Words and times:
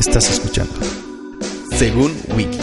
Estás 0.00 0.30
escuchando. 0.30 0.72
Según 1.76 2.16
Wiki. 2.34 2.58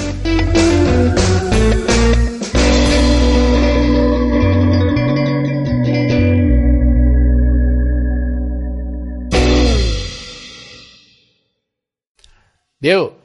Diego, 12.80 13.20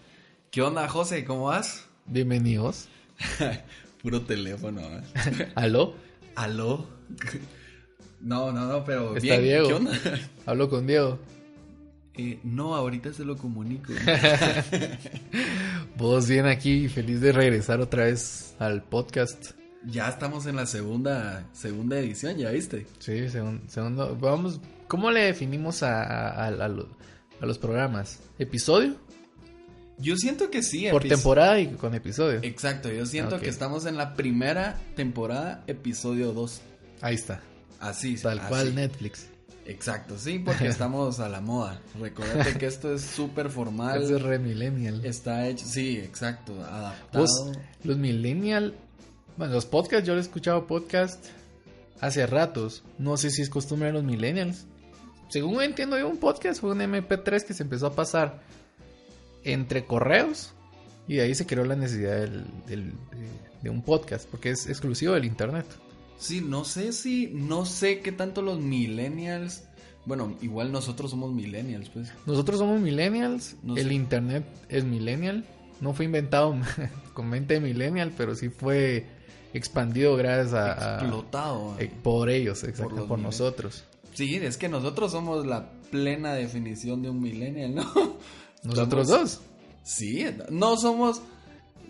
¿Qué 0.51 0.61
onda, 0.61 0.87
José? 0.89 1.25
¿Cómo 1.25 1.45
vas? 1.45 1.87
bienvenidos. 2.05 2.89
Puro 4.03 4.21
teléfono, 4.21 4.83
¿eh? 4.83 5.53
¿Aló? 5.55 5.95
¿Aló? 6.37 6.87
No, 8.21 8.53
no, 8.53 8.67
no, 8.67 8.85
pero 8.85 9.17
Está 9.17 9.39
bien. 9.39 9.43
Diego. 9.43 9.67
¿Qué 9.69 9.75
onda? 9.75 10.01
Hablo 10.47 10.71
con 10.71 10.87
Diego. 10.87 11.19
Eh, 12.15 12.39
no, 12.45 12.75
ahorita 12.75 13.13
se 13.13 13.25
lo 13.25 13.37
comunico. 13.39 13.93
Vos 15.97 16.29
bien 16.29 16.47
aquí, 16.47 16.89
feliz 16.89 17.21
de 17.21 17.33
regresar 17.33 17.81
otra 17.81 18.05
vez 18.05 18.55
al 18.59 18.83
podcast. 18.83 19.53
ya 19.87 20.09
estamos 20.09 20.47
en 20.47 20.57
la 20.57 20.67
segunda, 20.67 21.47
segunda 21.53 21.99
edición, 21.99 22.37
¿ya 22.37 22.51
viste? 22.51 22.87
Sí, 22.99 23.13
segun- 23.29 23.63
segundo. 23.69 24.17
Vamos, 24.21 24.61
¿cómo 24.89 25.11
le 25.11 25.21
definimos 25.21 25.83
a, 25.83 26.03
a- 26.03 26.45
a- 26.45 26.47
a 26.49 26.69
lo- 26.69 26.89
a 27.41 27.47
los 27.47 27.59
programas? 27.59 28.21
¿Episodio? 28.39 28.97
Yo 29.99 30.17
siento 30.17 30.51
que 30.51 30.63
sí. 30.63 30.89
Por 30.91 31.05
temporada 31.05 31.59
y 31.61 31.69
con 31.69 31.95
episodio. 31.95 32.41
Exacto, 32.43 32.91
yo 32.93 33.07
siento 33.07 33.37
Ok. 33.37 33.43
que 33.43 33.49
estamos 33.49 33.87
en 33.87 33.97
la 33.97 34.15
primera 34.15 34.79
temporada, 34.97 35.63
episodio 35.67 36.33
2. 36.33 36.61
Ahí 37.01 37.15
está. 37.15 37.41
Así, 37.81 38.17
Tal 38.17 38.39
así. 38.39 38.49
cual 38.49 38.75
Netflix. 38.75 39.27
Exacto, 39.67 40.19
sí, 40.19 40.39
porque 40.41 40.67
estamos 40.69 41.21
a 41.21 41.29
la 41.29 41.41
moda. 41.41 41.81
Recuerda 42.01 42.45
que 42.59 42.67
esto 42.67 42.93
es 42.95 43.03
súper 43.03 43.49
formal. 43.51 44.03
Es 44.03 44.23
re 44.23 44.39
millennial. 44.39 45.05
Está 45.05 45.47
hecho, 45.49 45.65
sí, 45.67 45.99
exacto, 45.99 46.53
adaptado. 46.65 47.25
Los 47.85 47.97
millennial, 47.97 48.75
bueno, 49.37 49.55
los 49.55 49.67
podcasts, 49.67 50.07
yo 50.07 50.15
he 50.17 50.21
escuchado 50.21 50.67
podcast 50.67 51.27
hace 52.01 52.27
ratos. 52.27 52.83
No 52.99 53.17
sé 53.17 53.31
si 53.31 53.43
es 53.43 53.49
costumbre 53.51 53.89
de 53.89 53.93
los 53.95 54.05
millennials. 54.05 54.67
Según 55.29 55.63
entiendo 55.63 55.99
yo, 55.99 56.09
un 56.09 56.19
podcast 56.19 56.61
fue 56.61 56.73
un 56.73 56.81
MP3 56.81 57.45
que 57.45 57.55
se 57.55 57.63
empezó 57.63 57.87
a 57.87 57.95
pasar 57.95 58.41
entre 59.45 59.85
correos 59.85 60.53
y 61.09 61.17
de 61.17 61.23
ahí 61.23 61.35
se 61.35 61.47
creó 61.47 61.65
la 61.65 61.75
necesidad 61.77 62.21
del- 62.21 62.45
del- 62.67 62.91
de, 62.91 63.29
de 63.63 63.71
un 63.71 63.83
podcast 63.83 64.29
porque 64.29 64.51
es 64.51 64.69
exclusivo 64.69 65.15
del 65.15 65.25
internet. 65.25 65.67
Sí, 66.23 66.41
no 66.41 66.65
sé 66.65 66.93
si, 66.93 67.29
no 67.33 67.65
sé 67.67 68.01
qué 68.01 68.13
tanto 68.13 68.43
los 68.43 68.61
millennials, 68.61 69.65
bueno, 70.07 70.37
igual 70.41 70.71
nosotros 70.73 71.11
somos 71.11 71.33
millennials, 71.33 71.89
pues. 71.89 72.13
Nosotros 72.27 72.59
somos 72.59 72.81
millennials, 72.81 73.57
No 73.63 73.77
el 73.77 73.89
sé. 73.89 73.95
internet 73.95 74.45
es 74.69 74.85
millennial, 74.85 75.45
no 75.81 75.93
fue 75.95 76.05
inventado 76.05 76.55
con 77.15 77.29
mente 77.29 77.55
de 77.55 77.61
millennial, 77.61 78.13
pero 78.17 78.35
sí 78.37 78.49
fue 78.51 79.07
expandido 79.53 80.17
gracias 80.17 80.55
a, 80.55 80.97
a- 80.99 81.01
Explotado. 81.01 81.75
eh, 81.81 81.91
por 82.03 82.31
ellos, 82.31 82.63
exacto, 82.65 83.07
Por 83.07 83.19
nosotros. 83.19 83.85
Sí, 84.15 84.37
es 84.37 84.57
que 84.57 84.69
nosotros 84.69 85.11
somos 85.13 85.45
la 85.47 85.73
plena 85.91 86.35
definición 86.35 87.03
de 87.03 87.11
un 87.11 87.21
millennial, 87.21 87.75
¿no? 87.75 87.93
Nosotros 88.63 89.09
Somos- 89.09 89.21
dos. 89.21 89.41
Sí, 89.83 90.25
no 90.51 90.77
somos, 90.77 91.21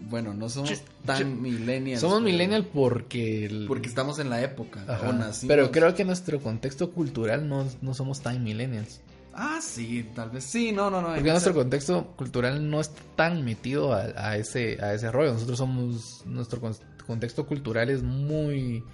bueno, 0.08 0.34
no 0.34 0.48
somos 0.48 0.70
Yo- 0.70 0.76
tan 1.04 1.18
yo- 1.18 1.26
millennials. 1.26 2.00
Somos 2.00 2.18
pero- 2.18 2.24
millennial 2.30 2.66
porque... 2.72 3.46
el- 3.46 3.66
Porque 3.66 3.88
estamos 3.88 4.18
en 4.18 4.30
la 4.30 4.42
época, 4.42 4.84
Ajá, 4.88 5.08
o 5.08 5.12
nacimos. 5.12 5.48
Pero 5.54 5.70
creo 5.70 5.94
que 5.94 6.04
nuestro 6.04 6.40
contexto 6.40 6.90
cultural 6.92 7.48
no, 7.48 7.66
no 7.80 7.94
somos 7.94 8.20
tan 8.20 8.42
millennials. 8.42 9.00
Ah, 9.34 9.60
sí, 9.62 10.06
tal 10.14 10.28
vez, 10.30 10.44
sí, 10.44 10.72
no, 10.72 10.90
no, 10.90 11.00
no. 11.00 11.14
Porque 11.14 11.30
nuestro 11.30 11.54
contexto 11.54 12.08
cultural 12.16 12.68
no 12.68 12.80
está 12.82 13.00
tan 13.16 13.44
metido 13.44 13.94
a, 13.94 14.00
a 14.16 14.36
ese, 14.36 14.78
a 14.82 14.92
ese 14.92 15.10
rollo. 15.10 15.32
Nosotros 15.32 15.56
somos... 15.58 16.22
Nuestro 16.26 16.60
con- 16.60 16.76
contexto 17.06 17.46
cultural 17.46 17.88
es 17.90 18.02
muy 18.02 18.84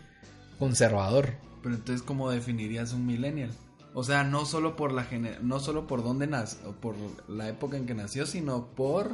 conservador. 0.59 1.35
Pero 1.63 1.75
entonces, 1.75 2.03
¿cómo 2.07 2.31
definirías 2.31 2.93
un 2.93 3.05
millennial? 3.07 3.51
O 3.95 4.05
sea, 4.05 4.23
no 4.23 4.47
solo 4.47 4.77
por 4.77 4.93
la 4.93 5.05
gener- 5.09 5.41
no 5.41 5.59
solo 5.59 5.87
por 5.89 6.05
dónde 6.05 6.27
nació, 6.29 6.73
por 6.81 6.95
la 7.29 7.49
época 7.49 7.77
en 7.77 7.87
que 7.87 7.95
nació, 7.95 8.27
sino 8.27 8.67
por 8.69 9.11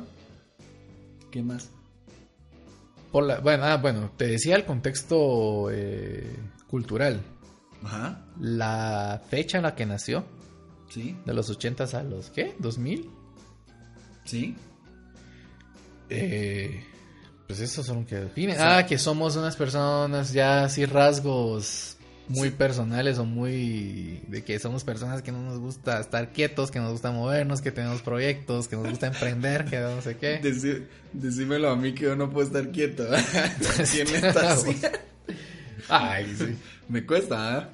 ¿qué 1.30 1.42
más? 1.42 1.70
Por 3.14 3.22
la, 3.26 3.38
bueno, 3.38 3.62
ah, 3.66 3.76
bueno, 3.76 4.10
te 4.16 4.26
decía 4.26 4.56
el 4.56 4.64
contexto 4.64 5.68
eh, 5.70 6.36
cultural. 6.66 7.22
Ajá. 7.84 8.24
La 8.40 9.22
fecha 9.30 9.58
en 9.58 9.62
la 9.62 9.76
que 9.76 9.86
nació, 9.86 10.24
Sí. 10.88 11.16
de 11.24 11.32
los 11.32 11.48
80 11.48 11.84
a 11.84 12.02
los, 12.02 12.30
¿qué? 12.30 12.56
¿2000? 12.58 13.08
Sí. 14.24 14.56
Eh, 16.10 16.82
pues 17.46 17.60
eso 17.60 17.84
son 17.84 18.04
que 18.04 18.16
define. 18.16 18.54
O 18.54 18.56
sea- 18.56 18.78
ah, 18.78 18.86
que 18.86 18.98
somos 18.98 19.36
unas 19.36 19.54
personas 19.54 20.32
ya 20.32 20.64
así 20.64 20.84
rasgos 20.84 21.93
muy 22.28 22.48
Sí. 22.48 22.54
personales 22.56 23.18
o 23.18 23.24
muy 23.24 24.22
de 24.28 24.42
que 24.44 24.58
somos 24.58 24.82
personas 24.84 25.20
que 25.22 25.30
no 25.32 25.42
nos 25.42 25.58
gusta 25.58 26.00
estar 26.00 26.32
quietos, 26.32 26.70
que 26.70 26.78
nos 26.78 26.92
gusta 26.92 27.10
movernos, 27.10 27.60
que 27.60 27.70
tenemos 27.70 28.00
proyectos, 28.02 28.66
que 28.68 28.76
nos 28.76 28.88
gusta 28.88 29.08
emprender, 29.08 29.66
que 29.66 29.78
no 29.80 30.00
sé 30.00 30.16
qué. 30.16 30.40
Deci- 30.42 30.84
decímelo 31.12 31.68
a 31.70 31.76
mí 31.76 31.92
que 31.94 32.04
yo 32.04 32.16
no 32.16 32.30
puedo 32.30 32.46
estar 32.46 32.70
quieto. 32.72 33.06
¿Quién 33.92 34.08
está 34.08 34.52
así? 34.54 34.76
Ay, 35.88 36.34
sí. 36.36 36.56
Me 36.88 37.04
cuesta. 37.04 37.70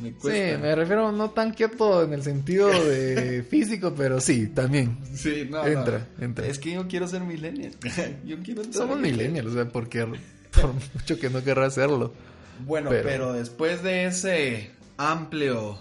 Me 0.00 0.10
Sí, 0.10 0.56
me 0.60 0.74
refiero 0.76 1.10
no 1.10 1.30
tan 1.30 1.52
quieto 1.52 2.04
en 2.04 2.12
el 2.12 2.22
sentido 2.22 2.68
de 2.68 3.42
físico, 3.50 3.94
pero 3.96 4.20
sí, 4.20 4.46
también. 4.46 4.96
Sí, 5.14 5.48
no, 5.50 5.66
Entra, 5.66 6.06
no. 6.18 6.24
entra. 6.24 6.46
Es 6.46 6.58
que 6.60 6.72
yo 6.72 6.86
quiero 6.86 7.08
ser 7.08 7.22
millennial. 7.22 7.72
yo 8.24 8.36
quiero 8.44 8.62
entrar 8.62 8.74
Somos 8.86 8.96
en- 8.96 9.02
millennials, 9.02 9.48
o 9.50 9.54
sea, 9.54 9.68
porque 9.68 10.06
por 10.52 10.72
mucho 10.94 11.18
que 11.18 11.30
no 11.30 11.42
querrá 11.42 11.66
hacerlo. 11.66 12.14
Bueno, 12.60 12.90
pero... 12.90 13.02
Pero- 13.04 13.32
después 13.32 13.82
de 13.82 14.06
ese 14.06 14.70
amplio 14.96 15.78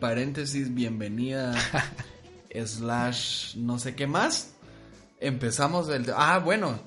paréntesis, 0.00 0.74
bienvenida, 0.74 1.54
slash, 2.64 3.56
no 3.56 3.78
sé 3.78 3.94
qué 3.94 4.06
más, 4.06 4.52
empezamos 5.20 5.88
el... 5.88 6.06
Ah, 6.14 6.38
bueno, 6.38 6.78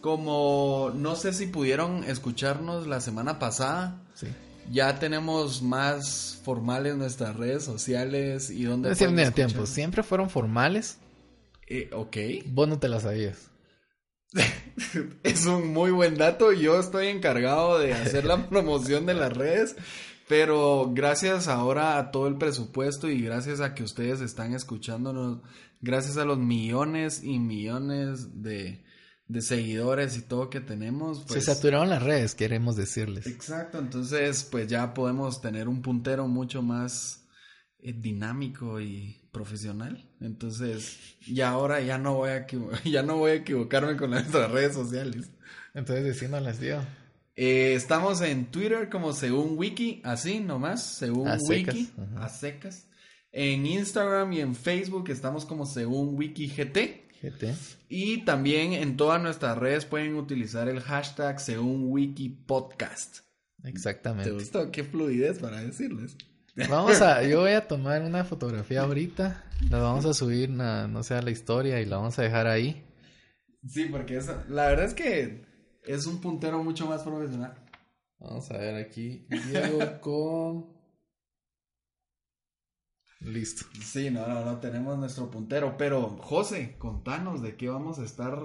como 0.00 0.92
no 0.94 1.16
sé 1.16 1.32
si 1.32 1.46
pudieron 1.46 2.04
escucharnos 2.04 2.86
la 2.86 3.00
semana 3.00 3.38
pasada, 3.38 4.00
Sí. 4.14 4.28
ya 4.70 4.98
tenemos 5.00 5.62
más 5.62 6.38
formales 6.44 6.94
nuestras 6.96 7.36
redes 7.36 7.64
sociales 7.64 8.50
y 8.50 8.66
escuchar. 9.32 9.48
tiempo, 9.48 9.66
siempre 9.66 10.02
fueron 10.02 10.30
formales, 10.30 10.98
Eh, 11.66 11.88
ok, 11.92 12.16
vos 12.46 12.68
no 12.68 12.78
te 12.78 12.88
las 12.88 13.02
sabías. 13.04 13.50
es 15.22 15.46
un 15.46 15.72
muy 15.72 15.90
buen 15.90 16.16
dato, 16.16 16.52
yo 16.52 16.78
estoy 16.78 17.08
encargado 17.08 17.78
de 17.78 17.94
hacer 17.94 18.24
la 18.24 18.46
promoción 18.48 19.06
de 19.06 19.14
las 19.14 19.32
redes. 19.32 19.76
Pero 20.26 20.90
gracias 20.94 21.48
ahora 21.48 21.98
a 21.98 22.10
todo 22.10 22.28
el 22.28 22.38
presupuesto 22.38 23.10
y 23.10 23.20
gracias 23.20 23.60
a 23.60 23.74
que 23.74 23.82
ustedes 23.82 24.22
están 24.22 24.54
escuchándonos, 24.54 25.40
gracias 25.82 26.16
a 26.16 26.24
los 26.24 26.38
millones 26.38 27.22
y 27.22 27.38
millones 27.38 28.42
de, 28.42 28.84
de 29.28 29.42
seguidores 29.42 30.16
y 30.16 30.22
todo 30.22 30.48
que 30.48 30.60
tenemos, 30.60 31.24
pues... 31.26 31.44
Se 31.44 31.54
saturaron 31.54 31.90
las 31.90 32.02
redes, 32.02 32.34
queremos 32.34 32.74
decirles. 32.74 33.26
Exacto, 33.26 33.78
entonces 33.78 34.48
pues 34.50 34.66
ya 34.66 34.94
podemos 34.94 35.42
tener 35.42 35.68
un 35.68 35.82
puntero 35.82 36.26
mucho 36.26 36.62
más 36.62 37.26
eh, 37.80 37.92
dinámico 37.92 38.80
y 38.80 39.23
profesional. 39.34 40.08
Entonces, 40.20 40.98
ya 41.26 41.50
ahora 41.50 41.82
ya 41.82 41.98
no 41.98 42.14
voy 42.14 42.30
a 42.30 42.46
ya 42.84 43.02
no 43.02 43.18
voy 43.18 43.32
a 43.32 43.34
equivocarme 43.34 43.98
con 43.98 44.10
nuestras 44.10 44.50
redes 44.50 44.72
sociales. 44.72 45.28
Entonces, 45.74 46.04
decínolas, 46.06 46.58
tío. 46.58 46.80
Eh, 47.36 47.74
estamos 47.74 48.22
en 48.22 48.46
Twitter 48.46 48.88
como 48.88 49.12
según 49.12 49.58
Wiki, 49.58 50.00
así 50.04 50.40
nomás, 50.40 50.96
según 50.96 51.28
A 51.28 51.36
Wiki, 51.36 51.90
a 52.16 52.28
secas. 52.28 52.86
En 53.32 53.66
Instagram 53.66 54.32
y 54.32 54.40
en 54.40 54.54
Facebook 54.54 55.10
estamos 55.10 55.44
como 55.44 55.66
según 55.66 56.16
Wiki 56.16 56.46
GT. 56.46 57.10
GT. 57.20 57.54
Y 57.88 58.24
también 58.24 58.72
en 58.72 58.96
todas 58.96 59.20
nuestras 59.20 59.58
redes 59.58 59.84
pueden 59.84 60.14
utilizar 60.14 60.68
el 60.68 60.80
hashtag 60.80 61.40
según 61.40 61.90
Wiki 61.90 62.28
Podcast. 62.28 63.20
¿Te 63.60 63.68
Exactamente. 63.68 64.30
gustó? 64.30 64.70
Qué 64.70 64.84
fluidez 64.84 65.40
para 65.40 65.60
decirles. 65.60 66.16
Vamos 66.56 67.00
a, 67.00 67.22
yo 67.24 67.40
voy 67.40 67.52
a 67.52 67.66
tomar 67.66 68.02
una 68.02 68.24
fotografía 68.24 68.82
ahorita, 68.82 69.44
la 69.70 69.78
vamos 69.78 70.04
a 70.04 70.14
subir, 70.14 70.50
na- 70.50 70.86
no 70.86 71.02
sé, 71.02 71.14
a 71.14 71.22
la 71.22 71.30
historia 71.30 71.80
y 71.80 71.86
la 71.86 71.96
vamos 71.96 72.18
a 72.18 72.22
dejar 72.22 72.46
ahí. 72.46 72.84
Sí, 73.66 73.86
porque 73.86 74.20
la 74.48 74.66
verdad 74.68 74.84
es 74.84 74.94
que 74.94 75.46
es 75.82 76.06
un 76.06 76.20
puntero 76.20 76.62
mucho 76.62 76.86
más 76.86 77.02
profesional. 77.02 77.54
Vamos 78.18 78.50
a 78.50 78.58
ver 78.58 78.76
aquí, 78.76 79.26
Diego 79.28 79.78
con... 80.00 80.74
Listo. 83.20 83.64
Sí, 83.82 84.10
no, 84.10 84.26
no, 84.28 84.44
no, 84.44 84.58
tenemos 84.60 84.98
nuestro 84.98 85.30
puntero. 85.30 85.76
Pero, 85.78 86.10
José, 86.18 86.76
contanos 86.78 87.40
de 87.42 87.56
qué 87.56 87.68
vamos 87.70 87.98
a 87.98 88.04
estar 88.04 88.38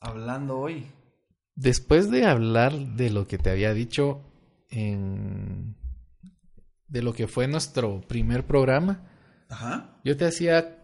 hablando 0.00 0.58
hoy. 0.58 0.86
Después 1.54 2.10
de 2.10 2.24
hablar 2.26 2.72
de 2.76 3.10
lo 3.10 3.26
que 3.28 3.38
te 3.38 3.50
había 3.50 3.72
dicho 3.72 4.20
en... 4.68 5.76
de 6.88 7.02
lo 7.02 7.12
que 7.12 7.26
fue 7.26 7.46
nuestro 7.46 8.00
primer 8.02 8.46
programa, 8.46 9.06
Ajá. 9.48 10.00
yo 10.04 10.16
te 10.16 10.24
hacía 10.24 10.82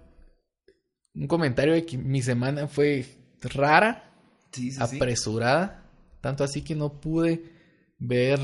un 1.15 1.27
comentario 1.27 1.75
de 1.75 1.85
que 1.87 1.97
mi 1.99 2.23
semana 2.23 2.67
fue 2.69 3.07
rara, 3.43 4.11
Sí, 4.53 4.71
sí, 4.71 4.79
sí. 4.87 4.97
apresurada, 4.97 5.91
tanto 6.21 6.45
así 6.45 6.63
que 6.63 6.75
no 6.77 7.01
pude 7.01 7.51
ver 7.99 8.39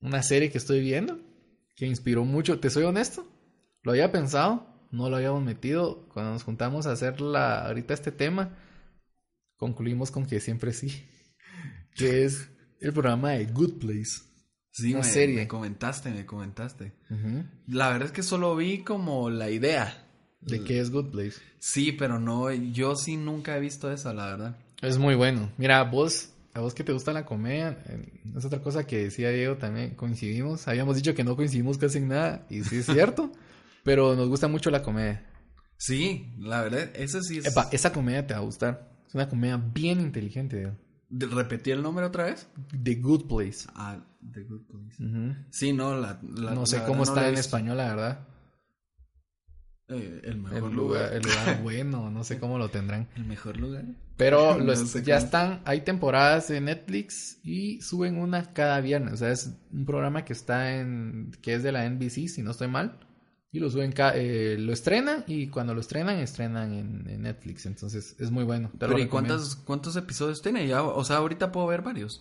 una 0.00 0.22
serie 0.22 0.50
que 0.50 0.58
estoy 0.58 0.80
viendo, 0.80 1.18
que 1.76 1.86
inspiró 1.86 2.24
mucho, 2.24 2.58
te 2.58 2.70
soy 2.70 2.84
honesto, 2.84 3.26
lo 3.82 3.92
había 3.92 4.10
pensado, 4.12 4.66
no 4.90 5.08
lo 5.08 5.16
habíamos 5.16 5.42
metido, 5.44 6.08
cuando 6.08 6.32
nos 6.32 6.42
juntamos 6.42 6.86
a 6.86 6.92
hacer 6.92 7.20
la, 7.20 7.66
ahorita 7.66 7.94
este 7.94 8.10
tema, 8.12 8.56
concluimos 9.56 10.10
con 10.10 10.26
que 10.26 10.40
siempre 10.40 10.72
sí, 10.72 11.04
que 11.94 12.24
es 12.24 12.48
el 12.80 12.92
programa 12.92 13.30
de 13.32 13.46
Good 13.46 13.78
Place. 13.78 14.22
Sí, 14.72 14.90
una 14.92 15.00
me, 15.00 15.04
serie. 15.04 15.36
me 15.36 15.48
comentaste, 15.48 16.10
me 16.10 16.26
comentaste. 16.26 16.92
La 17.66 17.88
verdad 17.88 18.06
es 18.06 18.12
que 18.12 18.22
solo 18.22 18.54
vi 18.56 18.82
como 18.82 19.30
la 19.30 19.50
idea. 19.50 20.06
¿De 20.40 20.62
qué 20.62 20.80
es 20.80 20.90
Good 20.90 21.10
Place? 21.10 21.36
Sí, 21.58 21.92
pero 21.92 22.18
no, 22.18 22.50
yo 22.52 22.96
sí 22.96 23.16
nunca 23.16 23.56
he 23.56 23.60
visto 23.60 23.92
esa, 23.92 24.14
la 24.14 24.26
verdad. 24.26 24.56
Es 24.80 24.96
muy 24.96 25.14
bueno. 25.14 25.52
Mira, 25.58 25.82
vos, 25.84 26.30
a 26.54 26.60
vos 26.60 26.72
que 26.72 26.84
te 26.84 26.92
gusta 26.92 27.12
la 27.12 27.26
comedia, 27.26 27.82
eh, 27.86 28.22
es 28.36 28.44
otra 28.44 28.62
cosa 28.62 28.86
que 28.86 29.04
decía 29.04 29.30
Diego 29.30 29.56
también, 29.56 29.94
coincidimos. 29.94 30.66
Habíamos 30.68 30.96
dicho 30.96 31.14
que 31.14 31.24
no 31.24 31.36
coincidimos 31.36 31.76
casi 31.76 31.98
en 31.98 32.08
nada, 32.08 32.46
y 32.48 32.64
sí 32.64 32.78
es 32.78 32.86
cierto, 32.86 33.30
pero 33.84 34.16
nos 34.16 34.28
gusta 34.28 34.48
mucho 34.48 34.70
la 34.70 34.82
comedia. 34.82 35.26
Sí, 35.76 36.32
la 36.38 36.62
verdad, 36.62 36.90
ese 36.94 37.22
sí 37.22 37.38
es... 37.38 37.46
Epa, 37.46 37.68
esa 37.72 37.92
comedia 37.92 38.26
te 38.26 38.34
va 38.34 38.40
a 38.40 38.44
gustar. 38.44 38.90
Es 39.06 39.14
una 39.14 39.28
comedia 39.28 39.56
bien 39.56 40.00
inteligente, 40.00 40.56
Diego. 40.56 40.76
¿De- 41.10 41.26
¿Repetí 41.26 41.70
el 41.72 41.82
nombre 41.82 42.06
otra 42.06 42.24
vez? 42.24 42.48
The 42.82 42.94
Good 42.94 43.26
Place. 43.26 43.66
Ah, 43.74 43.98
The 44.32 44.44
Good 44.44 44.62
Place. 44.62 45.04
Ujú. 45.04 45.34
Sí, 45.50 45.72
no, 45.72 45.94
la... 45.96 46.20
la- 46.22 46.54
no 46.54 46.64
sé 46.66 46.78
la 46.78 46.86
cómo 46.86 47.02
está 47.02 47.24
en 47.28 47.34
visto. 47.34 47.40
español, 47.40 47.76
la 47.76 47.88
verdad. 47.88 48.26
Eh, 49.88 50.20
el 50.24 50.36
mejor 50.38 50.70
El 50.70 50.76
lugar. 50.76 51.10
lugar, 51.10 51.12
el 51.14 51.22
lugar 51.22 51.62
bueno, 51.64 52.10
no 52.10 52.22
sé 52.22 52.38
cómo 52.38 52.58
lo 52.58 52.68
tendrán. 52.68 53.08
El 53.16 53.24
mejor 53.24 53.56
lugar. 53.56 53.84
Pero 54.16 54.54
No 54.58 54.64
los- 54.64 54.92
ya 55.02 55.16
cómo. 55.16 55.24
están, 55.26 55.60
hay 55.64 55.80
temporadas 55.80 56.46
de 56.48 56.60
Netflix 56.60 57.40
y 57.42 57.80
suben 57.82 58.16
una 58.16 58.52
cada 58.52 58.80
viernes. 58.80 59.14
O 59.14 59.16
sea, 59.16 59.32
es 59.32 59.52
un 59.72 59.84
programa 59.86 60.24
que 60.24 60.32
está 60.32 60.76
en, 60.78 61.32
que 61.42 61.54
es 61.54 61.62
de 61.64 61.72
la 61.72 61.88
NBC, 61.90 62.28
si 62.28 62.42
no 62.42 62.52
estoy 62.52 62.68
mal. 62.68 63.00
Y 63.52 63.58
lo 63.58 63.68
suben, 63.68 63.92
eh, 64.14 64.56
lo 64.58 64.72
estrenan 64.72 65.24
y 65.26 65.48
cuando 65.48 65.74
lo 65.74 65.80
estrenan, 65.80 66.18
estrenan 66.18 66.72
en, 66.72 67.08
en 67.08 67.22
Netflix. 67.22 67.66
Entonces 67.66 68.14
es 68.18 68.30
muy 68.30 68.44
bueno. 68.44 68.70
Pero 68.78 68.96
¿y 68.98 69.08
cuántos, 69.08 69.56
cuántos 69.56 69.96
episodios 69.96 70.40
tiene? 70.40 70.68
Ya, 70.68 70.82
o 70.82 71.04
sea, 71.04 71.16
ahorita 71.16 71.50
puedo 71.50 71.66
ver 71.66 71.82
varios. 71.82 72.20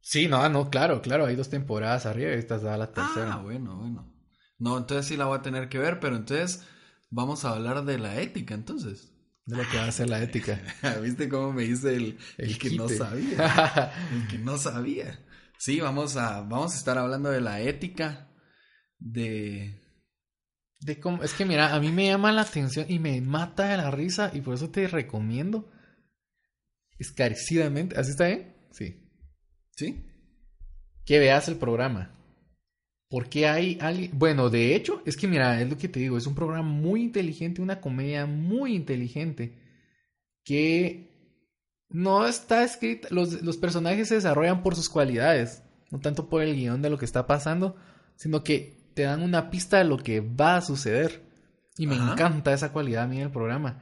Sí, 0.00 0.26
no, 0.26 0.48
no, 0.48 0.70
claro, 0.70 1.02
claro. 1.02 1.26
Hay 1.26 1.36
dos 1.36 1.50
temporadas 1.50 2.06
arriba 2.06 2.32
y 2.32 2.38
esta 2.38 2.56
es 2.56 2.62
la 2.62 2.92
tercera. 2.92 3.34
Ah, 3.34 3.42
bueno, 3.42 3.76
bueno. 3.76 4.12
No, 4.58 4.76
entonces 4.76 5.06
sí 5.06 5.16
la 5.16 5.26
voy 5.26 5.38
a 5.38 5.42
tener 5.42 5.68
que 5.68 5.78
ver, 5.78 6.00
pero 6.00 6.16
entonces 6.16 6.64
vamos 7.10 7.44
a 7.44 7.50
hablar 7.50 7.84
de 7.84 7.98
la 7.98 8.20
ética, 8.20 8.54
entonces. 8.54 9.12
De 9.46 9.56
lo 9.56 9.68
que 9.70 9.78
va 9.78 9.84
a 9.84 9.92
ser 9.92 10.08
la 10.08 10.20
ética. 10.20 10.60
¿Viste 11.02 11.28
cómo 11.28 11.52
me 11.52 11.62
dice 11.62 11.94
el, 11.94 12.18
el, 12.38 12.50
El 12.50 12.58
que 12.58 12.70
no 12.70 12.88
sabía? 12.88 13.92
El 14.12 14.28
que 14.28 14.38
no 14.38 14.58
sabía. 14.58 15.24
Sí, 15.58 15.80
vamos 15.80 16.16
a, 16.16 16.40
vamos 16.40 16.74
a 16.74 16.78
estar 16.78 16.98
hablando 16.98 17.30
de 17.30 17.40
la 17.40 17.60
ética, 17.60 18.30
de... 18.98 19.87
De 20.80 21.00
cómo, 21.00 21.22
es 21.24 21.34
que 21.34 21.44
mira, 21.44 21.74
a 21.74 21.80
mí 21.80 21.90
me 21.90 22.06
llama 22.06 22.32
la 22.32 22.42
atención 22.42 22.86
y 22.88 22.98
me 22.98 23.20
mata 23.20 23.68
de 23.68 23.76
la 23.76 23.90
risa 23.90 24.30
y 24.32 24.40
por 24.40 24.54
eso 24.54 24.70
te 24.70 24.86
recomiendo 24.86 25.68
escarecidamente, 26.98 27.98
¿así 27.98 28.10
está 28.10 28.26
bien? 28.26 28.54
Sí. 28.70 28.96
¿Sí? 29.76 30.04
Que 31.04 31.18
veas 31.18 31.48
el 31.48 31.56
programa. 31.56 32.14
Porque 33.08 33.48
hay 33.48 33.78
alguien, 33.80 34.10
bueno, 34.14 34.50
de 34.50 34.74
hecho, 34.74 35.02
es 35.06 35.16
que 35.16 35.26
mira, 35.26 35.60
es 35.60 35.68
lo 35.68 35.78
que 35.78 35.88
te 35.88 36.00
digo, 36.00 36.18
es 36.18 36.26
un 36.26 36.34
programa 36.34 36.68
muy 36.68 37.02
inteligente, 37.02 37.62
una 37.62 37.80
comedia 37.80 38.26
muy 38.26 38.74
inteligente 38.74 39.58
que 40.44 41.08
no 41.88 42.26
está 42.26 42.64
escrita, 42.64 43.08
los, 43.10 43.42
los 43.42 43.56
personajes 43.56 44.08
se 44.08 44.16
desarrollan 44.16 44.62
por 44.62 44.76
sus 44.76 44.90
cualidades, 44.90 45.62
no 45.90 46.00
tanto 46.00 46.28
por 46.28 46.42
el 46.42 46.54
guion 46.54 46.82
de 46.82 46.90
lo 46.90 46.98
que 46.98 47.06
está 47.06 47.26
pasando, 47.26 47.76
sino 48.16 48.44
que 48.44 48.77
te 48.98 49.04
dan 49.04 49.22
una 49.22 49.48
pista 49.48 49.78
de 49.78 49.84
lo 49.84 49.96
que 49.96 50.18
va 50.18 50.56
a 50.56 50.60
suceder. 50.60 51.22
Y 51.76 51.86
me 51.86 51.94
Ajá. 51.94 52.14
encanta 52.14 52.52
esa 52.52 52.72
cualidad 52.72 53.04
a 53.04 53.06
mí 53.06 53.20
del 53.20 53.30
programa. 53.30 53.80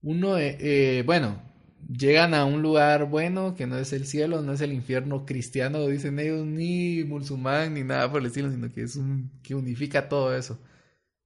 Uno, 0.00 0.38
eh, 0.38 1.02
bueno, 1.04 1.42
llegan 1.86 2.32
a 2.32 2.46
un 2.46 2.62
lugar 2.62 3.10
bueno 3.10 3.54
que 3.54 3.66
no 3.66 3.76
es 3.76 3.92
el 3.92 4.06
cielo, 4.06 4.40
no 4.40 4.54
es 4.54 4.62
el 4.62 4.72
infierno 4.72 5.26
cristiano, 5.26 5.86
dicen 5.86 6.18
ellos, 6.18 6.46
ni 6.46 7.04
musulmán, 7.04 7.74
ni 7.74 7.82
nada 7.82 8.10
por 8.10 8.22
el 8.22 8.28
estilo, 8.28 8.50
sino 8.50 8.72
que 8.72 8.84
es 8.84 8.96
un 8.96 9.30
que 9.42 9.54
unifica 9.54 10.08
todo 10.08 10.34
eso. 10.34 10.58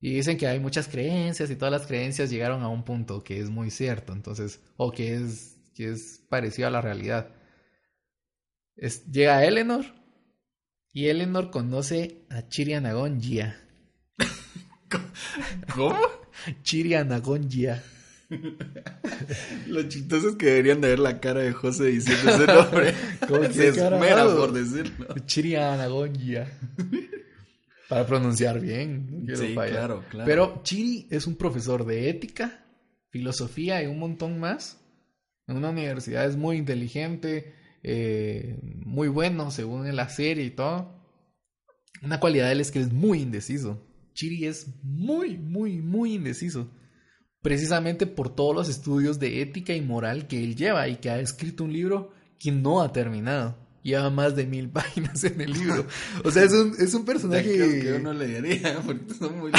Y 0.00 0.14
dicen 0.14 0.36
que 0.36 0.48
hay 0.48 0.58
muchas 0.58 0.88
creencias 0.88 1.48
y 1.48 1.54
todas 1.54 1.70
las 1.70 1.86
creencias 1.86 2.28
llegaron 2.28 2.64
a 2.64 2.68
un 2.70 2.84
punto 2.84 3.22
que 3.22 3.38
es 3.38 3.50
muy 3.50 3.70
cierto, 3.70 4.12
entonces, 4.12 4.60
o 4.76 4.90
que 4.90 5.14
es, 5.14 5.56
que 5.76 5.90
es 5.90 6.24
parecido 6.28 6.66
a 6.66 6.72
la 6.72 6.80
realidad. 6.80 7.28
Es, 8.74 9.06
llega 9.12 9.44
Eleanor 9.44 10.01
y 10.92 11.06
Eleanor 11.06 11.50
conoce 11.50 12.24
a 12.30 12.48
Chirianagongia. 12.48 13.58
¿Cómo? 15.74 15.98
Chirianagongia. 16.62 17.82
Lo 19.66 19.82
chistoso 19.88 20.30
es 20.30 20.36
que 20.36 20.46
deberían 20.46 20.80
de 20.80 20.88
ver 20.88 20.98
la 20.98 21.20
cara 21.20 21.40
de 21.40 21.52
José 21.52 21.86
diciendo 21.86 22.30
ese 22.30 22.46
nombre. 22.46 22.94
¿Cómo 23.28 23.44
Se 23.52 23.68
esmera 23.68 24.24
por 24.26 24.52
decirlo. 24.52 25.14
Chirianagongia. 25.26 26.50
Para 27.88 28.06
pronunciar 28.06 28.60
bien. 28.60 29.26
no 29.26 29.36
Sí, 29.36 29.54
fallar. 29.54 29.72
claro, 29.72 30.04
claro. 30.10 30.26
Pero 30.26 30.60
Chiri 30.62 31.06
es 31.10 31.26
un 31.26 31.36
profesor 31.36 31.84
de 31.84 32.08
ética, 32.08 32.64
filosofía 33.10 33.82
y 33.82 33.86
un 33.86 33.98
montón 33.98 34.40
más. 34.40 34.78
En 35.46 35.56
una 35.56 35.70
universidad 35.70 36.24
es 36.24 36.36
muy 36.36 36.56
inteligente, 36.56 37.54
eh, 37.82 38.58
muy 38.84 39.08
bueno 39.08 39.50
según 39.50 39.94
la 39.94 40.08
serie 40.08 40.44
y 40.44 40.50
todo. 40.50 41.00
Una 42.02 42.20
cualidad 42.20 42.46
de 42.46 42.52
él 42.52 42.60
es 42.60 42.70
que 42.70 42.80
es 42.80 42.92
muy 42.92 43.20
indeciso. 43.20 43.86
Chiri 44.14 44.46
es 44.46 44.66
muy, 44.82 45.36
muy, 45.38 45.80
muy 45.80 46.14
indeciso. 46.14 46.70
Precisamente 47.42 48.06
por 48.06 48.34
todos 48.34 48.54
los 48.54 48.68
estudios 48.68 49.18
de 49.18 49.40
ética 49.42 49.74
y 49.74 49.80
moral 49.80 50.28
que 50.28 50.42
él 50.44 50.54
lleva 50.54 50.88
y 50.88 50.96
que 50.96 51.10
ha 51.10 51.18
escrito 51.20 51.64
un 51.64 51.72
libro 51.72 52.12
que 52.38 52.52
no 52.52 52.82
ha 52.82 52.92
terminado. 52.92 53.56
Lleva 53.82 54.10
más 54.10 54.36
de 54.36 54.46
mil 54.46 54.68
páginas 54.70 55.24
en 55.24 55.40
el 55.40 55.52
libro. 55.52 55.86
O 56.22 56.30
sea, 56.30 56.44
es 56.44 56.52
un, 56.52 56.72
es 56.78 56.94
un 56.94 57.04
personaje... 57.04 57.52
que 57.80 57.94
uno 57.94 58.12
leería, 58.12 58.80
porque 58.86 59.14
son 59.14 59.38
muy 59.40 59.50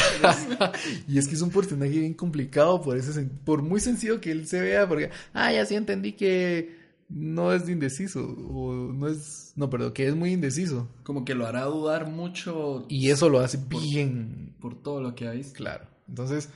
y 1.08 1.18
es 1.18 1.28
que 1.28 1.36
es 1.36 1.42
un 1.42 1.50
personaje 1.50 1.92
bien 1.92 2.14
complicado 2.14 2.82
por 2.82 2.98
ese 2.98 3.12
sen- 3.12 3.30
por 3.44 3.62
muy 3.62 3.82
sencillo 3.82 4.22
que 4.22 4.32
él 4.32 4.48
se 4.48 4.62
vea, 4.62 4.88
porque 4.88 5.10
ah, 5.34 5.52
ya 5.52 5.66
sí 5.66 5.76
entendí 5.76 6.14
que 6.14 6.83
no 7.10 7.54
es 7.54 7.70
indeciso 7.70 8.26
o 8.26 8.74
no 8.74 9.08
es 9.08 9.54
no, 9.56 9.70
perdón, 9.70 9.94
que 9.94 10.08
es 10.08 10.16
muy 10.16 10.32
indeciso 10.34 10.90
Como 11.04 11.26
que 11.26 11.36
lo 11.36 11.46
hará 11.46 11.64
dudar 11.66 12.10
mucho 12.10 12.86
y 12.90 13.10
eso 13.10 13.30
lo 13.30 13.40
hace 13.40 13.60
bien 13.70 14.56
por 14.60 14.82
todo 14.82 15.02
lo 15.02 15.16
que 15.16 15.28
ha 15.28 15.32
visto. 15.32 15.58
claro. 15.58 15.88
Entonces, 16.08 16.50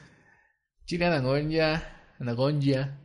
Chile 0.86 1.06
Anagonya, 1.06 1.84
Anagonya 2.20 3.00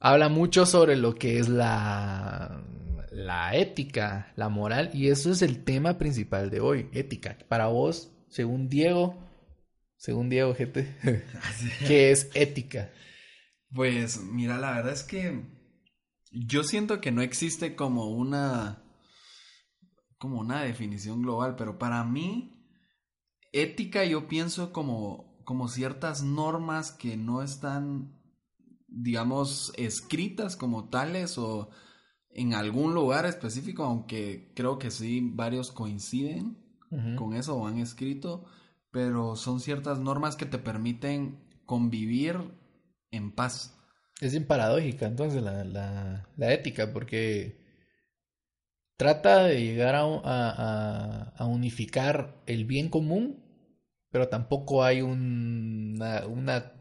habla 0.00 0.28
mucho 0.28 0.66
sobre 0.66 0.96
lo 0.96 1.14
que 1.14 1.38
es 1.38 1.48
la 1.48 2.64
la 3.12 3.54
ética, 3.54 4.32
la 4.36 4.48
moral 4.48 4.90
y 4.94 5.08
eso 5.08 5.30
es 5.30 5.42
el 5.42 5.64
tema 5.64 5.98
principal 5.98 6.50
de 6.50 6.60
hoy, 6.60 6.88
ética. 6.92 7.36
Para 7.48 7.66
vos, 7.68 8.10
según 8.28 8.68
Diego, 8.68 9.22
según 9.96 10.28
Diego 10.30 10.54
GT, 10.54 10.86
¿qué 11.86 12.10
es 12.10 12.30
ética? 12.34 12.90
Pues 13.74 14.20
mira, 14.22 14.58
la 14.58 14.72
verdad 14.72 14.92
es 14.92 15.02
que 15.02 15.42
yo 16.32 16.64
siento 16.64 17.00
que 17.00 17.12
no 17.12 17.22
existe 17.22 17.76
como 17.76 18.08
una 18.10 18.82
como 20.18 20.38
una 20.38 20.62
definición 20.62 21.22
global, 21.22 21.56
pero 21.56 21.78
para 21.78 22.04
mí 22.04 22.64
ética 23.52 24.04
yo 24.04 24.28
pienso 24.28 24.72
como 24.72 25.42
como 25.44 25.68
ciertas 25.68 26.22
normas 26.22 26.92
que 26.92 27.16
no 27.16 27.42
están 27.42 28.18
digamos 28.88 29.72
escritas 29.76 30.56
como 30.56 30.88
tales 30.88 31.38
o 31.38 31.70
en 32.34 32.54
algún 32.54 32.94
lugar 32.94 33.26
específico, 33.26 33.84
aunque 33.84 34.52
creo 34.54 34.78
que 34.78 34.90
sí 34.90 35.20
varios 35.34 35.70
coinciden 35.70 36.58
con 37.16 37.32
eso 37.32 37.56
o 37.56 37.66
han 37.66 37.78
escrito, 37.78 38.44
pero 38.90 39.34
son 39.34 39.60
ciertas 39.60 39.98
normas 39.98 40.36
que 40.36 40.44
te 40.44 40.58
permiten 40.58 41.42
convivir 41.64 42.36
en 43.10 43.32
paz. 43.32 43.81
Es 44.22 44.32
bien 44.32 44.46
paradójica 44.46 45.06
entonces 45.06 45.42
la, 45.42 45.64
la, 45.64 46.26
la 46.36 46.52
ética, 46.52 46.92
porque 46.92 47.56
trata 48.96 49.44
de 49.44 49.60
llegar 49.60 49.94
a, 49.94 50.02
a- 51.36 51.46
unificar 51.46 52.42
el 52.46 52.64
bien 52.64 52.88
común, 52.88 53.42
pero 54.10 54.28
tampoco 54.28 54.84
hay 54.84 55.02
una, 55.02 56.26
una 56.26 56.72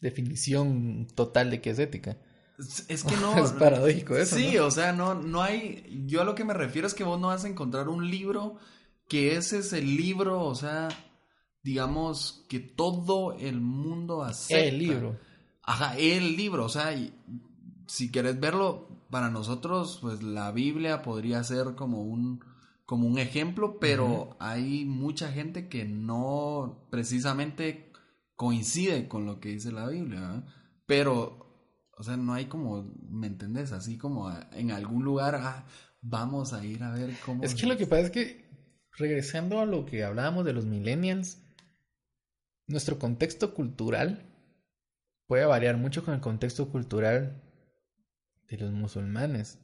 definición 0.00 1.06
total 1.14 1.50
de 1.50 1.60
qué 1.60 1.70
es 1.70 1.78
ética. 1.78 2.16
Es, 2.58 2.86
es 2.88 3.04
que 3.04 3.16
no. 3.20 3.44
Es 3.44 3.52
paradójico 3.52 4.16
eso, 4.16 4.36
Sí, 4.36 4.56
¿no? 4.56 4.64
o 4.66 4.70
sea, 4.70 4.92
no, 4.92 5.14
no 5.14 5.42
hay. 5.42 6.04
Yo 6.06 6.22
a 6.22 6.24
lo 6.24 6.34
que 6.34 6.44
me 6.44 6.54
refiero 6.54 6.86
es 6.86 6.94
que 6.94 7.04
vos 7.04 7.20
no 7.20 7.28
vas 7.28 7.44
a 7.44 7.48
encontrar 7.48 7.88
un 7.88 8.10
libro 8.10 8.56
que 9.08 9.36
ese 9.36 9.58
es 9.58 9.72
el 9.72 9.96
libro, 9.96 10.42
o 10.44 10.54
sea, 10.54 10.88
digamos, 11.62 12.44
que 12.48 12.58
todo 12.60 13.34
el 13.38 13.60
mundo 13.60 14.22
acepta. 14.24 14.58
El 14.64 14.78
libro. 14.78 15.25
Ajá, 15.66 15.96
el 15.98 16.36
libro, 16.36 16.64
o 16.64 16.68
sea, 16.68 16.96
si 17.88 18.10
quieres 18.10 18.38
verlo, 18.38 18.96
para 19.10 19.30
nosotros, 19.30 19.98
pues 20.00 20.22
la 20.22 20.52
Biblia 20.52 21.02
podría 21.02 21.42
ser 21.44 21.74
como 21.74 22.02
un, 22.02 22.44
como 22.84 23.06
un 23.06 23.18
ejemplo, 23.18 23.78
pero 23.80 24.36
hay 24.40 24.84
mucha 24.84 25.32
gente 25.32 25.68
que 25.68 25.84
no 25.84 26.86
precisamente 26.90 27.92
coincide 28.34 29.08
con 29.08 29.26
lo 29.26 29.40
que 29.40 29.50
dice 29.50 29.72
la 29.72 29.88
Biblia, 29.88 30.44
pero, 30.86 31.90
o 31.96 32.02
sea, 32.02 32.16
no 32.16 32.34
hay 32.34 32.46
como, 32.46 32.84
¿me 33.08 33.26
entendés? 33.26 33.72
Así 33.72 33.98
como 33.98 34.30
en 34.52 34.70
algún 34.70 35.04
lugar, 35.04 35.34
ah, 35.36 35.66
vamos 36.00 36.52
a 36.52 36.64
ir 36.64 36.82
a 36.82 36.92
ver 36.92 37.14
cómo... 37.24 37.42
Es 37.42 37.54
que 37.54 37.66
lo 37.66 37.76
que 37.76 37.86
pasa 37.86 38.02
es 38.02 38.10
que, 38.10 38.48
regresando 38.92 39.60
a 39.60 39.66
lo 39.66 39.84
que 39.84 40.04
hablábamos 40.04 40.44
de 40.44 40.52
los 40.52 40.64
millennials, 40.64 41.42
nuestro 42.68 42.98
contexto 42.98 43.54
cultural 43.54 44.35
puede 45.26 45.44
variar 45.44 45.76
mucho 45.76 46.04
con 46.04 46.14
el 46.14 46.20
contexto 46.20 46.68
cultural 46.68 47.42
de 48.48 48.58
los 48.58 48.72
musulmanes 48.72 49.58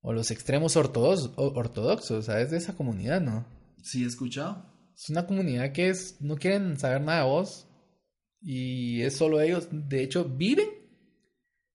o 0.00 0.12
los 0.12 0.30
extremos 0.30 0.76
ortodoxos, 0.76 1.32
ortodoxos, 1.36 2.26
¿sabes? 2.26 2.50
De 2.50 2.58
esa 2.58 2.76
comunidad, 2.76 3.20
¿no? 3.20 3.46
Sí, 3.82 4.04
he 4.04 4.06
escuchado. 4.06 4.66
Es 4.94 5.08
una 5.08 5.26
comunidad 5.26 5.72
que 5.72 5.88
es, 5.88 6.20
no 6.20 6.36
quieren 6.36 6.78
saber 6.78 7.00
nada 7.00 7.24
de 7.24 7.30
vos 7.30 7.68
y 8.40 9.00
es 9.02 9.16
solo 9.16 9.40
ellos, 9.40 9.68
de 9.70 10.02
hecho, 10.02 10.24
viven 10.24 10.68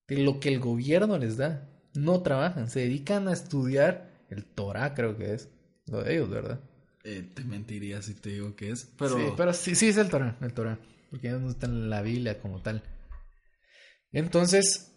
de 0.07 0.17
lo 0.17 0.39
que 0.39 0.49
el 0.49 0.59
gobierno 0.59 1.17
les 1.17 1.37
da. 1.37 1.67
No 1.95 2.21
trabajan, 2.21 2.69
se 2.69 2.81
dedican 2.81 3.27
a 3.27 3.33
estudiar 3.33 4.25
el 4.29 4.45
Torah, 4.45 4.93
creo 4.93 5.17
que 5.17 5.33
es, 5.33 5.49
lo 5.87 6.03
de 6.03 6.13
ellos, 6.13 6.29
¿verdad? 6.29 6.61
Eh, 7.03 7.27
te 7.33 7.43
mentiría 7.43 8.01
si 8.03 8.13
te 8.13 8.29
digo 8.29 8.55
que 8.55 8.69
es, 8.69 8.93
pero... 8.97 9.17
Sí, 9.17 9.23
pero 9.35 9.53
sí, 9.53 9.73
sí 9.73 9.87
es 9.87 9.97
el 9.97 10.09
Torah, 10.09 10.37
el 10.41 10.53
Torah, 10.53 10.77
porque 11.09 11.29
no 11.29 11.49
está 11.49 11.67
en 11.67 11.89
la 11.89 12.01
Biblia 12.01 12.39
como 12.39 12.61
tal. 12.61 12.83
Entonces, 14.11 14.95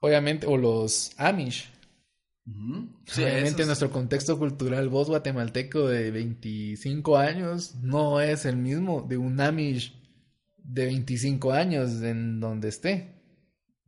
obviamente, 0.00 0.46
o 0.46 0.56
los 0.56 1.12
Amish. 1.16 1.70
obviamente 2.46 3.62
en 3.62 3.68
nuestro 3.68 3.90
contexto 3.90 4.38
cultural, 4.38 4.88
vos 4.88 5.08
guatemalteco 5.08 5.88
de 5.88 6.10
25 6.10 7.16
años 7.16 7.74
no 7.76 8.20
es 8.20 8.44
el 8.44 8.56
mismo 8.56 9.02
de 9.02 9.16
un 9.16 9.40
Amish 9.40 9.94
de 10.58 10.86
25 10.86 11.52
años 11.52 12.02
en 12.02 12.40
donde 12.40 12.68
esté. 12.68 13.14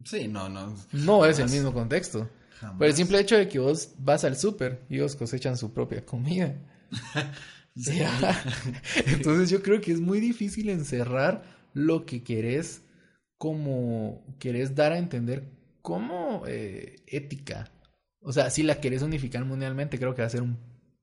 Sí, 0.05 0.29
no, 0.29 0.49
no. 0.49 0.77
No 0.93 1.27
es 1.27 1.39
el 1.39 1.51
mismo 1.51 1.73
contexto. 1.73 2.31
Por 2.79 2.87
el 2.87 2.95
simple 2.95 3.21
hecho 3.21 3.37
de 3.37 3.49
que 3.49 3.59
vos 3.59 3.95
vas 3.99 4.25
al 4.25 4.37
súper 4.37 4.85
y 4.89 4.97
ellos 4.97 5.17
cosechan 5.17 5.57
su 5.57 5.73
propia 5.73 6.05
comida. 6.05 6.55
Entonces 9.07 9.51
yo 9.51 9.63
creo 9.63 9.81
que 9.81 9.93
es 9.93 10.01
muy 10.01 10.21
difícil 10.21 10.71
encerrar 10.71 11.45
lo 11.75 12.07
que 12.07 12.23
querés 12.23 12.83
como 13.39 14.25
querés 14.39 14.75
dar 14.75 14.93
a 14.93 14.99
entender 14.99 15.45
como 15.83 16.45
eh, 16.47 16.97
ética. 17.07 17.71
O 18.21 18.33
sea, 18.33 18.51
si 18.51 18.63
la 18.63 18.81
querés 18.81 19.03
unificar 19.03 19.45
mundialmente, 19.45 19.99
creo 19.99 20.15
que 20.15 20.23
va 20.23 20.27
a 20.27 20.31
ser 20.31 20.43
un 20.43 20.59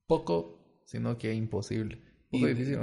poco, 0.08 0.82
sino 0.86 1.18
que 1.18 1.34
imposible. 1.34 2.02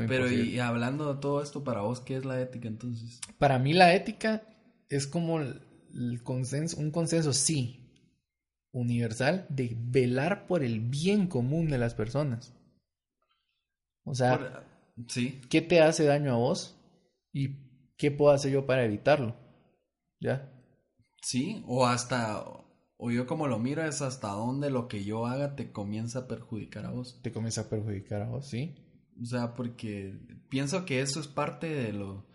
pero 0.06 0.30
y 0.30 0.58
hablando 0.60 1.12
de 1.12 1.20
todo 1.20 1.42
esto, 1.42 1.64
para 1.64 1.80
vos, 1.80 2.00
¿qué 2.00 2.16
es 2.16 2.24
la 2.24 2.40
ética 2.40 2.68
entonces? 2.68 3.20
Para 3.38 3.58
mí 3.58 3.72
la 3.72 3.94
ética 3.94 4.44
es 4.88 5.06
como 5.06 5.40
el 5.40 6.22
consenso, 6.22 6.78
un 6.78 6.92
consenso, 6.92 7.32
sí, 7.32 7.80
universal, 8.72 9.46
de 9.48 9.76
velar 9.78 10.46
por 10.46 10.62
el 10.62 10.80
bien 10.80 11.26
común 11.26 11.68
de 11.68 11.78
las 11.78 11.94
personas. 11.94 12.54
O 14.10 14.14
sea, 14.14 14.64
sí. 15.06 15.40
¿qué 15.48 15.62
te 15.62 15.80
hace 15.80 16.04
daño 16.04 16.32
a 16.32 16.36
vos? 16.36 16.76
¿Y 17.32 17.50
qué 17.96 18.10
puedo 18.10 18.32
hacer 18.32 18.50
yo 18.50 18.66
para 18.66 18.84
evitarlo? 18.84 19.36
¿Ya? 20.18 20.52
Sí, 21.22 21.62
o 21.68 21.86
hasta, 21.86 22.42
o 22.96 23.10
yo 23.12 23.26
como 23.28 23.46
lo 23.46 23.60
miro 23.60 23.84
es 23.84 24.02
hasta 24.02 24.28
dónde 24.28 24.68
lo 24.68 24.88
que 24.88 25.04
yo 25.04 25.26
haga 25.26 25.54
te 25.54 25.70
comienza 25.70 26.20
a 26.20 26.26
perjudicar 26.26 26.86
a 26.86 26.90
vos. 26.90 27.20
Te 27.22 27.30
comienza 27.30 27.60
a 27.60 27.68
perjudicar 27.68 28.22
a 28.22 28.28
vos, 28.28 28.48
sí. 28.48 28.74
O 29.22 29.24
sea, 29.24 29.54
porque 29.54 30.18
pienso 30.48 30.84
que 30.84 31.00
eso 31.00 31.20
es 31.20 31.28
parte 31.28 31.68
de 31.68 31.92
lo, 31.92 32.26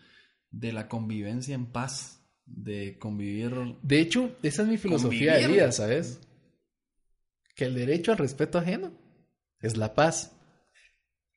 de 0.51 0.71
la 0.71 0.87
convivencia 0.87 1.55
en 1.55 1.65
paz, 1.65 2.25
de 2.45 2.97
convivir. 2.99 3.51
De 3.81 3.99
hecho, 3.99 4.33
esa 4.43 4.61
es 4.61 4.69
mi 4.69 4.77
filosofía 4.77 5.35
de 5.35 5.47
vida, 5.47 5.73
¿sabes? 5.73 6.21
Que 7.53 7.65
el 7.65 7.75
derecho 7.75 8.13
al 8.13 8.17
respeto 8.17 8.59
ajeno 8.59 8.93
es 9.59 9.75
la 9.75 9.93
paz. 9.93 10.34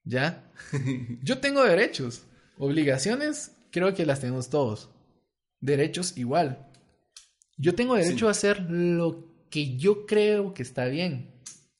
¿Ya? 0.05 0.50
yo 1.23 1.38
tengo 1.38 1.62
derechos, 1.64 2.23
obligaciones 2.59 3.52
creo 3.71 3.95
que 3.95 4.07
las 4.07 4.21
tenemos 4.21 4.50
todos. 4.50 4.90
Derechos 5.61 6.17
igual. 6.17 6.67
Yo 7.57 7.75
tengo 7.75 7.95
derecho 7.95 8.28
a 8.28 8.33
hacer 8.33 8.61
lo 8.71 9.25
que 9.50 9.76
yo 9.76 10.07
creo 10.07 10.55
que 10.55 10.62
está 10.62 10.87
bien. 10.87 11.31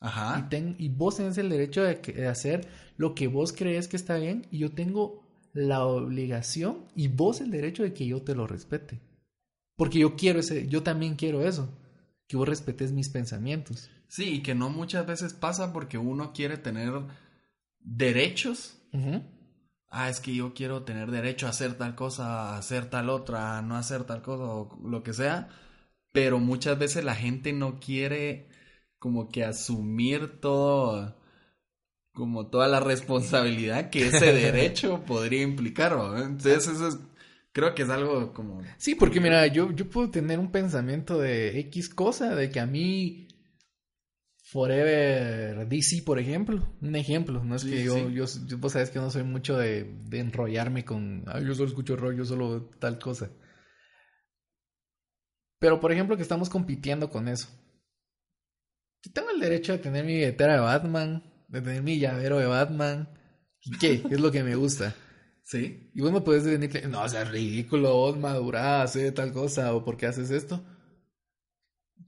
Ajá. 0.01 0.49
Y, 0.51 0.85
y 0.85 0.89
vos 0.89 1.17
tenés 1.17 1.39
el 1.39 1.49
derecho 1.49 1.83
de, 1.83 2.27
hacer 2.27 2.69
lo 2.97 3.15
que 3.15 3.29
vos 3.29 3.53
crees 3.53 3.89
que 3.89 3.97
está 3.97 4.17
bien. 4.17 4.47
Y 4.51 4.59
yo 4.59 4.71
tengo 4.73 5.23
la 5.53 5.85
obligación 5.85 6.87
y 6.95 7.09
vos 7.09 7.41
el 7.41 7.51
derecho 7.51 7.83
de 7.83 7.95
que 7.95 8.07
yo 8.07 8.23
te 8.23 8.35
lo 8.35 8.47
respete. 8.47 9.01
Porque 9.77 10.01
yo 10.01 10.17
quiero 10.17 10.41
ese, 10.41 10.67
yo 10.67 10.83
también 10.83 11.15
quiero 11.15 11.47
eso. 11.47 11.69
Que 12.27 12.37
vos 12.37 12.49
respetes 12.49 12.93
mis 12.93 13.09
pensamientos. 13.09 13.89
Sí, 14.09 14.35
y 14.35 14.43
que 14.43 14.55
no 14.55 14.71
muchas 14.71 15.07
veces 15.07 15.33
pasa 15.35 15.73
porque 15.73 15.99
uno 15.99 16.33
quiere 16.33 16.57
tener 16.57 16.93
derechos. 17.89 18.79
Ah, 19.91 20.11
es 20.11 20.21
que 20.21 20.35
yo 20.35 20.53
quiero 20.53 20.83
tener 20.83 21.11
derecho 21.11 21.47
a 21.47 21.51
hacer 21.51 21.75
tal 21.75 21.95
cosa, 21.95 22.55
a 22.55 22.59
hacer 22.59 22.91
tal 22.91 23.09
otra, 23.09 23.59
a 23.59 23.63
no 23.63 23.77
hacer 23.77 24.05
tal 24.05 24.23
cosa 24.23 24.45
o 24.45 24.79
lo 24.87 25.03
que 25.03 25.15
sea, 25.15 25.49
pero 26.13 26.39
muchas 26.39 26.79
veces 26.79 27.05
la 27.05 27.15
gente 27.15 27.53
no 27.53 27.81
quiere 27.81 28.49
como 28.99 29.29
que 29.31 29.45
asumir 29.45 30.41
todo 30.41 31.17
como 32.13 32.49
toda 32.49 32.67
la 32.67 32.81
responsabilidad 32.81 33.91
que 33.91 34.09
ese 34.09 34.33
derecho 34.33 35.05
podría 35.05 35.43
implicar, 35.43 35.93
Entonces 36.17 36.67
eso 36.67 36.89
es, 36.89 36.99
creo 37.53 37.77
que 37.77 37.83
es 37.83 37.91
algo 37.91 38.35
como... 38.35 38.61
Sí, 38.77 38.97
porque 38.97 39.21
mira, 39.21 39.47
yo, 39.47 39.71
yo 39.71 39.89
puedo 39.89 40.11
tener 40.11 40.41
un 40.41 40.51
pensamiento 40.51 41.19
de 41.19 41.61
X 41.61 41.89
cosa, 41.89 42.35
de 42.35 42.51
que 42.51 42.59
a 42.59 42.67
mí 42.67 43.28
Forever 44.51 45.69
DC, 45.69 46.03
por 46.07 46.19
ejemplo. 46.19 46.67
Un 46.81 46.97
ejemplo. 46.97 47.45
No 47.45 47.57
es 47.57 47.65
que 47.65 47.85
yo, 47.85 48.09
yo, 48.09 48.25
vos 48.59 48.73
sabes 48.73 48.89
que 48.89 48.99
no 48.99 49.11
soy 49.11 49.23
mucho 49.23 49.59
de, 49.59 49.85
de 50.05 50.21
enrollarme 50.21 50.87
con, 50.87 51.25
yo 51.45 51.55
solo 51.55 51.69
escucho 51.69 51.97
rock, 51.97 52.15
yo 52.15 52.25
solo 52.25 52.71
tal 52.79 52.99
cosa. 52.99 53.31
Pero, 55.59 55.81
por 55.81 55.93
ejemplo, 55.93 56.17
que 56.17 56.23
estamos 56.23 56.49
compitiendo 56.49 57.11
con 57.11 57.29
eso. 57.29 57.49
Yo 59.03 59.13
tengo 59.13 59.31
el 59.31 59.41
derecho 59.41 59.73
de 59.73 59.79
tener 59.79 60.07
mi 60.07 60.15
billetera 60.15 60.55
de 60.55 60.61
Batman, 60.61 61.23
de 61.49 61.61
tener 61.61 61.83
mi 61.83 61.99
llavero 61.99 62.39
de 62.39 62.47
Batman. 62.47 63.09
¿Y 63.61 63.77
qué? 63.77 64.03
es 64.11 64.21
lo 64.21 64.33
que 64.33 64.45
me 64.45 64.55
gusta. 64.55 64.95
Sí. 65.45 65.91
Y 65.95 66.01
vos 66.01 66.13
me 66.13 66.23
puedes 66.23 66.45
decir, 66.45 66.89
no, 66.89 67.03
o 67.03 67.09
sea, 67.09 67.25
ridículo, 67.25 67.93
vos 67.93 68.19
madurás, 68.19 68.91
hace 68.91 69.13
tal 69.13 69.33
cosa, 69.33 69.75
o 69.75 69.85
por 69.85 69.99
qué 69.99 70.07
haces 70.07 70.31
esto. 70.31 70.65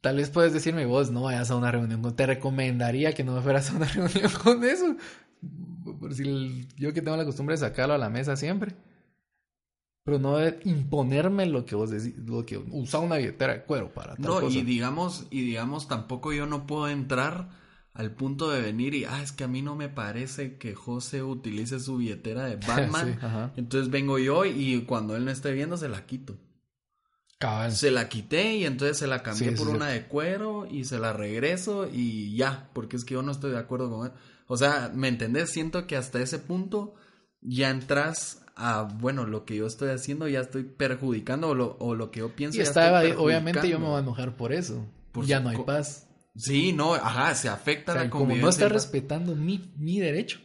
Tal 0.00 0.16
vez 0.16 0.30
puedes 0.30 0.52
decirme 0.52 0.86
vos, 0.86 1.10
no 1.10 1.22
vayas 1.22 1.50
a 1.50 1.56
una 1.56 1.70
reunión 1.70 2.00
con... 2.00 2.16
Te 2.16 2.26
recomendaría 2.26 3.12
que 3.12 3.22
no 3.22 3.34
me 3.34 3.42
fueras 3.42 3.70
a 3.70 3.76
una 3.76 3.86
reunión 3.86 4.30
con 4.42 4.64
eso. 4.64 4.96
Por 5.98 6.14
si 6.14 6.68
yo 6.76 6.92
que 6.92 7.02
tengo 7.02 7.16
la 7.16 7.24
costumbre 7.24 7.54
de 7.54 7.58
sacarlo 7.58 7.94
a 7.94 7.98
la 7.98 8.08
mesa 8.08 8.36
siempre. 8.36 8.74
Pero 10.04 10.18
no 10.18 10.38
de 10.38 10.58
imponerme 10.64 11.44
lo 11.46 11.66
que 11.66 11.74
vos 11.74 11.90
decís, 11.90 12.16
lo 12.16 12.46
que 12.46 12.56
usa 12.56 13.00
una 13.00 13.16
billetera 13.16 13.52
de 13.52 13.62
cuero 13.62 13.92
para 13.92 14.16
tal 14.16 14.24
No, 14.24 14.48
y 14.48 14.62
digamos, 14.62 15.26
y 15.30 15.42
digamos, 15.42 15.88
tampoco 15.88 16.32
yo 16.32 16.46
no 16.46 16.66
puedo 16.66 16.88
entrar 16.88 17.50
al 17.92 18.12
punto 18.12 18.50
de 18.50 18.62
venir 18.62 18.94
y, 18.94 19.04
ah, 19.04 19.22
es 19.22 19.32
que 19.32 19.44
a 19.44 19.48
mí 19.48 19.60
no 19.60 19.76
me 19.76 19.90
parece 19.90 20.56
que 20.56 20.74
José 20.74 21.22
utilice 21.22 21.80
su 21.80 21.98
billetera 21.98 22.46
de 22.46 22.56
Batman. 22.66 23.52
Entonces 23.56 23.90
vengo 23.90 24.18
yo 24.18 24.46
y 24.46 24.82
cuando 24.86 25.16
él 25.16 25.26
no 25.26 25.30
esté 25.30 25.52
viendo 25.52 25.76
se 25.76 25.90
la 25.90 26.06
quito. 26.06 26.38
Se 27.70 27.90
la 27.90 28.08
quité 28.08 28.56
y 28.56 28.66
entonces 28.66 28.98
se 28.98 29.06
la 29.06 29.22
cambié 29.22 29.52
por 29.52 29.68
una 29.68 29.88
de 29.88 30.04
cuero 30.04 30.66
y 30.70 30.84
se 30.84 30.98
la 30.98 31.14
regreso 31.14 31.88
y 31.90 32.36
ya, 32.36 32.68
porque 32.74 32.96
es 32.96 33.04
que 33.04 33.14
yo 33.14 33.22
no 33.22 33.32
estoy 33.32 33.52
de 33.52 33.58
acuerdo 33.58 33.90
con 33.90 34.06
él. 34.06 34.12
O 34.46 34.58
sea, 34.58 34.90
¿me 34.94 35.08
entendés? 35.08 35.48
Siento 35.50 35.86
que 35.86 35.96
hasta 35.96 36.20
ese 36.20 36.38
punto 36.38 36.94
ya 37.40 37.70
entras 37.70 38.42
a, 38.56 38.82
bueno, 38.82 39.24
lo 39.24 39.46
que 39.46 39.56
yo 39.56 39.66
estoy 39.66 39.90
haciendo 39.90 40.28
ya 40.28 40.40
estoy 40.40 40.64
perjudicando 40.64 41.48
o 41.48 41.54
lo, 41.54 41.76
o 41.78 41.94
lo 41.94 42.10
que 42.10 42.20
yo 42.20 42.36
pienso. 42.36 42.58
Y 42.58 42.60
está, 42.60 43.00
obviamente 43.16 43.70
yo 43.70 43.78
me 43.78 43.86
voy 43.86 43.96
a 43.96 44.00
enojar 44.00 44.36
por 44.36 44.52
eso. 44.52 44.86
ya 45.24 45.40
no 45.40 45.48
hay 45.48 45.58
paz. 45.58 46.08
Sí, 46.36 46.72
no, 46.72 46.94
ajá, 46.94 47.34
se 47.34 47.48
afecta 47.48 47.94
la 47.94 48.10
convivencia. 48.10 48.10
Como 48.10 48.36
no 48.36 48.48
está 48.50 48.68
respetando 48.68 49.34
mi, 49.34 49.72
mi 49.78 49.98
derecho, 49.98 50.40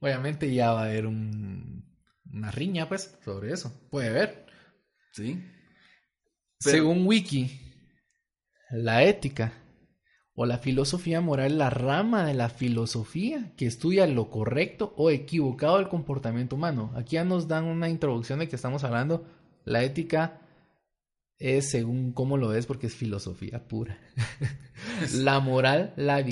obviamente 0.00 0.52
ya 0.52 0.72
va 0.72 0.82
a 0.82 0.84
haber 0.86 1.06
un, 1.06 1.84
una 2.32 2.50
riña, 2.50 2.88
pues, 2.88 3.16
sobre 3.24 3.52
eso. 3.52 3.72
Puede 3.90 4.08
haber. 4.08 4.46
Sí. 5.12 5.40
Según 6.70 7.06
Wiki, 7.06 7.50
la 8.70 9.04
ética 9.04 9.52
O 10.34 10.46
la 10.46 10.58
filosofía 10.58 11.20
moral, 11.20 11.58
la 11.58 11.70
rama 11.70 12.24
de 12.24 12.34
la 12.34 12.48
filosofía 12.48 13.52
que 13.56 13.66
estudia 13.66 14.06
lo 14.06 14.30
correcto 14.30 14.94
o 14.96 15.10
equivocado 15.10 15.76
del 15.76 15.88
comportamiento 15.88 16.56
humano. 16.56 16.90
Aquí 16.96 17.16
ya 17.16 17.24
nos 17.24 17.48
dan 17.48 17.64
una 17.64 17.90
introducción 17.90 18.38
de 18.38 18.48
que 18.48 18.56
estamos 18.56 18.82
hablando. 18.82 19.26
La 19.64 19.82
ética 19.82 20.40
es 21.38 21.70
según 21.70 22.12
cómo 22.12 22.38
lo 22.38 22.48
ves 22.48 22.64
porque 22.64 22.86
es 22.86 22.94
filosofía 22.94 23.68
pura. 23.68 23.98
la 25.14 25.40
moral, 25.40 25.92
la 25.96 26.24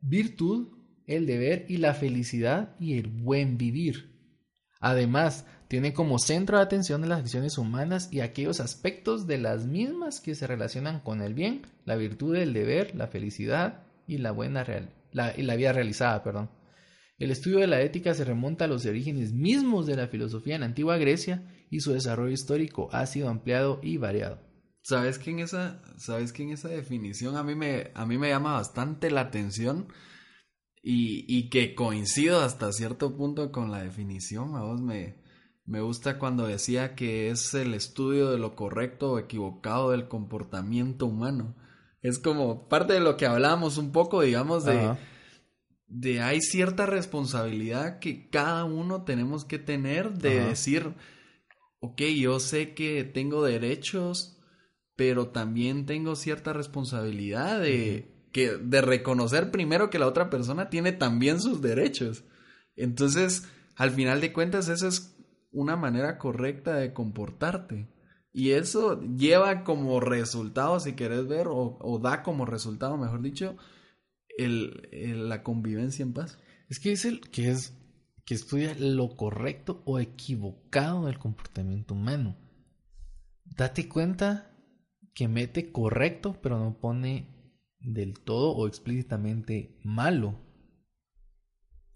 virtud, 0.00 0.68
el 1.06 1.26
deber 1.26 1.66
y 1.68 1.76
la 1.76 1.94
felicidad 1.94 2.74
y 2.80 2.98
el 2.98 3.06
buen 3.06 3.58
vivir. 3.58 4.16
Además, 4.80 5.46
tiene 5.68 5.92
como 5.92 6.18
centro 6.18 6.58
de 6.58 6.62
atención 6.62 7.08
las 7.08 7.20
acciones 7.20 7.58
humanas 7.58 8.08
y 8.12 8.20
aquellos 8.20 8.60
aspectos 8.60 9.26
de 9.26 9.38
las 9.38 9.66
mismas 9.66 10.20
que 10.20 10.34
se 10.34 10.46
relacionan 10.46 11.00
con 11.00 11.22
el 11.22 11.34
bien, 11.34 11.62
la 11.84 11.96
virtud, 11.96 12.36
el 12.36 12.52
deber, 12.52 12.94
la 12.94 13.08
felicidad 13.08 13.84
y 14.06 14.18
la 14.18 14.30
buena 14.30 14.62
real, 14.62 14.90
y 15.36 15.42
la 15.42 15.56
vida 15.56 15.72
realizada, 15.72 16.22
perdón. 16.22 16.50
El 17.18 17.30
estudio 17.30 17.60
de 17.60 17.66
la 17.66 17.80
ética 17.80 18.14
se 18.14 18.24
remonta 18.24 18.66
a 18.66 18.68
los 18.68 18.84
orígenes 18.84 19.32
mismos 19.32 19.86
de 19.86 19.96
la 19.96 20.06
filosofía 20.06 20.54
en 20.54 20.60
la 20.60 20.66
antigua 20.66 20.98
Grecia 20.98 21.42
y 21.70 21.80
su 21.80 21.92
desarrollo 21.92 22.32
histórico 22.32 22.88
ha 22.92 23.06
sido 23.06 23.28
ampliado 23.28 23.80
y 23.82 23.96
variado. 23.96 24.38
¿Sabes 24.82 25.18
que 25.18 25.30
en 25.30 25.40
esa, 25.40 25.82
sabes 25.96 26.32
que 26.32 26.44
en 26.44 26.50
esa 26.50 26.68
definición 26.68 27.36
a 27.36 27.42
mí 27.42 27.54
me, 27.56 27.90
a 27.94 28.06
mí 28.06 28.18
me 28.18 28.28
llama 28.28 28.52
bastante 28.52 29.10
la 29.10 29.22
atención 29.22 29.88
y, 30.80 31.24
y 31.26 31.48
que 31.48 31.74
coincido 31.74 32.40
hasta 32.40 32.70
cierto 32.70 33.16
punto 33.16 33.50
con 33.50 33.72
la 33.72 33.82
definición? 33.82 34.54
A 34.54 34.62
vos 34.62 34.80
me, 34.80 35.16
me 35.66 35.80
gusta 35.80 36.18
cuando 36.18 36.46
decía 36.46 36.94
que 36.94 37.30
es 37.30 37.52
el 37.54 37.74
estudio 37.74 38.30
de 38.30 38.38
lo 38.38 38.54
correcto 38.54 39.12
o 39.12 39.18
equivocado 39.18 39.90
del 39.90 40.06
comportamiento 40.06 41.06
humano. 41.06 41.56
Es 42.02 42.20
como 42.20 42.68
parte 42.68 42.92
de 42.92 43.00
lo 43.00 43.16
que 43.16 43.26
hablábamos 43.26 43.76
un 43.76 43.90
poco, 43.90 44.22
digamos, 44.22 44.64
de, 44.64 44.96
de 45.88 46.22
hay 46.22 46.40
cierta 46.40 46.86
responsabilidad 46.86 47.98
que 47.98 48.30
cada 48.30 48.64
uno 48.64 49.02
tenemos 49.02 49.44
que 49.44 49.58
tener 49.58 50.12
de 50.14 50.40
decir, 50.40 50.94
ok, 51.80 52.00
yo 52.02 52.38
sé 52.38 52.74
que 52.74 53.02
tengo 53.02 53.44
derechos, 53.44 54.38
pero 54.94 55.30
también 55.30 55.84
tengo 55.84 56.14
cierta 56.14 56.52
responsabilidad 56.52 57.60
de, 57.60 58.14
que, 58.32 58.56
de 58.56 58.80
reconocer 58.82 59.50
primero 59.50 59.90
que 59.90 59.98
la 59.98 60.06
otra 60.06 60.30
persona 60.30 60.70
tiene 60.70 60.92
también 60.92 61.40
sus 61.40 61.60
derechos. 61.60 62.22
Entonces, 62.76 63.48
al 63.74 63.90
final 63.90 64.20
de 64.20 64.32
cuentas, 64.32 64.68
eso 64.68 64.86
es 64.86 65.15
una 65.56 65.74
manera 65.74 66.18
correcta 66.18 66.76
de 66.76 66.92
comportarte. 66.92 67.88
Y 68.32 68.50
eso 68.50 69.00
lleva 69.00 69.64
como 69.64 69.98
resultado, 70.00 70.78
si 70.78 70.92
querés 70.92 71.26
ver, 71.26 71.46
o, 71.48 71.98
da 72.02 72.22
como 72.22 72.44
resultado, 72.44 72.98
mejor 72.98 73.22
dicho, 73.22 73.56
el, 74.36 75.28
la 75.28 75.42
convivencia 75.42 76.02
en 76.02 76.12
paz. 76.12 76.38
Es 76.68 76.78
que 76.78 76.92
es 76.92 77.06
el 77.06 77.22
que 77.30 77.50
es 77.50 77.72
que 78.26 78.34
estudia 78.34 78.76
lo 78.78 79.16
correcto 79.16 79.82
o 79.86 79.98
equivocado 79.98 81.06
del 81.06 81.18
comportamiento 81.18 81.94
humano. 81.94 82.36
Date 83.44 83.88
cuenta 83.88 84.50
que 85.14 85.28
mete 85.28 85.72
correcto, 85.72 86.38
pero 86.42 86.58
no 86.58 86.78
pone 86.78 87.54
del 87.78 88.20
todo 88.20 88.50
o 88.50 88.66
explícitamente 88.66 89.78
malo. 89.84 90.38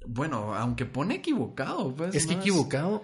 Bueno, 0.07 0.55
aunque 0.55 0.87
pone 0.87 1.17
equivocado, 1.17 1.95
pues. 1.95 2.15
Es 2.15 2.27
que 2.27 2.35
equivocado 2.35 3.03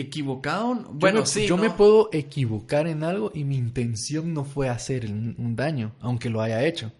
equivocado. 0.00 0.74
Bueno, 0.92 1.26
sí. 1.26 1.46
Yo 1.46 1.56
me 1.56 1.70
puedo 1.70 2.08
equivocar 2.12 2.86
en 2.86 3.02
algo 3.04 3.30
y 3.34 3.44
mi 3.44 3.56
intención 3.56 4.32
no 4.32 4.44
fue 4.44 4.68
hacer 4.68 5.06
un, 5.06 5.56
daño, 5.56 5.94
aunque 6.00 6.30
lo 6.30 6.40
haya 6.40 6.64
hecho. 6.64 6.92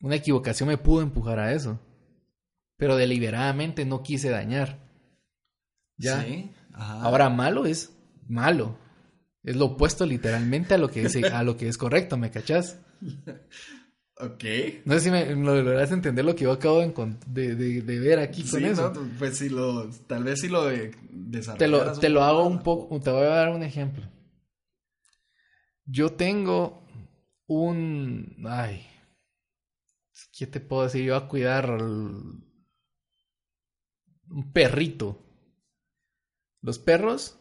Una 0.00 0.16
equivocación 0.16 0.68
me 0.68 0.78
pudo 0.78 1.02
empujar 1.02 1.38
a 1.38 1.52
eso. 1.52 1.80
Pero 2.76 2.96
deliberadamente 2.96 3.84
no 3.84 4.02
quise 4.02 4.30
dañar. 4.30 4.78
¿Ya? 5.96 6.22
Sí. 6.22 6.50
Ahora, 6.72 7.28
malo 7.28 7.66
es 7.66 7.92
malo. 8.28 8.78
Es 9.42 9.56
lo 9.56 9.66
opuesto 9.66 10.06
literalmente 10.06 10.74
a 10.74 10.78
lo 10.78 10.88
que 10.88 11.02
es, 11.02 11.16
a 11.16 11.42
lo 11.42 11.56
que 11.56 11.68
es 11.68 11.76
correcto, 11.76 12.16
¿me 12.16 12.30
cachás? 12.30 12.78
Ok. 14.22 14.44
No 14.84 14.94
sé 14.94 15.00
si 15.00 15.10
me 15.10 15.34
lo 15.34 15.60
logras 15.62 15.90
entender 15.90 16.24
lo 16.24 16.36
que 16.36 16.44
yo 16.44 16.52
acabo 16.52 16.78
de, 16.78 17.56
de, 17.56 17.98
ver 17.98 18.20
aquí 18.20 18.44
con 18.48 18.64
eso. 18.64 18.92
pues 19.18 19.38
si 19.38 19.48
lo, 19.48 19.90
tal 20.06 20.22
vez 20.22 20.40
si 20.40 20.48
lo 20.48 20.68
te 21.58 21.66
lo, 21.66 21.98
te 21.98 22.08
lo 22.08 22.22
hago 22.22 22.46
un 22.46 22.62
poco, 22.62 23.00
te 23.00 23.10
voy 23.10 23.24
a 23.24 23.30
dar 23.30 23.50
un 23.50 23.64
ejemplo. 23.64 24.08
Yo 25.84 26.12
tengo 26.12 26.86
un, 27.48 28.36
ay, 28.48 28.86
¿qué 30.38 30.46
te 30.46 30.60
puedo 30.60 30.84
decir? 30.84 31.02
Yo 31.02 31.16
a 31.16 31.26
cuidar 31.26 31.72
un 31.72 32.44
perrito. 34.52 35.18
Los 36.60 36.78
perros 36.78 37.40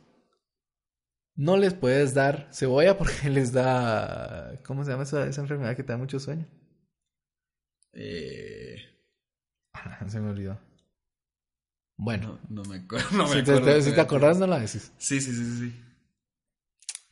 no 1.36 1.58
les 1.58 1.76
puedes 1.76 2.16
dar 2.16 2.48
cebolla 2.52 2.98
porque 2.98 3.30
les 3.30 3.54
da, 3.54 4.60
¿cómo 4.66 4.84
se 4.84 4.90
llama 4.90 5.04
esa, 5.04 5.28
esa 5.28 5.42
enfermedad 5.42 5.76
que 5.76 5.84
te 5.84 5.94
da 5.94 6.00
mucho 6.00 6.20
sueño? 6.20 6.48
Eh... 7.94 8.76
Se 10.08 10.20
me 10.20 10.30
olvidó. 10.30 10.60
Bueno. 11.98 12.40
No, 12.50 12.64
me 12.64 12.78
acuerdo. 12.78 13.08
No 13.16 13.28
me 13.28 13.36
si, 13.36 13.44
te, 13.44 13.82
si 13.82 13.92
te 13.92 14.02
acordás, 14.02 14.40
no 14.40 14.48
la 14.48 14.60
decís. 14.60 14.92
Sí, 14.98 15.22
sí, 15.22 15.34
sí, 15.34 15.60
sí. 15.60 15.74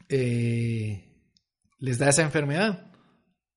Eh, 0.09 1.03
les 1.77 1.99
da 1.99 2.09
esa 2.09 2.23
enfermedad. 2.23 2.91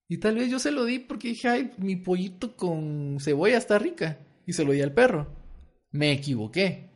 Y 0.08 0.18
tal 0.18 0.36
vez 0.36 0.50
yo 0.50 0.58
se 0.58 0.72
lo 0.72 0.84
di 0.84 0.98
porque 0.98 1.28
dije, 1.28 1.48
ay, 1.48 1.72
mi 1.78 1.96
pollito 1.96 2.54
con 2.54 3.18
cebolla 3.18 3.56
está 3.56 3.78
rica. 3.78 4.18
Y 4.46 4.52
se 4.52 4.64
lo 4.64 4.72
di 4.72 4.82
al 4.82 4.92
perro. 4.92 5.34
Me 5.90 6.12
equivoqué 6.12 6.90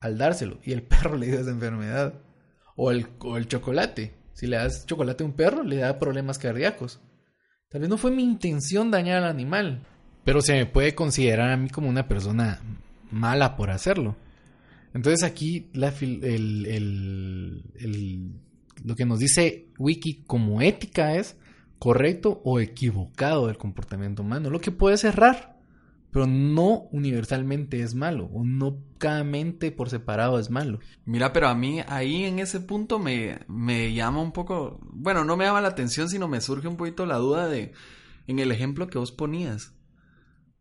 al 0.00 0.18
dárselo. 0.18 0.58
Y 0.64 0.72
el 0.72 0.82
perro 0.88 1.16
le 1.16 1.28
dio 1.28 1.40
esa 1.40 1.50
enfermedad. 1.50 2.20
O 2.74 2.90
el, 2.90 3.06
o 3.20 3.36
el 3.36 3.46
chocolate. 3.46 4.18
Si 4.32 4.46
le 4.46 4.56
das 4.56 4.86
chocolate 4.86 5.22
a 5.22 5.26
un 5.26 5.34
perro, 5.34 5.62
le 5.62 5.76
da 5.76 5.98
problemas 5.98 6.38
cardíacos. 6.38 7.00
Tal 7.70 7.82
vez 7.82 7.88
no 7.88 7.96
fue 7.98 8.10
mi 8.10 8.24
intención 8.24 8.90
dañar 8.90 9.22
al 9.22 9.30
animal, 9.30 9.86
pero 10.24 10.42
se 10.42 10.54
me 10.54 10.66
puede 10.66 10.96
considerar 10.96 11.52
a 11.52 11.56
mí 11.56 11.70
como 11.70 11.88
una 11.88 12.08
persona 12.08 12.60
mala 13.12 13.56
por 13.56 13.70
hacerlo. 13.70 14.16
Entonces 14.92 15.22
aquí 15.22 15.68
la, 15.72 15.94
el, 16.00 17.62
lo 18.84 18.96
que 18.96 19.04
nos 19.04 19.20
dice 19.20 19.68
Wiki 19.78 20.24
como 20.26 20.60
ética 20.60 21.14
es 21.14 21.36
correcto 21.78 22.40
o 22.44 22.58
equivocado 22.58 23.46
del 23.46 23.56
comportamiento 23.56 24.24
humano, 24.24 24.50
lo 24.50 24.60
que 24.60 24.72
puede 24.72 24.96
ser 24.96 25.14
raro, 25.14 25.49
pero 26.12 26.26
no 26.26 26.88
universalmente 26.90 27.82
es 27.82 27.94
malo, 27.94 28.26
o 28.26 28.44
no 28.44 28.82
cada 28.98 29.22
mente 29.22 29.70
por 29.70 29.90
separado 29.90 30.38
es 30.38 30.50
malo. 30.50 30.80
Mira, 31.04 31.32
pero 31.32 31.48
a 31.48 31.54
mí 31.54 31.80
ahí 31.86 32.24
en 32.24 32.40
ese 32.40 32.60
punto 32.60 32.98
me, 32.98 33.40
me 33.48 33.92
llama 33.94 34.20
un 34.20 34.32
poco, 34.32 34.80
bueno, 34.82 35.24
no 35.24 35.36
me 35.36 35.44
llama 35.44 35.60
la 35.60 35.68
atención, 35.68 36.08
sino 36.08 36.26
me 36.26 36.40
surge 36.40 36.66
un 36.66 36.76
poquito 36.76 37.06
la 37.06 37.16
duda 37.16 37.48
de, 37.48 37.72
en 38.26 38.38
el 38.40 38.50
ejemplo 38.50 38.88
que 38.88 38.98
vos 38.98 39.12
ponías, 39.12 39.72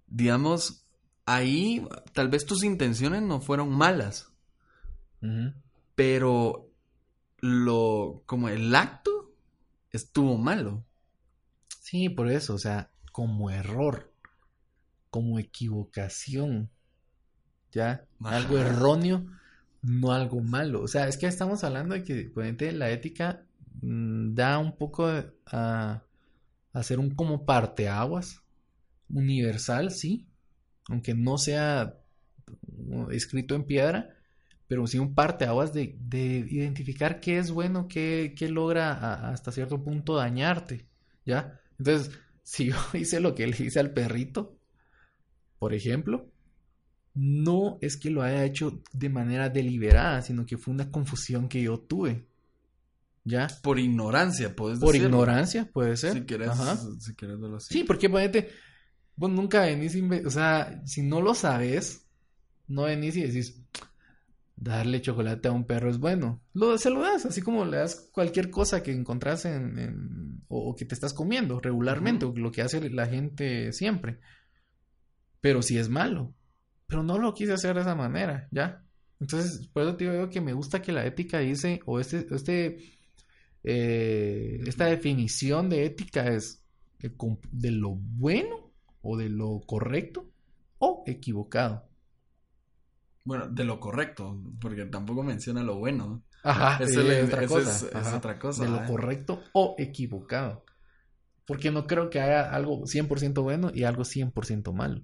digamos, 0.07 0.87
ahí 1.25 1.85
tal 2.13 2.29
vez 2.29 2.45
tus 2.45 2.63
intenciones 2.63 3.23
no 3.23 3.41
fueron 3.41 3.69
malas, 3.71 4.31
pero 5.95 6.71
lo, 7.39 8.23
como 8.25 8.49
el 8.49 8.73
acto 8.75 9.33
estuvo 9.91 10.37
malo. 10.37 10.85
Sí, 11.81 12.07
por 12.07 12.29
eso, 12.29 12.53
o 12.53 12.59
sea, 12.59 12.91
como 13.11 13.49
error 13.49 14.13
como 15.09 15.39
equivocación, 15.39 16.69
¿ya? 17.71 18.05
Algo 18.23 18.57
erróneo, 18.57 19.25
no 19.81 20.11
algo 20.11 20.41
malo. 20.41 20.81
O 20.81 20.87
sea, 20.87 21.07
es 21.07 21.17
que 21.17 21.27
estamos 21.27 21.63
hablando 21.63 21.95
de 21.95 22.03
que 22.03 22.71
la 22.71 22.91
ética 22.91 23.45
mm, 23.81 24.33
da 24.33 24.57
un 24.59 24.75
poco 24.77 25.09
a, 25.47 26.03
hacer 26.73 26.99
un 26.99 27.11
como 27.11 27.45
parteaguas 27.45 28.43
universal, 29.09 29.91
sí, 29.91 30.27
aunque 30.87 31.13
no 31.15 31.37
sea 31.37 31.97
mm, 32.67 33.11
escrito 33.11 33.55
en 33.55 33.63
piedra, 33.63 34.15
pero 34.67 34.85
sí 34.85 34.99
un 34.99 35.15
parteaguas 35.15 35.73
de, 35.73 35.95
de 35.99 36.45
identificar 36.49 37.19
qué 37.19 37.39
es 37.39 37.51
bueno, 37.51 37.87
qué, 37.87 38.35
qué 38.37 38.49
logra 38.49 39.31
hasta 39.31 39.51
cierto 39.51 39.83
punto 39.83 40.15
dañarte, 40.15 40.85
¿ya? 41.25 41.59
Entonces, 41.79 42.11
si 42.43 42.65
yo 42.65 42.75
hice 42.93 43.19
lo 43.19 43.33
que 43.33 43.47
le 43.47 43.57
hice 43.57 43.79
al 43.79 43.91
perrito, 43.91 44.58
por 45.59 45.73
ejemplo, 45.73 46.31
no 47.13 47.77
es 47.81 47.97
que 47.97 48.09
lo 48.09 48.21
haya 48.21 48.45
hecho 48.45 48.81
de 48.93 49.09
manera 49.09 49.49
deliberada, 49.49 50.21
sino 50.21 50.45
que 50.45 50.57
fue 50.57 50.73
una 50.73 50.89
confusión 50.89 51.49
que 51.49 51.61
yo 51.61 51.79
tuve. 51.79 52.25
¿Ya? 53.25 53.47
Por 53.61 53.77
ignorancia, 53.77 54.55
puedes 54.55 54.79
Por 54.79 54.95
ignorancia, 54.95 55.69
puede 55.71 55.97
ser. 55.97 56.13
Si 56.13 56.21
quieres, 56.21 56.51
si 56.99 57.13
quieres. 57.13 57.37
Sí, 57.65 57.83
porque 57.83 58.09
ponete, 58.09 58.49
vos 59.15 59.29
nunca 59.29 59.61
venís, 59.61 59.95
o 60.25 60.29
sea, 60.31 60.81
si 60.85 61.03
no 61.03 61.21
lo 61.21 61.35
sabes, 61.35 62.07
no 62.67 62.83
venís 62.83 63.17
y 63.17 63.23
decís, 63.23 63.61
darle 64.55 65.01
chocolate 65.01 65.49
a 65.49 65.51
un 65.51 65.65
perro 65.65 65.89
es 65.89 65.99
bueno. 65.99 66.41
Lo, 66.53 66.77
se 66.77 66.89
lo 66.89 67.01
das, 67.01 67.25
así 67.25 67.41
como 67.41 67.65
le 67.65 67.77
das 67.77 68.09
cualquier 68.11 68.49
cosa 68.49 68.81
que 68.81 68.93
encontrás 68.93 69.45
en, 69.45 70.43
o, 70.47 70.75
que 70.75 70.85
te 70.85 70.95
estás 70.95 71.13
comiendo 71.13 71.59
regularmente, 71.59 72.25
o 72.25 72.33
lo 72.35 72.51
que 72.51 72.61
hace 72.61 72.89
la 72.89 73.07
gente 73.07 73.73
siempre. 73.73 74.19
Pero 75.41 75.61
si 75.61 75.77
es 75.77 75.89
malo. 75.89 76.33
Pero 76.87 77.03
no 77.03 77.17
lo 77.17 77.33
quise 77.33 77.53
hacer 77.53 77.75
de 77.75 77.81
esa 77.81 77.95
manera, 77.95 78.47
¿ya? 78.51 78.83
Entonces, 79.19 79.67
por 79.67 79.83
eso 79.83 79.95
te 79.95 80.09
digo 80.09 80.29
que 80.29 80.41
me 80.41 80.53
gusta 80.53 80.81
que 80.81 80.91
la 80.91 81.05
ética 81.05 81.39
dice, 81.39 81.81
o 81.85 81.99
este, 81.99 82.25
este, 82.31 82.77
eh, 83.63 84.59
esta 84.65 84.85
definición 84.85 85.69
de 85.69 85.85
ética 85.85 86.27
es 86.27 86.63
de 87.51 87.71
lo 87.71 87.95
bueno 87.95 88.71
o 89.01 89.17
de 89.17 89.29
lo 89.29 89.61
correcto 89.65 90.29
o 90.79 91.03
equivocado. 91.05 91.87
Bueno, 93.25 93.47
de 93.47 93.63
lo 93.63 93.79
correcto, 93.79 94.41
porque 94.59 94.85
tampoco 94.85 95.23
menciona 95.23 95.63
lo 95.63 95.77
bueno. 95.77 96.23
Ajá, 96.43 96.83
es, 96.83 96.97
otra 96.97 97.45
cosa. 97.45 98.15
otra 98.15 98.39
cosa. 98.39 98.63
De 98.63 98.69
lo 98.69 98.85
correcto 98.85 99.43
o 99.53 99.75
equivocado. 99.77 100.65
Porque 101.45 101.71
no 101.71 101.85
creo 101.85 102.09
que 102.09 102.21
haya 102.21 102.49
algo 102.49 102.83
100% 102.85 103.41
bueno 103.43 103.71
y 103.73 103.83
algo 103.83 104.03
100% 104.03 104.73
malo. 104.73 105.01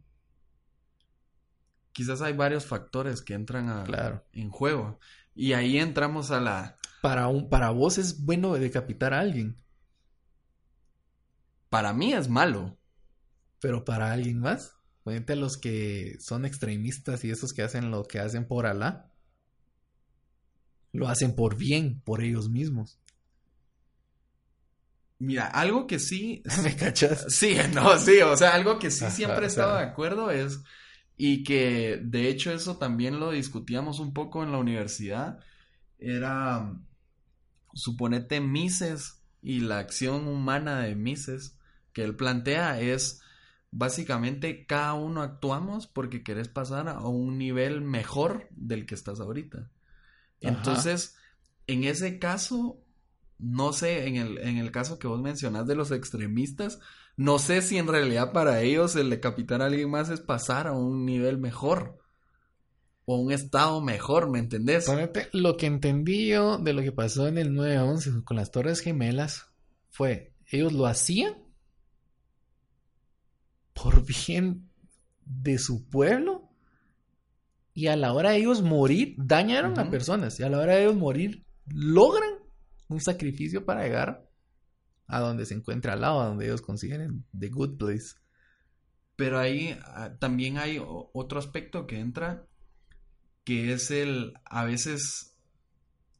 Quizás 1.95 2.21
hay 2.21 2.34
varios 2.34 2.65
factores 2.65 3.21
que 3.21 3.36
entran 3.36 3.69
a, 3.69 4.21
en 4.34 4.49
juego. 4.49 4.99
Y 5.34 5.53
ahí 5.53 5.77
entramos 5.77 6.29
a 6.29 6.41
la... 6.41 6.77
Para, 7.01 7.29
un, 7.29 7.47
para 7.47 7.69
vos 7.69 7.97
es 7.97 8.25
bueno 8.25 8.53
decapitar 8.55 9.13
a 9.13 9.21
alguien. 9.21 9.55
Para 11.69 11.93
mí 11.93 12.12
es 12.12 12.27
malo. 12.27 12.77
Pero 13.62 13.86
para 13.86 14.12
alguien 14.12 14.41
más. 14.41 14.75
Ponete 15.03 15.38
los 15.38 15.55
que 15.55 16.17
son 16.19 16.43
extremistas 16.43 17.23
y 17.23 17.31
esos 17.31 17.53
que 17.53 17.62
hacen 17.62 17.91
lo 17.91 18.03
que 18.03 18.19
hacen 18.19 18.45
por 18.45 18.65
Alá. 18.65 19.10
Lo 20.91 21.08
hacen 21.08 21.34
por 21.34 21.55
bien, 21.55 22.01
por 22.01 22.21
ellos 22.21 22.49
mismos. 22.49 22.99
Mira, 25.17 25.47
algo 25.47 25.88
que 25.88 25.99
sí. 25.99 26.43
¿Me 26.62 26.75
cachas? 26.75 27.27
Sí, 27.29 27.55
no, 27.73 27.97
sí, 27.97 28.19
o 28.19 28.36
sea, 28.36 28.53
algo 28.53 28.79
que 28.79 28.91
sí 28.91 29.05
siempre 29.12 29.45
he 29.45 29.47
estado 29.47 29.77
de 29.77 29.84
acuerdo 29.84 30.29
es. 30.29 30.60
Y 31.17 31.43
que 31.43 31.99
de 32.04 32.28
hecho 32.28 32.51
eso 32.51 32.78
también 32.78 33.19
lo 33.19 33.32
discutíamos 33.32 33.99
un 33.99 34.13
poco 34.13 34.43
en 34.43 34.51
la 34.51 34.58
universidad. 34.58 35.39
Era. 35.97 36.73
Suponete 37.73 38.39
Mises 38.39 39.21
y 39.41 39.60
la 39.60 39.80
acción 39.80 40.28
humana 40.28 40.80
de 40.80 40.95
Mises 40.95 41.58
que 41.91 42.04
él 42.04 42.15
plantea 42.15 42.80
es 42.80 43.21
básicamente 43.71 44.65
cada 44.65 44.93
uno 44.93 45.21
actuamos 45.21 45.88
porque 45.88 46.23
querés 46.23 46.47
pasar 46.47 46.88
a 46.88 46.99
un 47.01 47.38
nivel 47.38 47.82
mejor 47.82 48.47
del 48.51 48.86
que 48.86 48.95
estás 48.95 49.19
ahorita. 49.19 49.69
Entonces, 50.39 51.17
en 51.67 51.84
ese 51.84 52.19
caso, 52.19 52.85
no 53.38 53.74
sé, 53.74 54.08
en 54.08 54.15
el, 54.15 54.38
en 54.39 54.58
el 54.58 54.71
caso 54.71 55.00
que 55.00 55.08
vos 55.08 55.21
mencionás 55.21 55.67
de 55.67 55.76
los 55.76 55.91
extremistas, 55.91 56.80
no 57.17 57.39
sé 57.39 57.62
si 57.62 57.78
en 57.78 57.88
realidad 57.88 58.32
para 58.34 58.62
ellos 58.62 58.95
el 58.95 59.10
decapitar 59.10 59.62
a 59.62 59.65
alguien 59.65 59.89
más 59.89 60.10
es 60.10 60.21
pasar 60.21 60.67
a 60.67 60.74
un 60.74 61.06
nivel 61.06 61.38
mejor. 61.38 61.98
O 63.08 63.17
un 63.17 63.32
estado 63.32 63.82
mejor, 63.82 64.32
¿me 64.32 64.39
entendés? 64.39 64.88
lo 65.32 65.58
que 65.58 65.67
entendí 65.67 66.28
yo 66.28 66.58
de 66.58 66.74
lo 66.74 66.82
que 66.82 66.91
pasó 66.91 67.28
en 67.28 67.38
el 67.38 67.52
9-11 67.52 68.24
con 68.24 68.36
las 68.36 68.50
Torres 68.50 68.80
Gemelas 68.80 69.45
fue, 69.91 70.34
ellos 70.48 70.74
lo 70.74 70.88
hacían 70.88 71.36
por 73.74 74.04
bien 74.06 74.69
de 75.26 75.60
su 75.60 75.88
pueblo. 75.88 76.50
Y 77.74 77.88
a 77.88 77.95
la 77.95 78.13
hora 78.13 78.32
de 78.32 78.38
ellos 78.38 78.62
morir, 78.62 79.15
dañaron 79.17 79.78
a 79.78 79.89
personas. 79.89 80.39
Y 80.39 80.43
a 80.43 80.50
la 80.50 80.60
hora 80.60 80.76
de 80.76 80.84
ellos 80.84 80.95
morir, 80.95 81.45
logran 81.67 82.35
un 82.88 83.02
sacrificio 83.02 83.65
para 83.65 83.84
llegar 83.84 84.30
a 85.08 85.19
donde 85.19 85.45
se 85.45 85.54
encuentra 85.54 85.93
al 85.93 86.02
lado, 86.02 86.21
a 86.21 86.28
donde 86.28 86.45
ellos 86.45 86.62
consiguen 86.62 87.26
The 87.38 87.50
Good 87.50 87.78
Place. 87.78 88.15
Pero 89.15 89.39
ahí 89.39 89.78
ah, 89.86 90.15
también 90.19 90.58
hay 90.58 90.82
otro 90.82 91.39
aspecto 91.39 91.88
que 91.88 92.00
entra, 92.00 92.45
que 93.43 93.71
es 93.74 93.91
el, 93.91 94.34
a 94.45 94.65
veces, 94.65 95.36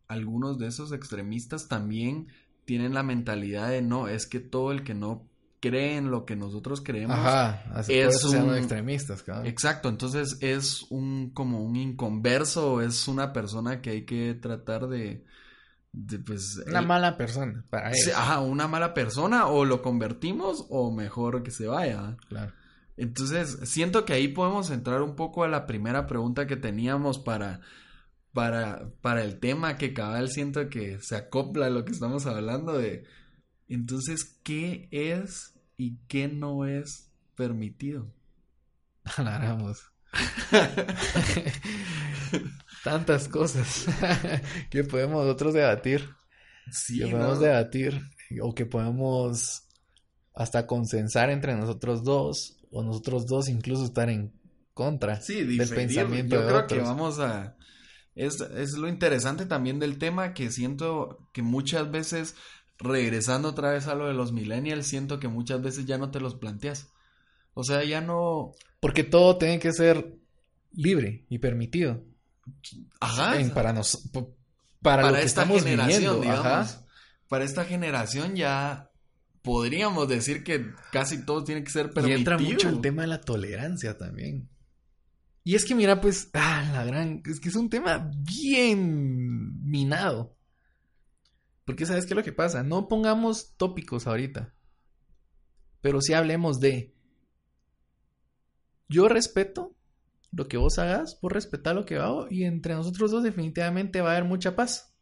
algunos 0.08 0.60
de 0.60 0.68
esos 0.68 0.92
extremistas 0.92 1.68
también 1.68 2.28
tienen 2.66 2.94
la 2.94 3.04
mentalidad 3.04 3.70
de 3.70 3.82
no, 3.82 4.08
es 4.08 4.28
que 4.28 4.40
todo 4.40 4.72
el 4.72 4.84
que 4.84 4.94
no 4.94 5.28
creen 5.60 6.12
lo 6.12 6.26
que 6.26 6.36
nosotros 6.36 6.82
creemos. 6.82 7.18
Ajá, 7.18 7.82
es 7.88 8.24
un... 8.24 8.56
extremistas, 8.56 9.24
claro. 9.24 9.46
Exacto, 9.46 9.90
entonces 9.90 10.38
es 10.42 10.84
un 10.90 11.32
como 11.32 11.64
un 11.64 11.76
inconverso, 11.76 12.82
es 12.82 13.08
una 13.08 13.34
persona 13.34 13.82
que 13.82 13.90
hay 13.90 14.06
que 14.06 14.36
tratar 14.36 14.88
de, 14.88 15.26
pues 16.26 16.62
una 16.68 16.82
mala 16.82 17.18
persona 17.18 17.64
para 17.70 17.92
él. 17.92 17.98
Ajá, 18.16 18.42
una 18.42 18.68
mala 18.68 18.94
persona 18.94 19.48
o 19.48 19.66
lo 19.66 19.82
convertimos 19.82 20.66
o 20.70 20.92
mejor 20.92 21.44
que 21.44 21.52
se 21.52 21.68
vaya. 21.68 22.18
Claro. 22.28 22.54
Entonces, 22.98 23.60
siento 23.64 24.06
que 24.06 24.14
ahí 24.14 24.30
podemos 24.30 24.72
entrar 24.72 25.02
un 25.02 25.16
poco 25.16 25.44
a 25.44 25.48
la 25.48 25.66
primera 25.66 26.08
pregunta 26.08 26.48
que 26.48 26.56
teníamos 26.56 27.20
para 27.20 27.62
para 28.34 28.90
para 29.02 29.24
el 29.24 29.40
tema 29.40 29.78
que 29.78 29.94
cabal 29.94 30.30
siento 30.30 30.70
que 30.70 31.00
se 31.02 31.16
acopla 31.16 31.68
a 31.68 31.70
lo 31.70 31.86
que 31.86 31.94
estamos 31.94 32.26
hablando 32.26 32.78
de 32.78 33.06
entonces, 33.68 34.40
¿qué 34.44 34.88
es 34.92 35.56
y 35.78 35.98
qué 36.08 36.28
no 36.28 36.66
es 36.66 37.12
permitido. 37.36 38.12
Hablaremos. 39.04 39.92
Tantas 42.84 43.28
cosas 43.28 43.86
que 44.70 44.84
podemos 44.84 45.24
nosotros 45.24 45.54
debatir. 45.54 46.10
Sí, 46.72 47.00
que 47.00 47.08
podemos 47.08 47.40
debatir 47.40 48.02
o 48.42 48.54
que 48.54 48.66
podemos 48.66 49.64
hasta 50.34 50.68
consensar 50.68 51.30
entre 51.30 51.56
nosotros 51.56 52.04
dos 52.04 52.58
o 52.72 52.84
nosotros 52.84 53.28
dos 53.28 53.48
incluso 53.48 53.86
estar 53.86 54.10
en 54.10 54.34
contra 54.74 55.22
sí, 55.22 55.44
del 55.44 55.70
pensamiento 55.70 56.36
yo 56.36 56.48
creo 56.48 56.68
que 56.68 56.80
vamos 56.80 57.20
a 57.20 57.56
es, 58.16 58.42
es 58.42 58.74
lo 58.74 58.90
interesante 58.90 59.46
también 59.46 59.80
del 59.80 60.00
tema 60.00 60.34
que 60.34 60.52
siento 60.52 61.30
que 61.32 61.44
muchas 61.44 61.92
veces 61.92 62.36
regresando 62.78 63.50
otra 63.50 63.72
vez 63.72 63.88
a 63.88 63.96
lo 63.96 64.08
de 64.08 64.14
los 64.14 64.32
millennials, 64.32 64.88
siento 64.88 65.20
que 65.20 65.28
muchas 65.28 65.62
veces 65.62 65.86
ya 65.86 65.98
no 65.98 66.12
te 66.12 66.20
los 66.20 66.36
planteas. 66.36 66.92
O 67.56 67.64
sea, 67.64 67.84
ya 67.84 68.02
no... 68.02 68.52
Porque 68.80 69.04
todo 69.04 69.38
tiene 69.40 69.58
que 69.58 69.74
ser 69.74 70.14
libre 70.72 71.26
y 71.30 71.40
permitido. 71.40 72.04
Ajá. 73.00 73.36
para 73.56 73.74
nos, 73.74 74.08
para, 74.82 75.20
esta 75.22 75.48
generación, 75.48 76.22
digamos. 76.22 76.80
Para 77.28 77.44
esta 77.44 77.66
generación 77.66 78.36
ya 78.36 78.92
podríamos 79.42 80.08
decir 80.08 80.44
que 80.44 80.72
casi 80.92 81.26
todo 81.26 81.44
tiene 81.44 81.64
que 81.64 81.72
ser 81.72 81.92
permitido. 81.92 82.18
Y 82.18 82.20
entra 82.20 82.38
mucho 82.38 82.70
el 82.70 82.82
tema 82.82 83.02
de 83.02 83.08
la 83.08 83.22
tolerancia 83.22 83.98
también. 83.98 84.50
Y 85.44 85.54
es 85.54 85.64
que 85.64 85.76
mira, 85.76 86.02
pues, 86.02 86.30
ah, 86.34 86.68
la 86.74 86.84
gran, 86.84 87.22
es 87.26 87.40
que 87.40 87.50
es 87.50 87.56
un 87.56 87.70
tema 87.70 88.12
bien 88.12 89.64
minado. 89.64 90.36
Porque 91.66 91.86
sabes 91.86 92.06
qué 92.06 92.14
es 92.14 92.18
lo 92.18 92.24
que 92.24 92.34
pasa. 92.34 92.64
No 92.64 92.88
pongamos 92.88 93.56
tópicos 93.56 94.08
ahorita. 94.08 94.54
Pero 95.82 96.02
sí 96.02 96.14
hablemos 96.14 96.60
de. 96.60 96.95
Yo 98.88 99.08
respeto 99.08 99.76
lo 100.32 100.48
que 100.48 100.58
vos 100.58 100.78
hagas, 100.80 101.18
vos 101.22 101.32
respetar 101.32 101.76
lo 101.76 101.86
que 101.86 101.96
hago 101.96 102.28
y 102.30 102.44
entre 102.44 102.74
nosotros 102.74 103.12
dos 103.12 103.24
definitivamente 103.24 104.02
va 104.02 104.10
a 104.10 104.18
haber 104.18 104.26
mucha 104.26 104.56
paz. 104.56 104.94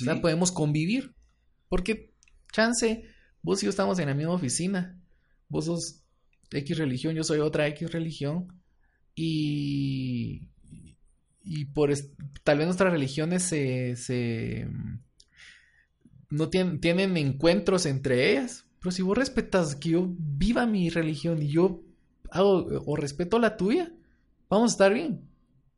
O 0.00 0.04
sea, 0.04 0.20
podemos 0.20 0.52
convivir. 0.52 1.14
Porque, 1.68 2.14
chance, 2.52 3.04
vos 3.42 3.62
y 3.62 3.66
yo 3.66 3.70
estamos 3.70 3.98
en 3.98 4.08
la 4.08 4.14
misma 4.14 4.34
oficina. 4.34 4.98
Vos 5.48 5.66
sos 5.66 6.02
X 6.50 6.78
religión, 6.78 7.14
yo 7.14 7.24
soy 7.24 7.40
otra 7.40 7.66
X 7.68 7.90
religión. 7.92 8.62
Y. 9.14 10.48
Y 11.42 11.64
por. 11.66 11.92
Tal 12.44 12.58
vez 12.58 12.66
nuestras 12.66 12.92
religiones 12.92 13.42
se. 13.42 13.96
se 13.96 14.68
no 16.30 16.50
tienen, 16.50 16.80
tienen 16.80 17.16
encuentros 17.16 17.86
entre 17.86 18.30
ellas. 18.30 18.66
Pero 18.80 18.92
si 18.92 19.02
vos 19.02 19.18
respetas 19.18 19.74
que 19.74 19.90
yo 19.90 20.14
viva 20.18 20.66
mi 20.66 20.88
religión 20.88 21.42
y 21.42 21.48
yo 21.48 21.82
hago 22.30 22.66
o 22.86 22.96
respeto 22.96 23.38
la 23.38 23.56
tuya, 23.56 23.92
vamos 24.48 24.72
a 24.72 24.74
estar 24.74 24.92
bien. 24.92 25.28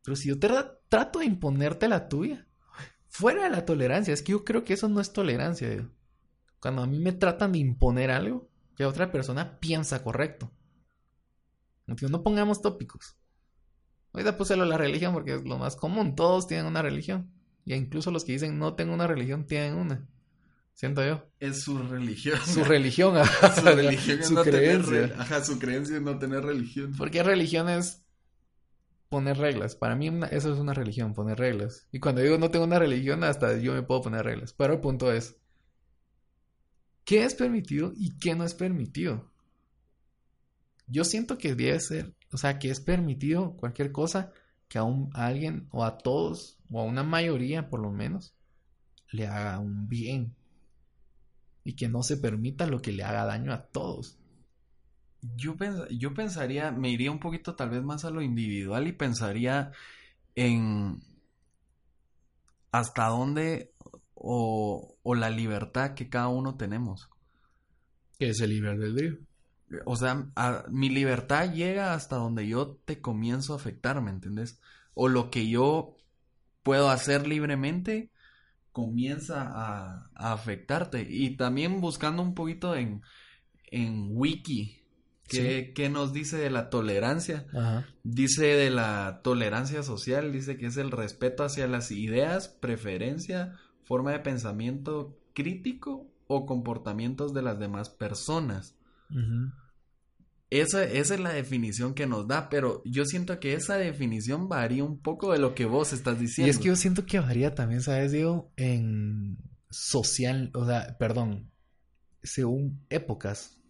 Pero 0.03 0.17
si 0.17 0.29
yo 0.29 0.39
te 0.39 0.49
trato 0.89 1.19
de 1.19 1.27
imponerte 1.27 1.89
la 1.89 2.09
tuya, 2.09 2.47
fuera 3.09 3.45
de 3.45 3.51
la 3.51 3.65
tolerancia, 3.65 4.15
es 4.15 4.23
que 4.23 4.33
yo 4.33 4.45
creo 4.45 4.65
que 4.65 4.75
eso 4.75 4.89
no 4.89 5.01
es 5.01 5.13
tolerancia. 5.13 5.89
Cuando 6.61 6.83
a 6.83 6.87
mí 6.87 6.99
me 6.99 7.13
tratan 7.13 7.53
de 7.53 7.59
imponer 7.59 8.11
algo, 8.11 8.49
que 8.77 8.85
otra 8.85 9.13
persona 9.13 9.59
piensa 9.61 10.03
correcto. 10.03 10.51
No 11.87 12.23
pongamos 12.23 12.63
tópicos. 12.63 13.17
Ahorita 14.13 14.37
puse 14.37 14.57
lo 14.57 14.65
de 14.65 14.71
la 14.71 14.79
religión 14.79 15.13
porque 15.13 15.35
es 15.35 15.45
lo 15.45 15.59
más 15.59 15.77
común. 15.77 16.15
Todos 16.15 16.47
tienen 16.47 16.67
una 16.67 16.83
religión. 16.83 17.33
Y 17.65 17.75
incluso 17.75 18.11
los 18.11 18.25
que 18.25 18.33
dicen 18.33 18.59
no 18.59 18.75
tengo 18.75 18.95
una 18.95 19.07
religión 19.07 19.47
tienen 19.47 19.75
una. 19.75 20.09
Siento 20.81 21.05
yo. 21.05 21.29
Es 21.39 21.61
su 21.65 21.77
religión. 21.77 22.39
Su 22.47 22.65
religión, 22.65 23.15
ajá. 23.19 23.55
Su 23.55 23.67
religión 23.67 24.19
es 24.21 24.29
su 24.29 24.33
no 24.35 24.43
creencia. 24.43 25.03
Tener, 25.09 25.21
ajá, 25.21 25.45
su 25.45 25.59
creencia 25.59 25.97
es 25.97 26.03
no 26.03 26.19
tener 26.19 26.43
religión. 26.43 26.95
Porque 26.97 27.23
religión 27.23 27.69
es 27.69 28.03
poner 29.11 29.37
reglas. 29.37 29.77
Para 29.77 29.95
mí 29.95 30.09
una- 30.09 30.29
eso 30.29 30.51
es 30.55 30.59
una 30.59 30.73
religión, 30.73 31.13
poner 31.13 31.39
reglas. 31.39 31.87
Y 31.93 32.01
cuando 32.01 32.23
digo 32.23 32.39
no 32.39 32.51
tengo 32.51 32.65
una 32.65 32.79
religión, 32.79 33.25
hasta 33.25 33.59
yo 33.59 33.75
me 33.75 33.83
puedo 33.83 34.01
poner 34.01 34.25
reglas. 34.25 34.55
Pero 34.55 34.73
el 34.73 34.81
punto 34.81 35.13
es, 35.13 35.37
¿qué 37.05 37.25
es 37.25 37.35
permitido 37.35 37.93
y 37.95 38.17
qué 38.17 38.35
no 38.35 38.45
es 38.45 38.55
permitido? 38.55 39.31
Yo 40.87 41.05
siento 41.05 41.37
que 41.37 41.55
debe 41.55 41.79
ser, 41.81 42.15
o 42.33 42.39
sea, 42.39 42.59
que 42.59 42.71
es 42.71 42.81
permitido 42.81 43.53
cualquier 43.59 43.93
cosa 43.93 44.33
que 44.67 44.79
a, 44.79 44.85
un, 44.85 45.11
a 45.13 45.27
alguien 45.27 45.69
o 45.73 45.85
a 45.85 45.99
todos 45.99 46.57
o 46.71 46.81
a 46.81 46.85
una 46.85 47.03
mayoría 47.03 47.69
por 47.69 47.81
lo 47.81 47.93
menos 47.93 48.33
le 49.11 49.27
haga 49.27 49.59
un 49.59 49.87
bien. 49.87 50.35
Y 51.65 51.75
que 51.75 51.89
no 51.89 52.03
se 52.03 52.17
permita 52.19 52.67
lo 52.67 52.81
que 52.83 52.93
le 52.93 53.05
haga 53.05 53.25
daño 53.25 53.53
a 53.53 53.63
todos. 53.67 54.19
Yo, 55.37 55.55
pens- 55.57 55.87
yo 55.91 56.15
pensaría, 56.15 56.73
me 56.73 56.91
iría 56.91 57.11
un 57.11 57.21
poquito 57.21 57.55
tal 57.55 57.71
vez 57.71 57.83
más 57.83 58.05
a 58.05 58.11
lo 58.11 58.23
individual 58.23 58.87
y 58.89 58.93
pensaría 58.93 59.73
en 60.35 61.01
hasta 62.73 63.07
dónde 63.09 63.73
o, 64.15 64.97
o 65.03 65.15
la 65.15 65.31
libertad 65.31 65.95
que 65.95 66.09
cada 66.09 66.29
uno 66.29 66.57
tenemos. 66.57 67.09
Que 68.19 68.31
es 68.31 68.41
el 68.41 68.51
libre 68.51 68.71
albedrío. 68.71 69.19
O 69.85 69.97
sea, 69.97 70.31
a- 70.37 70.65
mi 70.69 70.89
libertad 70.89 71.53
llega 71.53 71.95
hasta 71.95 72.17
donde 72.17 72.47
yo 72.49 72.77
te 72.85 73.01
comienzo 73.01 73.53
a 73.53 73.57
afectar, 73.57 74.01
¿me 74.01 74.11
entendés? 74.11 74.61
O 74.95 75.09
lo 75.09 75.31
que 75.31 75.49
yo 75.49 75.97
puedo 76.63 76.91
hacer 76.91 77.27
libremente 77.27 78.11
comienza 78.73 79.43
a, 79.43 80.11
a 80.15 80.33
afectarte. 80.33 81.07
Y 81.09 81.37
también 81.37 81.81
buscando 81.81 82.23
un 82.23 82.35
poquito 82.35 82.75
en, 82.75 83.03
en 83.71 84.09
Wiki, 84.13 84.83
¿qué, 85.29 85.73
qué 85.75 85.89
nos 85.89 86.13
dice 86.13 86.37
de 86.37 86.51
la 86.51 86.71
tolerancia? 86.71 87.47
Ajá. 87.55 87.87
Dice 88.03 88.47
de 88.47 88.71
la 88.71 89.21
tolerancia 89.23 89.83
social, 89.83 90.33
dice 90.33 90.57
que 90.57 90.67
es 90.67 90.77
el 90.77 90.91
respeto 90.91 91.45
hacia 91.45 91.67
las 91.67 91.91
ideas, 91.91 92.49
preferencia, 92.49 93.57
forma 93.85 94.13
de 94.13 94.21
pensamiento 94.21 95.19
crítico 95.35 96.07
o 96.27 96.47
comportamientos 96.47 97.35
de 97.35 97.43
las 97.43 97.59
demás 97.59 97.91
personas. 97.91 98.77
Esa, 100.51 100.83
esa 100.85 101.15
es 101.15 101.21
la 101.21 101.33
definición 101.33 101.95
que 101.95 102.07
nos 102.07 102.27
da, 102.27 102.49
pero 102.49 102.83
yo 102.85 103.05
siento 103.05 103.39
que 103.39 103.55
esa 103.55 103.77
definición 103.77 104.49
varía 104.49 104.83
un 104.83 104.99
poco 105.01 105.33
de 105.33 105.39
lo 105.39 105.55
que 105.55 105.65
vos 105.65 105.93
estás 105.93 106.19
Y 106.19 106.23
diciendo. 106.23 106.51
es 106.51 106.59
que 106.59 106.67
yo 106.69 106.77
siento 106.77 107.07
que 107.07 107.21
varía 107.21 107.55
también, 107.55 107.83
¿sabes, 107.83 108.11
Diego? 108.11 108.53
En 108.57 109.39
social, 109.71 110.51
o 110.55 110.67
sea, 110.67 110.99
perdón, 110.99 111.51
según 112.23 112.85
épocas 112.91 113.61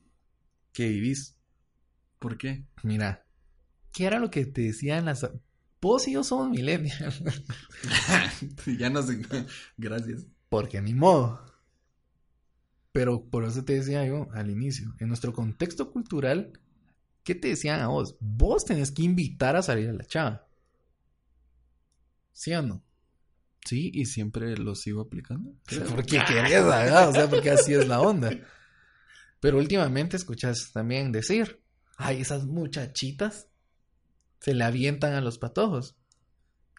que 0.73 0.89
vivís. 0.89 1.37
¿Por 2.19 2.39
qué? 2.39 2.65
Mira, 2.83 3.27
¿qué 3.93 4.07
era 4.07 4.19
lo 4.19 4.31
que 4.31 4.47
te 4.47 4.63
decían 4.63 5.05
las... 5.05 5.29
Vos 5.83 6.09
y 6.09 6.13
yo 6.13 6.25
somos 6.25 6.49
millennials. 6.51 7.23
ya 8.79 8.91
no 8.91 9.03
sé. 9.03 9.23
Gracias. 9.77 10.27
Porque 10.49 10.81
ni 10.81 10.95
modo. 10.95 11.41
Pero 12.93 13.25
por 13.25 13.45
eso 13.45 13.65
te 13.65 13.75
decía 13.75 14.05
yo 14.07 14.29
al 14.33 14.51
inicio, 14.51 14.95
en 14.99 15.09
nuestro 15.09 15.33
contexto 15.33 15.91
cultural, 15.93 16.53
¿qué 17.25 17.35
te 17.35 17.49
decían 17.49 17.81
a 17.81 17.89
vos? 17.89 18.17
Vos 18.21 18.65
tenés 18.65 18.91
que 18.91 19.03
invitar 19.03 19.57
a 19.57 19.63
salir 19.63 19.89
a 19.89 19.93
la 19.93 20.05
chava. 20.05 20.47
¿Sí 22.33 22.53
o 22.55 22.63
no? 22.63 22.83
Sí, 23.65 23.91
y 23.93 24.07
siempre 24.07 24.57
lo 24.57 24.75
sigo 24.75 25.03
aplicando. 25.03 25.53
Porque 25.91 26.23
querés, 26.27 26.65
¿verdad? 26.65 27.09
O 27.11 27.13
sea, 27.13 27.29
porque 27.29 27.51
así 27.51 27.75
es 27.75 27.87
la 27.87 28.01
onda. 28.01 28.31
Pero 29.41 29.59
últimamente 29.59 30.17
escuchas 30.17 30.71
también 30.73 31.13
decir, 31.13 31.63
ay, 31.97 32.21
esas 32.21 32.47
muchachitas 32.47 33.49
se 34.41 34.55
le 34.55 34.65
avientan 34.65 35.15
a 35.15 35.21
los 35.21 35.39
patojos. 35.39 35.97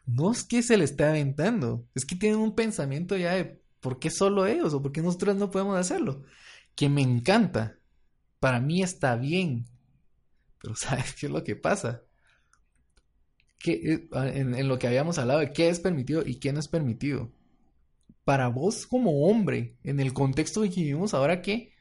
No 0.06 0.32
es 0.32 0.44
que 0.44 0.64
se 0.64 0.78
le 0.78 0.84
esté 0.84 1.04
aventando, 1.04 1.88
es 1.94 2.06
que 2.06 2.16
tienen 2.16 2.40
un 2.40 2.56
pensamiento 2.56 3.16
ya 3.18 3.34
de 3.34 3.62
por 3.80 4.00
qué 4.00 4.10
solo 4.10 4.46
ellos 4.46 4.74
o 4.74 4.82
por 4.82 4.92
qué 4.92 5.02
nosotros 5.02 5.36
no 5.36 5.52
podemos 5.52 5.78
hacerlo. 5.78 6.24
Que 6.76 6.90
me 6.90 7.02
encanta. 7.02 7.78
Para 8.40 8.60
mí 8.60 8.82
está 8.82 9.16
bien. 9.16 9.68
Pero 10.64 10.76
¿sabes 10.76 11.14
qué 11.16 11.26
es 11.28 11.32
lo 11.32 11.44
que 11.44 11.56
pasa? 11.56 12.04
Eh, 13.66 14.08
en, 14.14 14.56
en 14.56 14.68
lo 14.68 14.80
que 14.80 14.88
habíamos 14.88 15.20
hablado 15.20 15.40
de 15.40 15.54
qué 15.54 15.70
es 15.70 15.80
permitido 15.80 16.24
y 16.26 16.40
qué 16.40 16.52
no 16.52 16.60
es 16.60 16.68
permitido 16.68 17.32
para 18.26 18.50
vos 18.50 18.88
como 18.88 19.28
hombre, 19.28 19.78
en 19.84 20.00
el 20.00 20.14
contexto 20.14 20.62
que 20.64 20.70
vivimos 20.70 21.14
ahora 21.14 21.42
que 21.42 21.74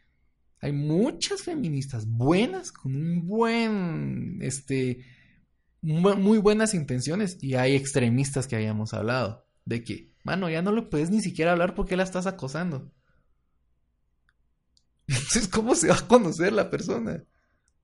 hay 0.61 0.73
muchas 0.73 1.43
feministas 1.43 2.07
buenas, 2.09 2.73
con 2.73 2.97
un 2.97 3.27
buen, 3.29 4.38
este, 4.43 5.05
mu- 5.83 6.16
muy 6.16 6.38
buenas 6.38 6.75
intenciones 6.75 7.38
y 7.43 7.55
hay 7.57 7.77
extremistas 7.77 8.47
que 8.49 8.57
habíamos 8.57 8.95
hablado 8.95 9.47
de 9.66 9.85
que, 9.85 10.12
mano, 10.25 10.51
ya 10.51 10.62
no 10.62 10.73
le 10.73 10.83
puedes 10.83 11.11
ni 11.11 11.21
siquiera 11.23 11.53
hablar 11.53 11.75
porque 11.75 11.97
la 11.97 12.05
estás 12.05 12.27
acosando. 12.27 12.93
Entonces, 15.09 15.49
¿cómo 15.49 15.75
se 15.75 15.88
va 15.88 15.97
a 15.97 16.09
conocer 16.09 16.53
la 16.53 16.71
persona? 16.71 17.23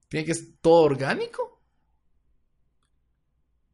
¿Tiene 0.08 0.26
que 0.26 0.34
ser 0.34 0.46
todo 0.60 0.82
orgánico? 0.82 1.62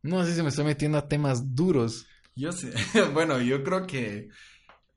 No 0.03 0.25
sé 0.25 0.35
si 0.35 0.43
me 0.43 0.49
estoy 0.49 0.65
metiendo 0.65 0.99
a 0.99 1.09
temas 1.09 1.55
duros. 1.55 2.07
Yo 2.35 2.53
sé. 2.53 2.73
bueno, 3.15 3.41
yo 3.41 3.63
creo 3.63 3.87
que 3.87 4.29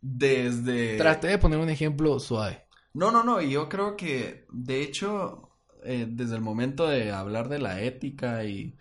desde... 0.01 0.97
Traté 0.97 1.27
de 1.27 1.37
poner 1.37 1.59
un 1.59 1.69
ejemplo 1.69 2.19
suave. 2.19 2.65
No, 2.93 3.11
no, 3.11 3.23
no, 3.23 3.41
yo 3.41 3.67
creo 3.67 3.97
que, 3.97 4.45
de 4.51 4.81
hecho, 4.81 5.57
eh, 5.83 6.07
desde 6.09 6.35
el 6.35 6.41
momento 6.41 6.87
de 6.87 7.11
hablar 7.11 7.49
de 7.49 7.59
la 7.59 7.81
ética 7.81 8.45
y, 8.45 8.77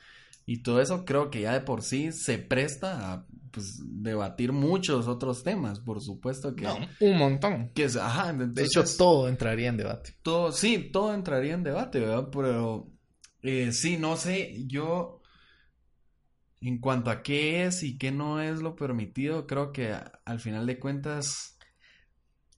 y 0.46 0.62
todo 0.62 0.80
eso, 0.80 1.04
creo 1.04 1.30
que 1.30 1.40
ya 1.42 1.52
de 1.52 1.60
por 1.60 1.82
sí 1.82 2.12
se 2.12 2.38
presta 2.38 3.12
a 3.12 3.26
pues, 3.54 3.80
debatir 4.02 4.52
muchos 4.52 5.06
otros 5.08 5.42
temas, 5.44 5.80
por 5.80 6.00
supuesto 6.00 6.54
que... 6.54 6.64
No, 6.64 6.76
un 7.00 7.16
montón. 7.18 7.70
que 7.74 7.84
es- 7.84 7.96
ajá, 7.96 8.32
De 8.32 8.64
hecho, 8.64 8.84
todo 8.98 9.28
entraría 9.28 9.68
en 9.68 9.76
debate. 9.76 10.14
todo, 10.22 10.52
sí, 10.52 10.90
todo 10.92 11.14
entraría 11.14 11.54
en 11.54 11.62
debate, 11.62 12.00
¿verdad? 12.00 12.28
Pero 12.32 12.90
eh, 13.42 13.72
sí, 13.72 13.96
no 13.96 14.16
sé, 14.16 14.64
yo 14.66 15.20
en 16.60 16.78
cuanto 16.78 17.10
a 17.10 17.22
qué 17.22 17.64
es 17.66 17.82
y 17.82 17.98
qué 17.98 18.10
no 18.10 18.40
es 18.40 18.60
lo 18.60 18.74
permitido, 18.74 19.46
creo 19.46 19.72
que 19.72 19.92
a- 19.92 20.20
al 20.24 20.40
final 20.40 20.66
de 20.66 20.78
cuentas, 20.78 21.56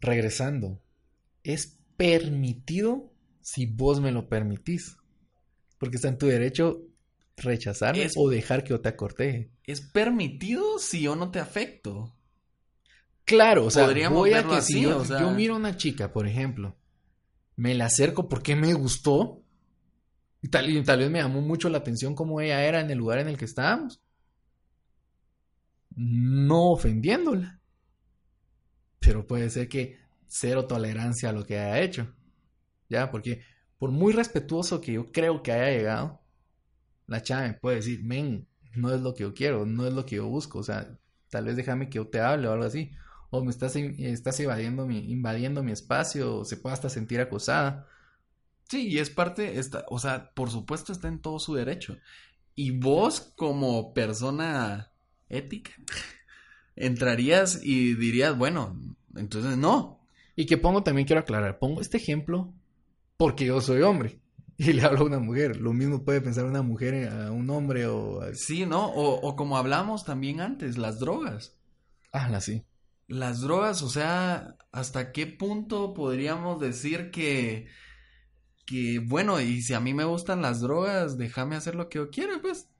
Regresando, 0.00 0.80
es 1.42 1.78
permitido 1.96 3.12
si 3.40 3.66
vos 3.66 4.00
me 4.00 4.12
lo 4.12 4.28
permitís. 4.28 4.96
Porque 5.78 5.96
está 5.96 6.08
en 6.08 6.18
tu 6.18 6.26
derecho 6.26 6.82
rechazarme 7.36 8.04
Es- 8.04 8.14
o 8.16 8.28
dejar 8.28 8.64
que 8.64 8.70
yo 8.70 8.80
te 8.80 8.88
acorteje. 8.88 9.50
es 9.64 9.80
permitido 9.80 10.78
si 10.78 11.02
yo 11.02 11.16
no 11.16 11.30
te 11.30 11.38
afecto. 11.40 12.12
Claro, 13.24 13.66
o 13.66 13.70
sea, 13.70 13.84
Podríamos 13.84 14.18
voy 14.18 14.32
a 14.34 14.46
que 14.46 14.54
así, 14.56 14.74
si 14.74 14.82
yo, 14.82 14.98
o 14.98 15.04
sea- 15.04 15.20
yo 15.20 15.30
miro 15.32 15.54
a 15.54 15.58
una 15.58 15.76
chica, 15.76 16.12
por 16.12 16.26
ejemplo, 16.28 16.76
me 17.56 17.74
la 17.74 17.86
acerco 17.86 18.28
porque 18.28 18.54
me 18.54 18.72
gustó 18.74 19.42
y 20.42 20.48
tal, 20.48 20.70
y 20.70 20.82
tal 20.84 21.00
vez 21.00 21.10
me 21.10 21.18
llamó 21.20 21.40
mucho 21.40 21.68
la 21.68 21.78
atención 21.78 22.14
cómo 22.14 22.40
ella 22.40 22.64
era 22.64 22.80
en 22.80 22.90
el 22.90 22.98
lugar 22.98 23.18
en 23.18 23.28
el 23.28 23.36
que 23.36 23.44
estábamos. 23.46 24.00
No 25.96 26.70
ofendiéndola. 26.72 27.60
Pero 29.00 29.26
puede 29.26 29.50
ser 29.50 29.68
que 29.68 29.98
cero 30.26 30.66
tolerancia 30.66 31.30
a 31.30 31.32
lo 31.32 31.44
que 31.44 31.58
haya 31.58 31.80
hecho. 31.80 32.12
Ya, 32.88 33.10
porque 33.10 33.40
por 33.78 33.90
muy 33.90 34.12
respetuoso 34.12 34.80
que 34.80 34.92
yo 34.92 35.10
creo 35.10 35.42
que 35.42 35.52
haya 35.52 35.76
llegado, 35.76 36.20
la 37.06 37.22
chava 37.22 37.42
me 37.48 37.54
puede 37.54 37.76
decir, 37.76 38.02
men, 38.04 38.46
no 38.74 38.94
es 38.94 39.00
lo 39.00 39.14
que 39.14 39.22
yo 39.22 39.34
quiero, 39.34 39.66
no 39.66 39.86
es 39.86 39.92
lo 39.92 40.04
que 40.06 40.16
yo 40.16 40.26
busco, 40.26 40.58
o 40.58 40.62
sea, 40.62 40.98
tal 41.30 41.46
vez 41.46 41.56
déjame 41.56 41.88
que 41.88 41.96
yo 41.96 42.06
te 42.06 42.20
hable 42.20 42.48
o 42.48 42.52
algo 42.52 42.64
así, 42.64 42.92
o 43.30 43.42
me 43.42 43.50
estás, 43.50 43.76
estás 43.76 44.38
invadiendo 44.40 44.86
mi, 44.86 45.10
invadiendo 45.10 45.62
mi 45.62 45.72
espacio, 45.72 46.38
o 46.38 46.44
se 46.44 46.56
puede 46.56 46.74
hasta 46.74 46.88
sentir 46.88 47.20
acosada. 47.20 47.86
Sí, 48.68 48.88
y 48.88 48.98
es 48.98 49.10
parte, 49.10 49.58
está, 49.58 49.84
o 49.88 49.98
sea, 49.98 50.30
por 50.34 50.50
supuesto 50.50 50.92
está 50.92 51.08
en 51.08 51.20
todo 51.20 51.38
su 51.38 51.54
derecho. 51.54 51.96
Y 52.54 52.70
vos 52.72 53.32
como 53.36 53.92
persona 53.94 54.90
ética, 55.28 55.72
entrarías 56.76 57.60
y 57.62 57.94
dirías, 57.94 58.36
bueno, 58.36 58.80
entonces 59.14 59.56
no. 59.56 60.00
Y 60.36 60.46
que 60.46 60.58
pongo 60.58 60.82
también 60.82 61.06
quiero 61.06 61.20
aclarar, 61.20 61.58
pongo 61.58 61.80
este 61.80 61.96
ejemplo 61.96 62.52
porque 63.16 63.46
yo 63.46 63.60
soy 63.60 63.82
hombre 63.82 64.20
y 64.58 64.72
le 64.72 64.82
hablo 64.82 65.00
a 65.00 65.04
una 65.04 65.18
mujer, 65.18 65.58
lo 65.60 65.72
mismo 65.72 66.04
puede 66.04 66.20
pensar 66.20 66.44
una 66.44 66.62
mujer 66.62 67.08
a 67.08 67.30
un 67.32 67.48
hombre 67.50 67.86
o... 67.86 68.22
a- 68.22 68.32
Sí, 68.32 68.66
¿no? 68.66 68.86
O, 68.92 69.14
o 69.20 69.34
como 69.34 69.56
hablamos 69.58 70.04
también 70.04 70.40
antes, 70.40 70.78
las 70.78 71.00
drogas. 71.00 71.56
Ah, 72.12 72.40
sí. 72.40 72.64
Las 73.08 73.40
drogas, 73.40 73.82
o 73.82 73.88
sea, 73.88 74.56
¿hasta 74.72 75.12
qué 75.12 75.26
punto 75.28 75.94
podríamos 75.94 76.60
decir 76.60 77.10
que, 77.12 77.68
que, 78.66 79.00
bueno, 79.00 79.40
y 79.40 79.62
si 79.62 79.74
a 79.74 79.80
mí 79.80 79.94
me 79.94 80.04
gustan 80.04 80.42
las 80.42 80.60
drogas, 80.60 81.18
déjame 81.18 81.56
hacer 81.56 81.74
lo 81.76 81.88
que 81.88 81.98
yo 81.98 82.10
quiera, 82.10 82.40
pues? 82.42 82.70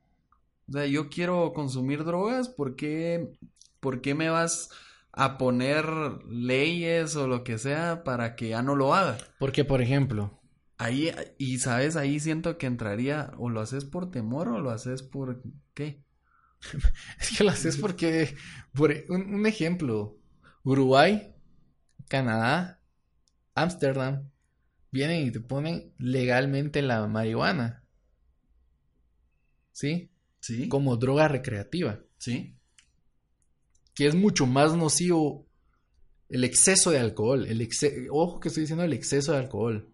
O 0.68 0.72
sea, 0.72 0.86
yo 0.86 1.10
quiero 1.10 1.52
consumir 1.54 2.04
drogas, 2.04 2.48
¿por 2.50 2.76
qué, 2.76 3.32
por 3.80 4.00
qué 4.02 4.14
me 4.14 4.30
vas 4.30 4.70
a 5.12 5.38
poner 5.38 5.86
leyes 6.28 7.16
o 7.16 7.28
lo 7.28 7.44
que 7.44 7.58
sea 7.58 8.04
para 8.04 8.36
que 8.36 8.50
ya 8.50 8.62
no 8.62 8.76
lo 8.76 8.94
haga? 8.94 9.18
Porque, 9.38 9.64
por 9.64 9.80
ejemplo, 9.82 10.35
Ahí, 10.78 11.10
y 11.38 11.58
sabes, 11.58 11.96
ahí 11.96 12.20
siento 12.20 12.58
que 12.58 12.66
entraría, 12.66 13.32
o 13.38 13.48
lo 13.48 13.60
haces 13.60 13.84
por 13.84 14.10
temor 14.10 14.48
o 14.48 14.60
lo 14.60 14.70
haces 14.70 15.02
por 15.02 15.42
qué. 15.74 16.02
es 17.20 17.36
que 17.36 17.44
lo 17.44 17.50
haces 17.50 17.76
porque, 17.78 18.36
por 18.74 18.92
un, 19.08 19.34
un 19.34 19.46
ejemplo, 19.46 20.18
Uruguay, 20.64 21.34
Canadá, 22.08 22.80
Ámsterdam, 23.54 24.30
vienen 24.92 25.26
y 25.26 25.30
te 25.30 25.40
ponen 25.40 25.94
legalmente 25.98 26.82
la 26.82 27.06
marihuana. 27.06 27.84
¿Sí? 29.72 30.10
Sí. 30.40 30.68
Como 30.68 30.96
droga 30.96 31.28
recreativa. 31.28 32.00
Sí. 32.18 32.56
Que 33.94 34.06
es 34.06 34.14
mucho 34.14 34.46
más 34.46 34.74
nocivo 34.74 35.46
el 36.28 36.44
exceso 36.44 36.90
de 36.90 36.98
alcohol. 36.98 37.46
El 37.46 37.60
exce- 37.60 38.08
Ojo 38.10 38.40
que 38.40 38.48
estoy 38.48 38.62
diciendo 38.62 38.84
el 38.84 38.92
exceso 38.92 39.32
de 39.32 39.38
alcohol. 39.38 39.92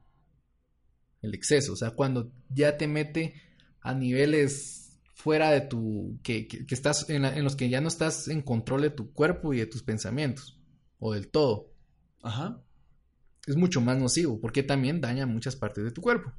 El 1.22 1.34
exceso. 1.34 1.72
O 1.72 1.76
sea, 1.76 1.92
cuando 1.92 2.30
ya 2.50 2.76
te 2.76 2.86
mete 2.88 3.34
a 3.80 3.94
niveles 3.94 5.00
fuera 5.14 5.50
de 5.50 5.60
tu. 5.62 6.18
que, 6.22 6.46
que- 6.48 6.66
que 6.66 6.74
estás. 6.74 7.08
En, 7.08 7.22
la- 7.22 7.36
en 7.36 7.44
los 7.44 7.56
que 7.56 7.68
ya 7.68 7.80
no 7.80 7.88
estás 7.88 8.28
en 8.28 8.42
control 8.42 8.82
de 8.82 8.90
tu 8.90 9.12
cuerpo 9.12 9.54
y 9.54 9.58
de 9.58 9.66
tus 9.66 9.82
pensamientos. 9.82 10.58
O 10.98 11.14
del 11.14 11.28
todo. 11.28 11.72
Ajá. 12.22 12.62
es 13.48 13.56
mucho 13.56 13.80
más 13.80 13.98
nocivo 13.98 14.40
porque 14.40 14.62
también 14.62 15.00
daña 15.00 15.26
muchas 15.26 15.56
partes 15.56 15.82
de 15.82 15.90
tu 15.90 16.00
cuerpo. 16.00 16.32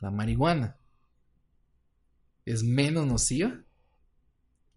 La 0.00 0.10
marihuana 0.12 0.76
es 2.44 2.62
menos 2.62 3.06
nociva. 3.06 3.64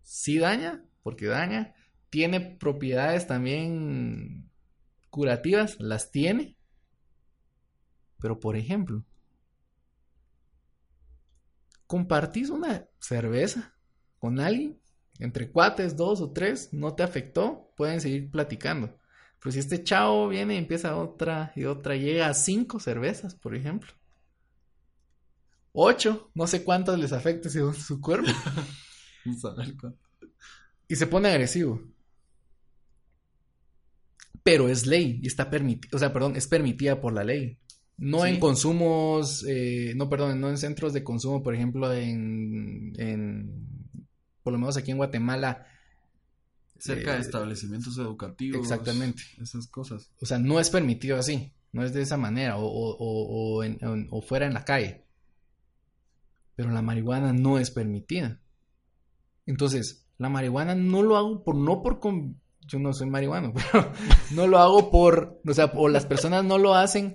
Sí 0.04 0.38
daña, 0.40 0.84
porque 1.04 1.26
daña. 1.28 1.74
Tiene 2.10 2.40
propiedades 2.40 3.28
también 3.28 4.50
curativas, 5.10 5.78
las 5.80 6.12
tiene. 6.12 6.58
Pero 8.26 8.40
por 8.40 8.56
ejemplo, 8.56 9.06
compartís 11.86 12.50
una 12.50 12.88
cerveza 12.98 13.76
con 14.18 14.40
alguien, 14.40 14.82
entre 15.20 15.52
cuates, 15.52 15.96
dos 15.96 16.22
o 16.22 16.32
tres, 16.32 16.74
no 16.74 16.96
te 16.96 17.04
afectó, 17.04 17.72
pueden 17.78 18.02
seguir 18.02 18.32
platicando. 18.32 18.98
Pero 19.40 19.52
si 19.52 19.60
este 19.60 19.84
chavo 19.84 20.28
viene 20.28 20.56
y 20.56 20.58
empieza 20.58 20.98
otra 20.98 21.54
y 21.56 21.66
otra, 21.66 21.96
llega 21.98 22.28
a 22.28 22.34
cinco 22.34 22.80
cervezas, 22.80 23.36
por 23.36 23.56
ejemplo. 23.56 23.94
Ocho, 25.72 26.32
no 26.34 26.48
sé 26.48 26.64
cuántas 26.64 26.98
les 26.98 27.14
afecte 27.14 27.52
según 27.52 27.76
su 27.76 28.02
cuerpo. 28.02 28.32
Y 30.88 30.96
se 30.96 31.06
pone 31.06 31.30
agresivo. 31.30 31.80
Pero 34.42 34.68
es 34.68 34.88
ley 34.88 35.20
y 35.22 35.28
está 35.28 35.48
permitida, 35.52 35.96
o 35.96 36.00
sea, 36.00 36.12
perdón, 36.12 36.36
es 36.36 36.48
permitida 36.48 37.00
por 37.00 37.14
la 37.14 37.24
ley. 37.24 37.60
No 37.98 38.24
Sí. 38.24 38.30
en 38.30 38.40
consumos, 38.40 39.46
eh, 39.48 39.94
no, 39.96 40.10
perdón, 40.10 40.40
no 40.42 40.50
en 40.50 40.58
centros 40.58 40.92
de 40.94 41.04
consumo, 41.04 41.42
por 41.42 41.56
ejemplo, 41.56 41.94
en, 41.94 42.94
en, 42.98 43.68
por 44.44 44.52
lo 44.54 44.60
menos 44.60 44.76
aquí 44.78 44.92
en 44.92 44.98
Guatemala, 44.98 45.68
Cerca 46.78 47.14
de 47.14 47.20
Eh, 47.20 47.22
establecimientos 47.22 47.98
educativos. 47.98 48.60
exactamente. 48.62 49.24
Esas 49.42 49.66
cosas. 49.68 50.12
O 50.22 50.26
sea, 50.26 50.40
no 50.40 50.60
es 50.60 50.70
permitido 50.70 51.18
así, 51.18 51.54
no 51.72 51.84
es 51.86 51.94
de 51.94 52.02
esa 52.02 52.18
manera, 52.18 52.58
o, 52.58 52.66
o, 52.66 52.96
o, 53.00 53.64
en- 53.64 53.80
o 54.12 54.22
fuera 54.22 54.46
en 54.46 54.54
la 54.54 54.66
calle. 54.66 55.06
Pero 56.58 56.72
la 56.72 56.82
marihuana 56.82 57.32
no 57.32 57.60
es 57.60 57.72
permitida. 57.72 58.42
Entonces, 59.46 60.06
la 60.18 60.28
marihuana 60.30 60.76
no 60.76 61.02
lo 61.02 61.16
hago 61.18 61.44
por, 61.46 61.56
no 61.56 61.82
por, 61.82 62.00
con- 62.02 62.42
yo 62.68 62.78
no 62.80 62.92
soy 62.94 63.10
marihuano, 63.10 63.54
pero 63.72 63.92
no 64.32 64.46
lo 64.46 64.58
hago 64.60 64.92
por, 64.92 65.42
o 65.48 65.54
sea, 65.54 65.72
o 65.76 65.88
las 65.88 66.06
personas 66.06 66.44
no 66.44 66.58
lo 66.58 66.76
hacen 66.76 67.14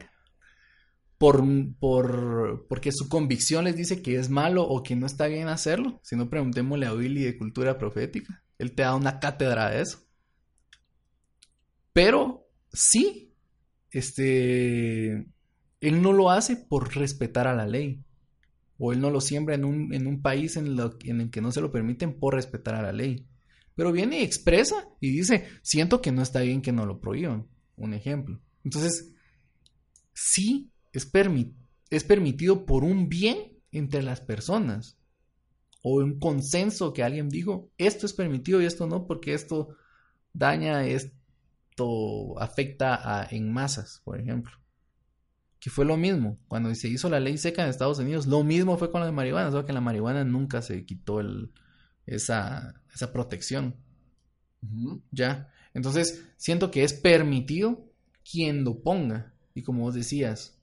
por, 1.20 1.44
por, 1.78 2.66
porque 2.68 2.92
su 2.92 3.10
convicción 3.10 3.66
les 3.66 3.76
dice 3.76 4.00
que 4.02 4.16
es 4.16 4.30
malo 4.30 4.64
o 4.64 4.82
que 4.82 4.96
no 4.96 5.04
está 5.06 5.26
bien 5.26 5.48
hacerlo, 5.48 6.00
sino 6.02 6.30
preguntémosle 6.30 6.86
a 6.86 6.94
Willy 6.94 7.24
de 7.24 7.36
cultura 7.36 7.76
profética. 7.78 8.42
Él 8.58 8.72
te 8.74 8.84
da 8.84 8.94
una 8.96 9.20
cátedra 9.20 9.70
de 9.70 9.82
eso. 9.82 9.98
Pero 11.92 12.46
sí, 12.72 13.34
este, 13.90 15.12
él 15.80 16.02
no 16.02 16.12
lo 16.12 16.30
hace 16.30 16.56
por 16.56 16.94
respetar 16.96 17.46
a 17.48 17.54
la 17.54 17.66
ley. 17.66 18.04
O 18.78 18.92
él 18.92 19.00
no 19.00 19.10
lo 19.10 19.20
siembra 19.20 19.54
en 19.56 19.64
un, 19.64 19.94
en 19.94 20.06
un 20.06 20.22
país 20.22 20.56
en, 20.56 20.76
lo- 20.76 20.96
en 21.04 21.20
el 21.22 21.30
que 21.30 21.40
no 21.42 21.52
se 21.52 21.60
lo 21.60 21.72
permiten 21.72 22.18
por 22.18 22.34
respetar 22.34 22.74
a 22.76 22.82
la 22.82 22.92
ley. 22.92 23.26
Pero 23.76 23.92
viene 23.92 24.20
y 24.20 24.24
expresa 24.24 24.88
y 25.00 25.10
dice, 25.12 25.48
siento 25.62 26.02
que 26.02 26.12
no 26.12 26.22
está 26.22 26.40
bien 26.40 26.62
que 26.62 26.72
no 26.72 26.86
lo 26.86 27.00
prohíban. 27.00 27.48
Un 27.76 27.94
ejemplo. 27.94 28.40
Entonces, 28.64 29.12
sí 30.14 30.69
es, 30.92 31.12
permi- 31.12 31.54
es 31.90 32.04
permitido 32.04 32.66
por 32.66 32.84
un 32.84 33.08
bien 33.08 33.38
entre 33.72 34.02
las 34.02 34.20
personas. 34.20 34.96
O 35.82 35.96
un 35.96 36.18
consenso 36.18 36.92
que 36.92 37.02
alguien 37.02 37.30
dijo, 37.30 37.70
esto 37.78 38.04
es 38.04 38.12
permitido 38.12 38.60
y 38.60 38.66
esto 38.66 38.86
no, 38.86 39.06
porque 39.06 39.32
esto 39.32 39.76
daña, 40.32 40.84
esto 40.86 42.38
afecta 42.38 43.20
a, 43.20 43.26
en 43.30 43.50
masas, 43.50 44.02
por 44.04 44.20
ejemplo. 44.20 44.52
Que 45.58 45.70
fue 45.70 45.86
lo 45.86 45.96
mismo, 45.96 46.38
cuando 46.48 46.74
se 46.74 46.88
hizo 46.88 47.08
la 47.08 47.18
ley 47.18 47.38
seca 47.38 47.62
en 47.62 47.70
Estados 47.70 47.98
Unidos, 47.98 48.26
lo 48.26 48.44
mismo 48.44 48.76
fue 48.76 48.90
con 48.90 49.00
la 49.00 49.10
marihuana, 49.10 49.50
solo 49.50 49.64
que 49.64 49.72
la 49.72 49.80
marihuana 49.80 50.22
nunca 50.24 50.60
se 50.60 50.84
quitó 50.84 51.20
el, 51.20 51.52
esa, 52.04 52.82
esa 52.92 53.10
protección. 53.10 53.76
¿Ya? 55.10 55.50
Entonces, 55.72 56.26
siento 56.36 56.70
que 56.70 56.84
es 56.84 56.92
permitido 56.92 57.86
quien 58.30 58.64
lo 58.64 58.82
ponga. 58.82 59.32
Y 59.54 59.62
como 59.62 59.84
vos 59.84 59.94
decías, 59.94 60.59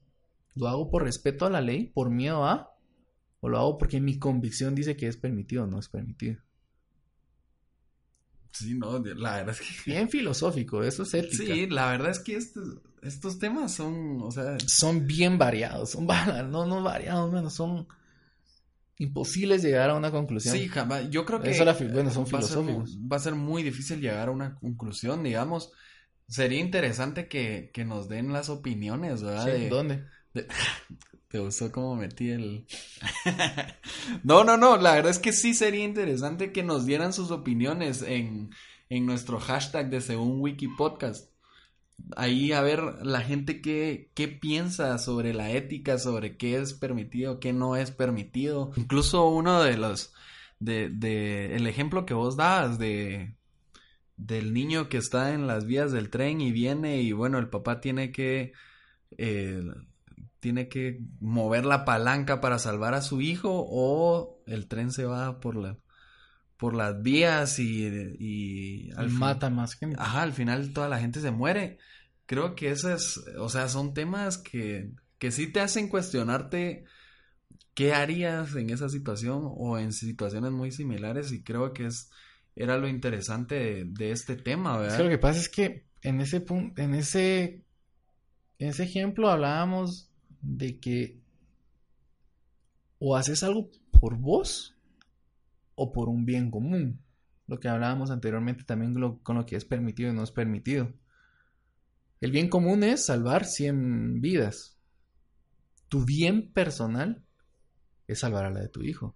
¿lo 0.57 0.67
hago 0.67 0.89
por 0.91 1.03
respeto 1.03 1.45
a 1.45 1.49
la 1.49 1.61
ley, 1.61 1.87
por 1.93 2.09
miedo 2.09 2.45
a? 2.45 2.71
¿O 3.41 3.49
lo 3.49 3.59
hago 3.59 3.77
porque 3.79 4.01
mi 4.01 4.19
convicción 4.19 4.75
dice 4.75 4.97
que 4.97 5.07
es 5.07 5.17
permitido 5.17 5.65
o 5.65 5.67
no 5.67 5.79
es 5.79 5.89
permitido? 5.89 6.41
Sí, 8.51 8.73
no, 8.77 8.99
la 8.99 9.37
verdad 9.37 9.55
es 9.55 9.61
que. 9.61 9.67
Bien 9.85 10.09
filosófico, 10.09 10.83
eso 10.83 11.03
es 11.03 11.13
ética. 11.13 11.53
Sí, 11.53 11.67
la 11.67 11.91
verdad 11.91 12.11
es 12.11 12.19
que 12.19 12.35
estos, 12.35 12.79
estos 13.01 13.39
temas 13.39 13.73
son, 13.73 14.21
o 14.21 14.31
sea, 14.31 14.57
Son 14.67 15.07
bien 15.07 15.37
variados, 15.39 15.89
son 15.91 16.05
no, 16.51 16.65
no 16.67 16.83
variados, 16.83 17.31
bueno, 17.31 17.49
son 17.49 17.87
imposibles 18.99 19.63
llegar 19.63 19.89
a 19.89 19.95
una 19.95 20.11
conclusión. 20.11 20.57
sí, 20.57 20.67
jamás. 20.67 21.09
Yo 21.09 21.25
creo 21.25 21.43
que 21.43 21.51
Eso 21.51 21.65
la 21.65 21.73
fi- 21.75 21.87
bueno, 21.87 22.11
son 22.11 22.25
va 22.25 22.41
ser 22.41 22.59
filosóficos. 22.59 22.97
Va 23.11 23.17
a 23.17 23.19
ser 23.19 23.35
muy 23.35 23.63
difícil 23.63 24.01
llegar 24.01 24.29
a 24.29 24.31
una 24.31 24.55
conclusión, 24.55 25.23
digamos. 25.23 25.71
Sería 26.27 26.59
interesante 26.59 27.27
que, 27.27 27.71
que 27.73 27.85
nos 27.85 28.09
den 28.09 28.33
las 28.33 28.49
opiniones, 28.49 29.23
¿verdad? 29.23 29.45
Sí, 29.45 29.51
De- 29.51 29.69
¿Dónde? 29.69 30.05
¿Te 31.27 31.39
gustó 31.39 31.71
cómo 31.71 31.95
metí 31.95 32.29
el...? 32.29 32.65
no, 34.23 34.43
no, 34.43 34.57
no, 34.57 34.77
la 34.77 34.93
verdad 34.95 35.11
es 35.11 35.19
que 35.19 35.33
sí 35.33 35.53
sería 35.53 35.83
interesante 35.83 36.51
que 36.53 36.63
nos 36.63 36.85
dieran 36.85 37.11
sus 37.13 37.31
opiniones 37.31 38.01
en, 38.01 38.51
en 38.89 39.05
nuestro 39.05 39.39
hashtag 39.39 39.89
de 39.89 40.01
Según 40.01 40.39
Wiki 40.41 40.69
Podcast. 40.69 41.31
Ahí 42.15 42.51
a 42.53 42.61
ver 42.61 42.81
la 43.05 43.21
gente 43.21 43.61
qué, 43.61 44.11
qué 44.13 44.27
piensa 44.27 44.97
sobre 44.99 45.33
la 45.33 45.51
ética, 45.51 45.97
sobre 45.97 46.37
qué 46.37 46.57
es 46.57 46.73
permitido, 46.73 47.39
qué 47.39 47.53
no 47.53 47.75
es 47.75 47.91
permitido. 47.91 48.71
Incluso 48.75 49.27
uno 49.29 49.61
de 49.63 49.77
los, 49.77 50.13
de, 50.59 50.89
de, 50.89 51.55
el 51.55 51.67
ejemplo 51.67 52.05
que 52.05 52.13
vos 52.13 52.37
dabas 52.37 52.77
de, 52.79 53.35
del 54.15 54.53
niño 54.53 54.89
que 54.89 54.97
está 54.97 55.33
en 55.33 55.47
las 55.47 55.65
vías 55.65 55.91
del 55.91 56.09
tren 56.09 56.39
y 56.41 56.51
viene 56.51 57.01
y 57.01 57.11
bueno, 57.13 57.39
el 57.39 57.49
papá 57.49 57.81
tiene 57.81 58.11
que... 58.11 58.53
eh, 59.17 59.63
tiene 60.47 60.69
que 60.69 60.99
mover 61.19 61.65
la 61.65 61.85
palanca 61.85 62.41
para 62.41 62.59
salvar 62.59 62.93
a 62.93 63.01
su 63.01 63.21
hijo 63.21 63.49
o 63.69 64.41
el 64.47 64.67
tren 64.67 64.91
se 64.91 65.05
va 65.05 65.39
por 65.39 65.55
la 65.55 65.77
por 66.57 66.73
las 66.75 67.01
vías 67.03 67.59
y, 67.59 67.85
y 68.19 68.91
Al 68.95 69.09
mata 69.09 69.49
más 69.49 69.75
gente. 69.75 69.95
ajá, 69.99 70.21
al 70.23 70.33
final 70.33 70.73
toda 70.73 70.89
la 70.89 70.99
gente 70.99 71.19
se 71.21 71.31
muere. 71.31 71.77
Creo 72.25 72.55
que 72.55 72.71
eso 72.71 72.93
es, 72.93 73.17
o 73.39 73.49
sea, 73.49 73.69
son 73.69 73.93
temas 73.93 74.37
que, 74.37 74.91
que 75.19 75.31
sí 75.31 75.51
te 75.51 75.59
hacen 75.61 75.87
cuestionarte 75.89 76.85
qué 77.73 77.93
harías 77.93 78.55
en 78.55 78.69
esa 78.71 78.89
situación 78.89 79.41
o 79.45 79.77
en 79.79 79.93
situaciones 79.93 80.51
muy 80.51 80.71
similares 80.71 81.31
y 81.31 81.43
creo 81.43 81.73
que 81.73 81.85
es 81.87 82.09
era 82.55 82.77
lo 82.77 82.87
interesante 82.87 83.55
de, 83.55 83.85
de 83.85 84.11
este 84.11 84.35
tema, 84.35 84.79
Es 84.81 84.81
¿verdad? 84.81 84.97
que 84.97 85.03
lo 85.03 85.09
que 85.09 85.17
pasa 85.17 85.39
es 85.39 85.49
que 85.49 85.87
en 86.01 86.21
ese 86.21 86.41
punto, 86.41 86.81
en 86.81 86.95
ese, 86.95 87.65
en 88.59 88.69
ese 88.69 88.83
ejemplo 88.83 89.29
hablábamos 89.29 90.06
de 90.41 90.79
que 90.79 91.19
o 92.99 93.15
haces 93.15 93.43
algo 93.43 93.69
por 93.99 94.17
vos 94.17 94.75
o 95.75 95.91
por 95.91 96.09
un 96.09 96.25
bien 96.25 96.51
común. 96.51 96.99
Lo 97.47 97.59
que 97.59 97.69
hablábamos 97.69 98.11
anteriormente 98.11 98.63
también 98.63 98.93
con 98.93 99.01
lo, 99.01 99.19
con 99.19 99.37
lo 99.37 99.45
que 99.45 99.55
es 99.55 99.65
permitido 99.65 100.11
y 100.11 100.13
no 100.13 100.23
es 100.23 100.31
permitido. 100.31 100.93
El 102.19 102.31
bien 102.31 102.49
común 102.49 102.83
es 102.83 103.05
salvar 103.05 103.45
100 103.45 104.21
vidas. 104.21 104.77
Tu 105.87 106.03
bien 106.03 106.51
personal 106.51 107.23
es 108.07 108.19
salvar 108.19 108.45
a 108.45 108.49
la 108.49 108.59
de 108.59 108.69
tu 108.69 108.81
hijo. 108.81 109.15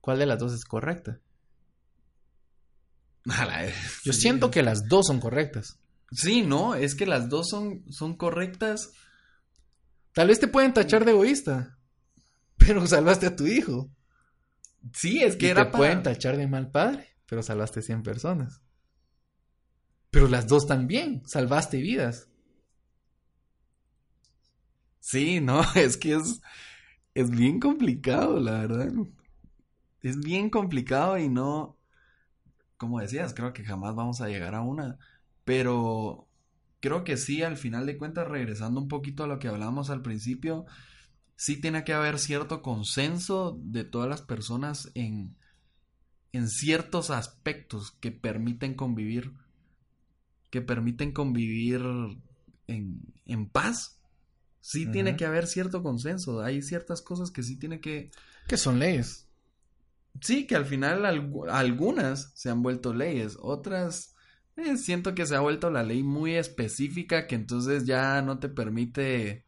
¿Cuál 0.00 0.18
de 0.18 0.26
las 0.26 0.38
dos 0.38 0.52
es 0.52 0.64
correcta? 0.64 1.20
Yo 4.04 4.12
siento 4.12 4.50
que 4.50 4.62
las 4.62 4.86
dos 4.88 5.06
son 5.06 5.20
correctas. 5.20 5.78
Sí, 6.10 6.42
no, 6.42 6.74
es 6.74 6.94
que 6.94 7.06
las 7.06 7.28
dos 7.28 7.48
son, 7.48 7.84
son 7.90 8.16
correctas, 8.16 8.92
Tal 10.14 10.28
vez 10.28 10.40
te 10.40 10.48
pueden 10.48 10.72
tachar 10.72 11.04
de 11.04 11.10
egoísta, 11.12 11.78
pero 12.56 12.86
salvaste 12.86 13.26
a 13.26 13.36
tu 13.36 13.46
hijo. 13.46 13.90
Sí, 14.92 15.22
es 15.22 15.36
que 15.36 15.46
Y 15.46 15.50
era 15.50 15.64
te 15.66 15.72
para- 15.72 15.78
pueden 15.78 16.02
tachar 16.02 16.36
de 16.36 16.46
mal 16.46 16.70
padre, 16.70 17.08
pero 17.26 17.42
salvaste 17.42 17.82
100 17.82 18.02
personas. 18.02 18.60
Pero 20.10 20.28
las 20.28 20.46
dos 20.46 20.66
también, 20.66 21.22
salvaste 21.26 21.78
vidas. 21.78 22.28
Sí, 25.00 25.40
no, 25.40 25.62
es 25.74 25.96
que 25.96 26.14
es, 26.14 26.40
es 27.14 27.30
bien 27.30 27.60
complicado, 27.60 28.40
la 28.40 28.60
verdad. 28.60 28.92
Es 30.02 30.18
bien 30.20 30.50
complicado 30.50 31.18
y 31.18 31.28
no, 31.28 31.76
como 32.76 33.00
decías, 33.00 33.34
creo 33.34 33.52
que 33.52 33.64
jamás 33.64 33.94
vamos 33.94 34.20
a 34.20 34.28
llegar 34.28 34.54
a 34.54 34.60
una, 34.62 34.98
pero 35.44 36.28
creo 36.84 37.02
que 37.02 37.16
sí, 37.16 37.42
al 37.42 37.56
final 37.56 37.86
de 37.86 37.96
cuentas, 37.96 38.28
regresando 38.28 38.78
un 38.78 38.88
poquito 38.88 39.24
a 39.24 39.26
lo 39.26 39.38
que 39.38 39.48
hablábamos 39.48 39.88
al 39.88 40.02
principio, 40.02 40.66
sí 41.34 41.58
tiene 41.58 41.82
que 41.82 41.94
haber 41.94 42.18
cierto 42.18 42.60
consenso 42.60 43.58
de 43.62 43.84
todas 43.84 44.06
las 44.06 44.20
personas 44.20 44.90
en, 44.94 45.34
en 46.32 46.50
ciertos 46.50 47.08
aspectos 47.08 47.92
que 47.92 48.12
permiten 48.12 48.74
convivir, 48.74 49.32
que 50.50 50.60
permiten 50.60 51.12
convivir 51.12 51.80
en, 52.66 53.00
en 53.24 53.48
paz. 53.48 53.98
Sí 54.60 54.84
tiene 54.92 55.16
que 55.16 55.24
haber 55.24 55.46
cierto 55.46 55.82
consenso. 55.82 56.42
Hay 56.42 56.60
ciertas 56.60 57.00
cosas 57.00 57.30
que 57.30 57.42
sí 57.42 57.58
tiene 57.58 57.80
que... 57.80 58.10
Que 58.46 58.58
son 58.58 58.78
leyes. 58.78 59.26
Sí, 60.20 60.46
que 60.46 60.54
al 60.54 60.66
final 60.66 61.06
algu- 61.06 61.50
algunas 61.50 62.32
se 62.34 62.50
han 62.50 62.62
vuelto 62.62 62.92
leyes. 62.92 63.38
Otras 63.40 64.13
eh, 64.56 64.76
siento 64.76 65.14
que 65.14 65.26
se 65.26 65.36
ha 65.36 65.40
vuelto 65.40 65.70
la 65.70 65.82
ley 65.82 66.02
muy 66.02 66.34
específica 66.34 67.26
que 67.26 67.34
entonces 67.34 67.84
ya 67.84 68.22
no 68.22 68.38
te 68.38 68.48
permite... 68.48 69.44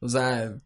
O 0.00 0.08
sea, 0.08 0.60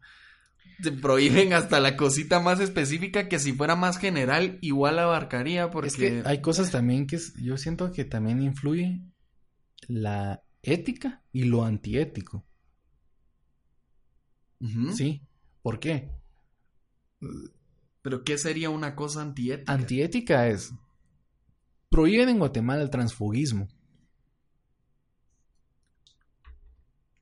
te 0.81 0.91
prohíben 0.91 1.53
hasta 1.53 1.79
la 1.79 1.95
cosita 1.95 2.39
más 2.39 2.59
específica 2.59 3.27
que 3.27 3.39
si 3.39 3.53
fuera 3.53 3.75
más 3.75 3.97
general 3.97 4.57
igual 4.61 4.99
abarcaría 4.99 5.69
porque... 5.69 5.87
Es 5.87 5.95
que 5.95 6.23
hay 6.25 6.41
cosas 6.41 6.71
también 6.71 7.07
que 7.07 7.19
yo 7.41 7.57
siento 7.57 7.91
que 7.91 8.05
también 8.05 8.41
influye 8.41 9.01
la 9.87 10.43
ética 10.61 11.23
y 11.31 11.43
lo 11.43 11.63
antiético. 11.63 12.45
Sí. 14.95 15.21
¿Por 15.61 15.79
qué? 15.79 16.09
Pero 18.01 18.23
¿qué 18.23 18.37
sería 18.37 18.69
una 18.69 18.95
cosa 18.95 19.21
antiética? 19.21 19.71
Antiética 19.71 20.47
es. 20.47 20.73
Prohíben 21.89 22.29
en 22.29 22.39
Guatemala 22.39 22.81
el 22.81 22.89
transfugismo. 22.89 23.67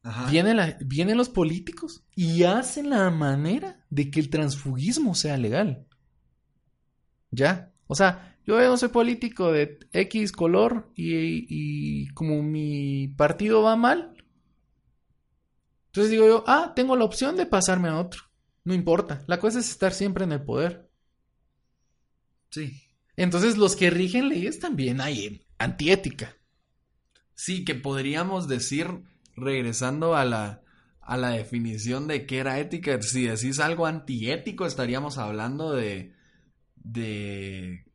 Ajá. 0.04 0.30
Vienen, 0.32 0.58
la- 0.58 0.78
vienen 0.82 1.18
los 1.18 1.30
políticos 1.30 2.04
y 2.16 2.43
hacen 2.43 2.89
la 2.89 3.10
manera 3.12 3.86
de 3.89 4.10
que 4.10 4.20
el 4.20 4.30
transfugismo 4.30 5.14
sea 5.16 5.38
legal. 5.38 5.86
Ya. 7.30 7.72
O 7.88 7.95
sea, 7.95 8.38
yo 8.45 8.60
no 8.60 8.78
soy 8.78 8.89
político 8.89 9.52
de 9.52 9.80
X 9.91 10.32
color 10.32 10.91
y, 10.95 11.45
y 11.49 12.08
como 12.10 12.41
mi 12.41 13.10
partido 13.10 13.62
va 13.62 13.76
mal, 13.76 14.16
entonces 15.88 16.12
digo 16.12 16.26
yo, 16.26 16.43
ah, 16.47 16.72
tengo 16.76 16.95
la 16.95 17.04
opción 17.04 17.36
de 17.36 17.45
pasarme 17.45 17.89
a 17.89 17.99
otro. 17.99 18.22
No 18.64 18.74
importa. 18.74 19.24
La 19.28 19.39
cosa 19.39 19.60
es 19.60 19.70
estar 19.70 19.93
siempre 19.93 20.24
en 20.24 20.32
el 20.32 20.41
poder. 20.43 20.89
Sí. 22.49 22.82
Entonces 23.18 23.58
los 23.58 23.76
que 23.76 23.89
rigen 23.89 24.30
leyes 24.30 24.60
también 24.60 25.02
hay 25.02 25.45
antiética. 25.58 26.38
Sí, 27.34 27.66
que 27.66 27.76
podríamos 27.76 28.47
decir, 28.47 28.88
regresando 29.36 30.16
a 30.16 30.26
la, 30.26 30.62
a 31.02 31.18
la 31.18 31.30
definición 31.30 32.08
de 32.08 32.26
qué 32.26 32.40
era 32.40 32.60
ética, 32.60 33.02
si 33.02 33.28
decís 33.28 33.60
algo 33.60 33.86
antiético, 33.86 34.66
estaríamos 34.66 35.18
hablando 35.18 35.74
de, 35.74 36.14
de 36.76 37.86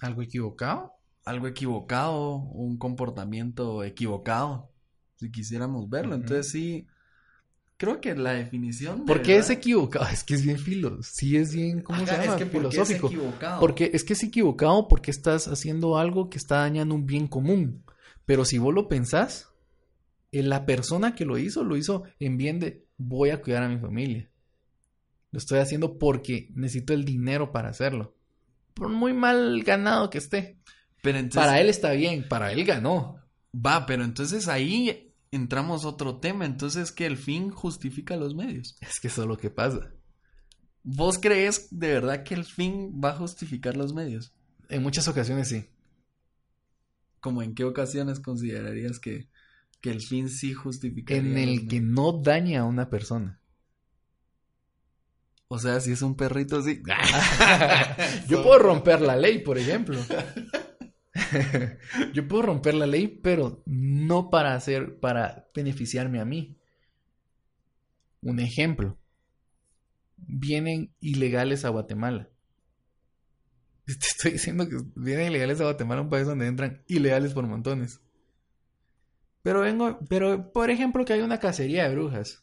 ¿Algo 0.00 0.22
equivocado? 0.22 0.92
algo 1.24 1.48
equivocado, 1.48 2.36
un 2.36 2.78
comportamiento 2.78 3.82
equivocado, 3.82 4.70
si 5.16 5.30
quisiéramos 5.32 5.90
verlo. 5.90 6.14
Entonces 6.14 6.52
sí, 6.52 6.86
creo 7.76 8.00
que 8.00 8.14
la 8.14 8.34
definición... 8.34 9.00
de 9.00 9.06
¿Por 9.06 9.22
qué 9.22 9.38
es 9.38 9.50
equivocado? 9.50 10.06
Es 10.12 10.22
que 10.22 10.34
es 10.34 10.44
bien 10.44 10.58
filo. 10.58 11.02
Sí 11.02 11.36
es 11.36 11.52
bien, 11.52 11.82
¿cómo 11.82 11.98
Ajá, 12.00 12.06
se 12.06 12.12
llama? 12.12 12.32
es 12.32 12.38
que 12.38 12.46
¿por 12.46 12.62
qué 12.62 12.68
es 12.68 12.74
Filosófico. 12.74 13.06
equivocado? 13.08 13.60
Porque 13.60 13.90
es 13.92 14.04
que 14.04 14.12
es 14.12 14.22
equivocado 14.22 14.86
porque 14.86 15.10
estás 15.10 15.48
haciendo 15.48 15.98
algo 15.98 16.30
que 16.30 16.38
está 16.38 16.58
dañando 16.58 16.94
un 16.94 17.06
bien 17.06 17.26
común. 17.26 17.84
Pero 18.24 18.44
si 18.44 18.58
vos 18.58 18.72
lo 18.72 18.86
pensás, 18.88 19.52
la 20.32 20.66
persona 20.66 21.14
que 21.14 21.24
lo 21.24 21.38
hizo, 21.38 21.64
lo 21.64 21.76
hizo 21.76 22.04
en 22.18 22.36
bien 22.36 22.60
de 22.60 22.86
voy 22.98 23.30
a 23.30 23.40
cuidar 23.40 23.62
a 23.62 23.68
mi 23.68 23.78
familia. 23.78 24.30
Lo 25.30 25.38
estoy 25.38 25.58
haciendo 25.58 25.98
porque 25.98 26.50
necesito 26.54 26.92
el 26.94 27.04
dinero 27.04 27.52
para 27.52 27.68
hacerlo. 27.68 28.16
Por 28.74 28.88
muy 28.88 29.12
mal 29.12 29.62
ganado 29.62 30.10
que 30.10 30.18
esté. 30.18 30.58
Pero 31.02 31.18
entonces, 31.18 31.40
Para 31.40 31.60
él 31.60 31.68
está 31.68 31.92
bien, 31.92 32.26
para 32.28 32.52
él 32.52 32.64
ganó. 32.64 33.20
Va, 33.54 33.86
pero 33.86 34.04
entonces 34.04 34.48
ahí 34.48 35.14
entramos 35.30 35.84
a 35.84 35.88
otro 35.88 36.18
tema, 36.18 36.44
entonces 36.44 36.92
que 36.92 37.06
el 37.06 37.16
fin 37.16 37.50
justifica 37.50 38.16
los 38.16 38.34
medios. 38.34 38.76
Es 38.80 39.00
que 39.00 39.08
eso 39.08 39.22
es 39.22 39.28
lo 39.28 39.36
que 39.36 39.50
pasa. 39.50 39.92
¿Vos 40.82 41.18
crees 41.18 41.68
de 41.70 41.88
verdad 41.88 42.22
que 42.22 42.34
el 42.34 42.44
fin 42.44 43.00
va 43.02 43.10
a 43.10 43.16
justificar 43.16 43.76
los 43.76 43.92
medios? 43.92 44.32
En 44.68 44.82
muchas 44.82 45.08
ocasiones 45.08 45.48
sí. 45.48 45.66
¿Como 47.20 47.42
en 47.42 47.54
qué 47.54 47.64
ocasiones 47.64 48.20
considerarías 48.20 49.00
que, 49.00 49.28
que 49.92 50.00
fin 50.00 50.28
sí 50.28 50.52
justificaría 50.52 51.22
En 51.22 51.38
el 51.38 51.68
que 51.68 51.80
no 51.80 52.12
daña 52.12 52.62
a 52.62 52.64
una 52.64 52.90
persona. 52.90 53.40
O 55.48 55.58
sea, 55.60 55.78
si 55.80 55.92
es 55.92 56.02
un 56.02 56.16
perrito 56.16 56.58
así. 56.58 56.82
Yo 58.28 58.42
puedo 58.42 58.58
romper 58.58 59.00
la 59.00 59.16
ley, 59.16 59.38
por 59.38 59.58
ejemplo. 59.58 59.98
Yo 62.12 62.26
puedo 62.26 62.42
romper 62.42 62.74
la 62.74 62.86
ley, 62.86 63.06
pero 63.06 63.62
no 63.64 64.28
para 64.28 64.54
hacer, 64.54 64.98
para 64.98 65.48
beneficiarme 65.54 66.20
a 66.20 66.24
mí. 66.24 66.58
Un 68.22 68.40
ejemplo. 68.40 68.98
Vienen 70.16 70.92
ilegales 71.00 71.64
a 71.64 71.68
Guatemala. 71.68 72.28
Te 73.84 73.92
estoy 73.92 74.32
diciendo 74.32 74.68
que 74.68 74.78
vienen 74.96 75.28
ilegales 75.28 75.60
a 75.60 75.64
Guatemala, 75.64 76.02
un 76.02 76.08
país 76.08 76.26
donde 76.26 76.48
entran 76.48 76.82
ilegales 76.88 77.34
por 77.34 77.46
montones. 77.46 78.00
Pero 79.46 79.60
vengo, 79.60 80.00
pero 80.08 80.50
por 80.52 80.70
ejemplo 80.70 81.04
que 81.04 81.12
hay 81.12 81.20
una 81.20 81.38
cacería 81.38 81.84
de 81.88 81.94
brujas 81.94 82.42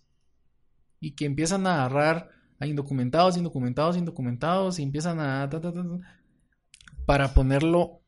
y 1.01 1.11
que 1.15 1.25
empiezan 1.25 1.67
a 1.67 1.73
agarrar 1.85 2.29
a 2.59 2.65
indocumentados, 2.65 3.35
indocumentados, 3.35 3.97
indocumentados 3.97 4.79
y 4.79 4.83
empiezan 4.83 5.19
a 5.19 5.49
ta, 5.49 5.59
ta, 5.59 5.73
ta, 5.73 5.83
ta, 5.83 6.19
para 7.05 7.33
ponerlo 7.33 8.01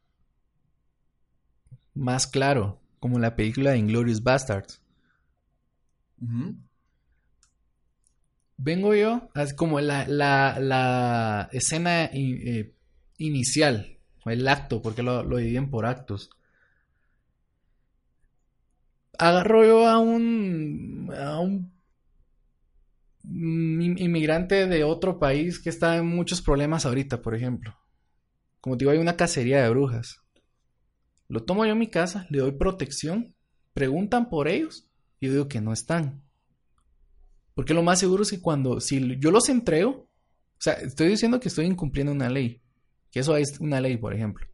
más 1.95 2.27
claro, 2.27 2.79
como 2.99 3.17
la 3.17 3.35
película 3.35 3.71
de 3.71 3.79
Inglorious 3.79 4.21
Bastards. 4.21 4.81
Vengo 8.57 8.93
yo, 8.93 9.29
como 9.55 9.79
la, 9.79 10.05
la, 10.07 10.57
la 10.59 11.49
escena 11.53 12.09
in- 12.13 12.41
eh, 12.47 12.73
inicial, 13.17 13.97
o 14.25 14.29
el 14.29 14.47
acto, 14.47 14.81
porque 14.81 15.03
lo, 15.03 15.23
lo 15.23 15.37
dividen 15.37 15.69
por 15.69 15.85
actos. 15.85 16.29
Agarro 19.20 19.66
yo 19.66 19.88
a 19.88 19.99
un, 19.99 21.11
a 21.18 21.39
un 21.39 21.72
inmigrante 23.24 24.68
de 24.68 24.84
otro 24.84 25.20
país 25.20 25.59
que 25.59 25.70
está 25.70 25.97
en 25.97 26.07
muchos 26.07 26.41
problemas 26.41 26.86
ahorita, 26.86 27.22
por 27.22 27.36
ejemplo. 27.36 27.76
Como 28.61 28.78
te 28.78 28.86
digo, 28.86 28.91
hay 28.91 28.97
una 28.99 29.18
cacería 29.18 29.63
de 29.63 29.70
brujas. 29.70 30.22
Lo 31.28 31.43
tomo 31.43 31.66
yo 31.66 31.72
en 31.72 31.80
mi 31.80 31.88
casa, 31.88 32.28
le 32.30 32.39
doy 32.39 32.51
protección, 32.51 33.36
preguntan 33.74 34.30
por 34.30 34.47
ellos 34.47 34.88
y 35.20 35.28
yo 35.28 35.32
digo 35.34 35.47
que 35.47 35.61
no 35.61 35.74
están. 35.74 36.24
Porque 37.53 37.74
lo 37.74 37.84
más 37.84 37.99
seguro 37.99 38.24
es 38.24 38.32
que 38.32 38.41
cuando, 38.41 38.80
si 38.82 39.18
yo 39.18 39.32
los 39.32 39.49
entrego, 39.49 39.91
o 39.91 40.61
sea, 40.61 40.74
estoy 40.74 41.07
diciendo 41.07 41.39
que 41.39 41.47
estoy 41.47 41.66
incumpliendo 41.66 42.11
una 42.11 42.30
ley, 42.30 42.61
que 43.11 43.22
eso 43.22 43.36
es 43.38 43.59
una 43.59 43.82
ley, 43.82 43.97
por 43.97 44.13
ejemplo, 44.13 44.45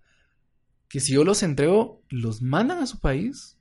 que 0.88 1.00
si 1.00 1.14
yo 1.14 1.24
los 1.24 1.42
entrego, 1.42 2.04
los 2.10 2.42
mandan 2.42 2.80
a 2.80 2.86
su 2.86 3.00
país, 3.00 3.58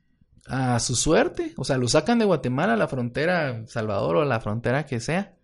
a 0.46 0.78
su 0.80 0.94
suerte, 0.94 1.52
o 1.56 1.64
sea, 1.64 1.78
los 1.78 1.92
sacan 1.92 2.18
de 2.18 2.24
Guatemala 2.24 2.74
a 2.74 2.76
la 2.76 2.88
frontera 2.88 3.66
Salvador 3.66 4.16
o 4.16 4.22
a 4.22 4.26
la 4.26 4.40
frontera 4.40 4.86
que 4.86 5.00
sea, 5.00 5.36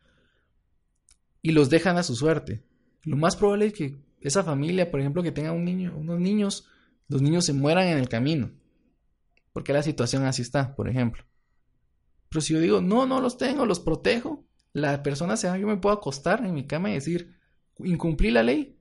y 1.42 1.52
los 1.52 1.70
dejan 1.70 1.96
a 1.96 2.02
su 2.02 2.16
suerte. 2.16 2.64
Lo 3.04 3.16
más 3.16 3.36
probable 3.36 3.66
es 3.66 3.72
que 3.72 3.96
esa 4.20 4.42
familia, 4.42 4.90
por 4.90 5.00
ejemplo, 5.00 5.22
que 5.22 5.32
tenga 5.32 5.52
un 5.52 5.64
niño, 5.64 5.94
unos 5.96 6.18
niños, 6.18 6.68
los 7.08 7.22
niños 7.22 7.44
se 7.44 7.52
mueran 7.52 7.86
en 7.86 7.98
el 7.98 8.08
camino, 8.08 8.50
porque 9.52 9.72
la 9.72 9.82
situación 9.82 10.24
así 10.24 10.42
está, 10.42 10.74
por 10.74 10.88
ejemplo. 10.88 11.24
Pero 12.28 12.40
si 12.40 12.54
yo 12.54 12.60
digo, 12.60 12.80
no, 12.80 13.06
no 13.06 13.20
los 13.20 13.38
tengo, 13.38 13.64
los 13.66 13.80
protejo, 13.80 14.44
la 14.72 15.02
persona 15.02 15.36
se 15.36 15.48
va, 15.48 15.56
yo 15.56 15.66
me 15.66 15.76
puedo 15.76 15.94
acostar 15.94 16.44
en 16.44 16.52
mi 16.52 16.66
cama 16.66 16.90
y 16.90 16.94
decir, 16.94 17.36
incumplí 17.78 18.30
la 18.30 18.42
ley, 18.42 18.76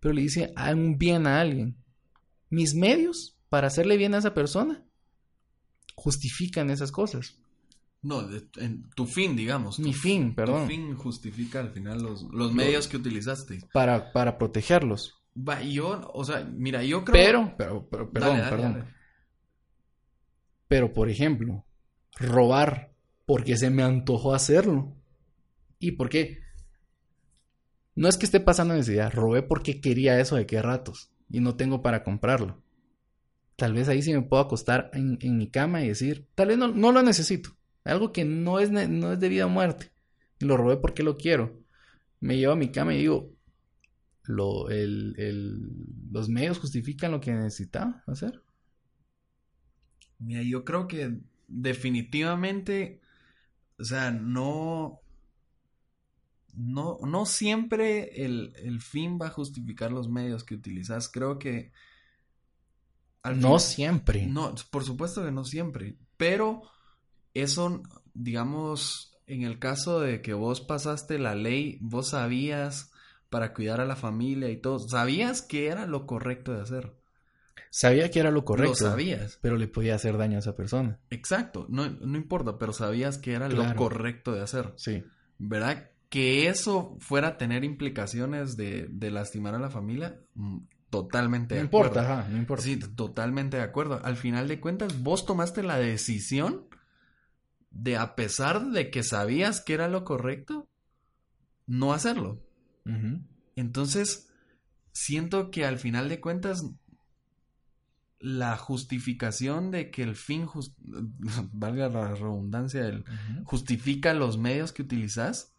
pero 0.00 0.14
le 0.14 0.22
dice 0.22 0.52
a 0.54 0.72
un 0.72 0.98
bien 0.98 1.26
a 1.26 1.40
alguien. 1.40 1.76
Mis 2.48 2.74
medios 2.74 3.36
para 3.48 3.66
hacerle 3.66 3.96
bien 3.96 4.14
a 4.14 4.18
esa 4.18 4.34
persona 4.34 4.84
justifican 5.94 6.70
esas 6.70 6.90
cosas. 6.92 7.38
No, 8.02 8.22
de- 8.22 8.46
en 8.56 8.88
tu 8.90 9.06
fin, 9.06 9.34
digamos. 9.36 9.78
Mi 9.78 9.92
Tu- 9.92 9.98
fin, 9.98 10.28
Tu 10.30 10.34
perdón. 10.36 10.66
fin 10.68 10.94
justifica 10.94 11.60
al 11.60 11.70
final 11.70 12.02
los, 12.02 12.22
los 12.24 12.52
medios 12.52 12.86
que 12.86 12.96
utilizaste. 12.98 13.60
Para, 13.72 14.12
para 14.12 14.36
protegerlos. 14.36 15.14
Va, 15.36 15.62
yo, 15.62 16.10
o 16.12 16.24
sea, 16.24 16.44
mira, 16.44 16.84
yo 16.84 17.04
creo... 17.04 17.54
Pero, 17.56 17.56
pero, 17.56 17.88
pero, 17.90 18.04
Dale, 18.04 18.12
perdón, 18.12 18.38
dale, 18.38 18.50
perdón. 18.50 18.72
dale. 18.74 18.94
Pero, 20.68 20.92
por 20.92 21.08
ejemplo, 21.08 21.64
robar 22.18 22.92
porque 23.26 23.56
se 23.56 23.70
me 23.70 23.82
antojó 23.82 24.34
hacerlo. 24.34 24.94
¿Y 25.78 25.92
por 25.92 26.08
qué? 26.08 26.40
No 27.94 28.08
es 28.08 28.16
que 28.16 28.26
esté 28.26 28.40
pasando 28.40 28.74
necesidad, 28.74 29.12
robé 29.12 29.42
porque 29.42 29.80
quería 29.80 30.18
eso 30.20 30.36
de 30.36 30.46
qué 30.46 30.60
ratos 30.60 31.10
y 31.30 31.40
no 31.40 31.54
tengo 31.56 31.80
para 31.82 32.02
comprarlo. 32.02 32.62
Tal 33.56 33.72
vez 33.72 33.88
ahí 33.88 34.02
sí 34.02 34.12
me 34.12 34.22
puedo 34.22 34.42
acostar 34.42 34.90
en, 34.94 35.18
mi 35.38 35.50
cama 35.50 35.82
y 35.82 35.88
decir, 35.88 36.26
tal 36.34 36.48
vez 36.48 36.58
no, 36.58 36.68
no 36.68 36.92
lo 36.92 37.02
necesito. 37.02 37.50
Algo 37.84 38.12
que 38.12 38.24
no 38.24 38.58
es, 38.60 38.70
no 38.70 39.12
es 39.12 39.20
de 39.20 39.28
vida 39.28 39.46
o 39.46 39.48
muerte. 39.48 39.92
Lo 40.40 40.56
robé 40.56 40.76
porque 40.76 41.02
lo 41.02 41.16
quiero. 41.16 41.60
Me 42.20 42.36
llevo 42.38 42.54
a 42.54 42.56
mi 42.56 42.70
cama 42.72 42.94
y 42.94 42.98
digo, 42.98 43.32
lo, 44.24 44.70
el- 44.70 45.14
los 46.10 46.28
medios 46.28 46.58
justifican 46.58 47.12
lo 47.12 47.20
que 47.20 47.32
necesitaba 47.32 48.02
hacer. 48.06 48.42
Mira, 50.18 50.42
yo 50.42 50.64
creo 50.64 50.86
que 50.88 51.18
definitivamente, 51.48 53.00
o 53.78 53.84
sea, 53.84 54.10
no, 54.10 55.00
no, 56.54 56.98
no 57.02 57.26
siempre 57.26 58.24
el, 58.24 58.54
el 58.56 58.80
fin 58.80 59.18
va 59.20 59.26
a 59.26 59.30
justificar 59.30 59.92
los 59.92 60.08
medios 60.08 60.44
que 60.44 60.54
utilizas. 60.54 61.08
Creo 61.08 61.38
que 61.38 61.72
al 63.24 63.40
No 63.40 63.58
siempre. 63.58 64.26
no, 64.26 64.54
por 64.70 64.84
supuesto 64.84 65.24
que 65.24 65.32
no 65.32 65.44
siempre, 65.44 65.96
pero 66.16 66.62
eso, 67.34 67.82
digamos, 68.14 69.18
en 69.26 69.42
el 69.42 69.58
caso 69.58 70.00
de 70.00 70.22
que 70.22 70.34
vos 70.34 70.60
pasaste 70.60 71.18
la 71.18 71.34
ley, 71.34 71.78
vos 71.80 72.10
sabías 72.10 72.92
para 73.30 73.52
cuidar 73.52 73.80
a 73.80 73.86
la 73.86 73.96
familia 73.96 74.50
y 74.50 74.58
todo, 74.58 74.78
sabías 74.78 75.42
que 75.42 75.66
era 75.66 75.86
lo 75.86 76.06
correcto 76.06 76.52
de 76.52 76.62
hacer. 76.62 76.94
Sabía 77.70 78.08
que 78.08 78.20
era 78.20 78.30
lo 78.30 78.44
correcto. 78.44 78.70
Lo 78.84 78.90
sabías. 78.90 79.40
Pero 79.42 79.56
le 79.56 79.66
podía 79.66 79.96
hacer 79.96 80.16
daño 80.16 80.36
a 80.36 80.38
esa 80.38 80.54
persona. 80.54 81.00
Exacto, 81.10 81.66
no, 81.68 81.90
no 81.90 82.16
importa, 82.16 82.56
pero 82.56 82.72
sabías 82.72 83.18
que 83.18 83.32
era 83.32 83.48
lo 83.48 83.74
correcto 83.74 84.30
de 84.30 84.42
hacer. 84.42 84.72
Sí. 84.76 85.02
¿Verdad? 85.38 85.90
Que 86.08 86.46
eso 86.46 86.96
fuera 87.00 87.28
a 87.28 87.36
tener 87.36 87.64
implicaciones 87.64 88.56
de, 88.56 88.86
de 88.88 89.10
lastimar 89.10 89.56
a 89.56 89.58
la 89.58 89.70
familia, 89.70 90.20
mm, 90.34 90.58
totalmente 91.02 91.54
No 91.54 91.58
de 91.58 91.64
importa, 91.64 92.00
acuerdo. 92.00 92.12
ajá, 92.20 92.28
no 92.30 92.38
importa. 92.38 92.62
Sí, 92.64 92.76
totalmente 92.78 93.56
de 93.56 93.62
acuerdo. 93.62 94.00
Al 94.04 94.16
final 94.16 94.48
de 94.48 94.60
cuentas, 94.60 95.02
vos 95.02 95.26
tomaste 95.26 95.62
la 95.62 95.78
decisión 95.78 96.66
de, 97.70 97.96
a 97.96 98.14
pesar 98.14 98.70
de 98.70 98.90
que 98.90 99.02
sabías 99.02 99.60
que 99.60 99.74
era 99.74 99.88
lo 99.88 100.04
correcto, 100.04 100.68
no 101.66 101.92
hacerlo. 101.92 102.40
Entonces, 103.56 104.28
siento 104.92 105.50
que 105.50 105.64
al 105.64 105.78
final 105.78 106.08
de 106.08 106.20
cuentas, 106.20 106.64
la 108.18 108.56
justificación 108.56 109.70
de 109.70 109.90
que 109.90 110.02
el 110.02 110.16
fin, 110.16 110.46
valga 111.52 111.88
la 111.88 112.14
redundancia, 112.14 112.86
el, 112.86 113.04
justifica 113.44 114.14
los 114.14 114.38
medios 114.38 114.72
que 114.72 114.82
utilizas, 114.82 115.54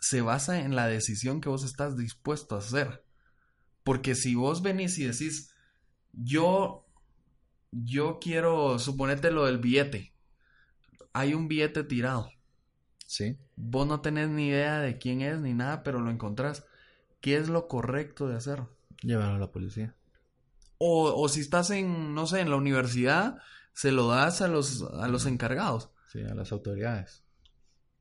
se 0.00 0.20
basa 0.20 0.60
en 0.60 0.76
la 0.76 0.86
decisión 0.86 1.40
que 1.40 1.48
vos 1.48 1.64
estás 1.64 1.96
dispuesto 1.96 2.54
a 2.54 2.58
hacer. 2.58 3.04
Porque 3.88 4.14
si 4.14 4.34
vos 4.34 4.60
venís 4.60 4.98
y 4.98 5.04
decís, 5.04 5.54
yo, 6.12 6.86
yo 7.72 8.18
quiero, 8.20 8.78
suponete 8.78 9.30
lo 9.30 9.46
del 9.46 9.56
billete, 9.56 10.12
hay 11.14 11.32
un 11.32 11.48
billete 11.48 11.84
tirado, 11.84 12.28
Sí. 13.06 13.38
vos 13.56 13.86
no 13.86 14.02
tenés 14.02 14.28
ni 14.28 14.48
idea 14.48 14.80
de 14.80 14.98
quién 14.98 15.22
es 15.22 15.40
ni 15.40 15.54
nada, 15.54 15.82
pero 15.84 16.00
lo 16.00 16.10
encontrás, 16.10 16.66
¿qué 17.22 17.38
es 17.38 17.48
lo 17.48 17.66
correcto 17.66 18.28
de 18.28 18.36
hacer? 18.36 18.64
Llevarlo 19.00 19.36
a 19.36 19.38
la 19.38 19.52
policía. 19.52 19.94
O, 20.76 21.10
o 21.18 21.26
si 21.30 21.40
estás 21.40 21.70
en, 21.70 22.14
no 22.14 22.26
sé, 22.26 22.40
en 22.40 22.50
la 22.50 22.56
universidad, 22.56 23.38
se 23.72 23.90
lo 23.90 24.08
das 24.08 24.42
a 24.42 24.48
los, 24.48 24.82
a 24.82 25.08
los 25.08 25.24
encargados. 25.24 25.88
Sí, 26.12 26.20
a 26.20 26.34
las 26.34 26.52
autoridades. 26.52 27.24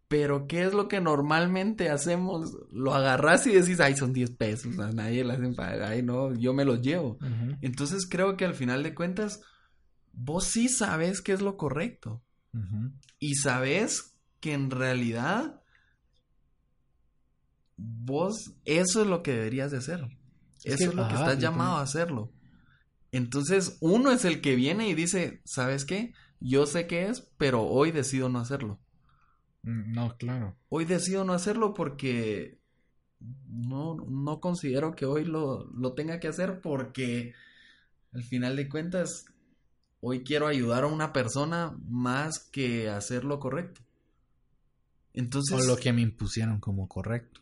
Pero, 0.10 0.48
¿qué 0.48 0.64
es 0.64 0.74
lo 0.74 0.88
que 0.88 1.02
normalmente 1.02 1.90
hacemos? 1.90 2.56
Lo 2.72 2.94
agarras 2.94 3.46
y 3.46 3.52
decís, 3.54 3.80
ay, 3.82 3.96
son 3.98 4.14
10 4.14 4.32
pesos, 4.32 4.80
a 4.80 4.92
nadie 4.92 5.26
le 5.26 5.34
hacen 5.34 5.54
pagar, 5.54 5.82
ay, 5.84 6.02
no, 6.02 6.34
yo 6.34 6.54
me 6.54 6.64
los 6.64 6.82
llevo. 6.82 7.18
Entonces 7.62 8.08
creo 8.10 8.38
que 8.38 8.46
al 8.46 8.54
final 8.54 8.84
de 8.84 8.96
cuentas, 8.96 9.42
vos 10.14 10.46
sí 10.46 10.70
sabes 10.70 11.22
qué 11.22 11.34
es 11.34 11.42
lo 11.42 11.58
correcto. 11.58 12.22
Y 13.20 13.36
sabes 13.36 14.16
que 14.40 14.54
en 14.54 14.72
realidad, 14.72 15.62
vos, 17.76 18.54
eso 18.66 19.02
es 19.02 19.08
lo 19.08 19.24
que 19.24 19.32
deberías 19.34 19.72
de 19.72 19.78
hacer. 19.78 20.08
Es 20.64 20.76
eso 20.76 20.78
que- 20.78 20.84
es 20.86 20.94
lo 20.96 21.08
que 21.08 21.16
estás 21.16 21.40
llamado 21.40 21.72
también. 21.72 21.80
a 21.80 21.82
hacerlo. 21.82 22.32
Entonces, 23.12 23.78
uno 23.82 24.12
es 24.12 24.26
el 24.26 24.42
que 24.42 24.56
viene 24.56 24.88
y 24.90 24.94
dice, 24.94 25.42
¿sabes 25.46 25.86
qué? 25.86 26.14
Yo 26.40 26.66
sé 26.66 26.88
qué 26.88 27.08
es, 27.08 27.30
pero 27.38 27.64
hoy 27.64 27.92
decido 27.92 28.30
no 28.30 28.40
hacerlo. 28.40 28.80
Mm, 29.68 29.94
No, 29.94 30.18
claro. 30.18 30.56
Hoy 30.70 30.86
decido 30.86 31.24
no 31.24 31.34
hacerlo 31.34 31.74
porque 31.74 32.60
no, 33.50 33.96
no 33.96 34.40
considero 34.40 34.96
que 34.96 35.06
hoy 35.06 35.26
lo, 35.26 35.66
lo 35.72 35.94
tenga 35.94 36.20
que 36.20 36.28
hacer 36.28 36.62
porque 36.62 37.34
al 38.14 38.24
final 38.24 38.56
de 38.56 38.70
cuentas 38.70 39.26
hoy 40.02 40.24
quiero 40.24 40.48
ayudar 40.48 40.84
a 40.84 40.88
una 40.88 41.14
persona 41.14 41.78
más 41.88 42.40
que 42.40 42.90
hacer 42.90 43.26
lo 43.26 43.40
correcto. 43.40 43.82
Entonces, 45.14 45.58
O 45.58 45.62
lo 45.68 45.76
que 45.78 45.92
me 45.92 46.02
impusieron 46.02 46.60
como 46.62 46.88
correcto. 46.88 47.42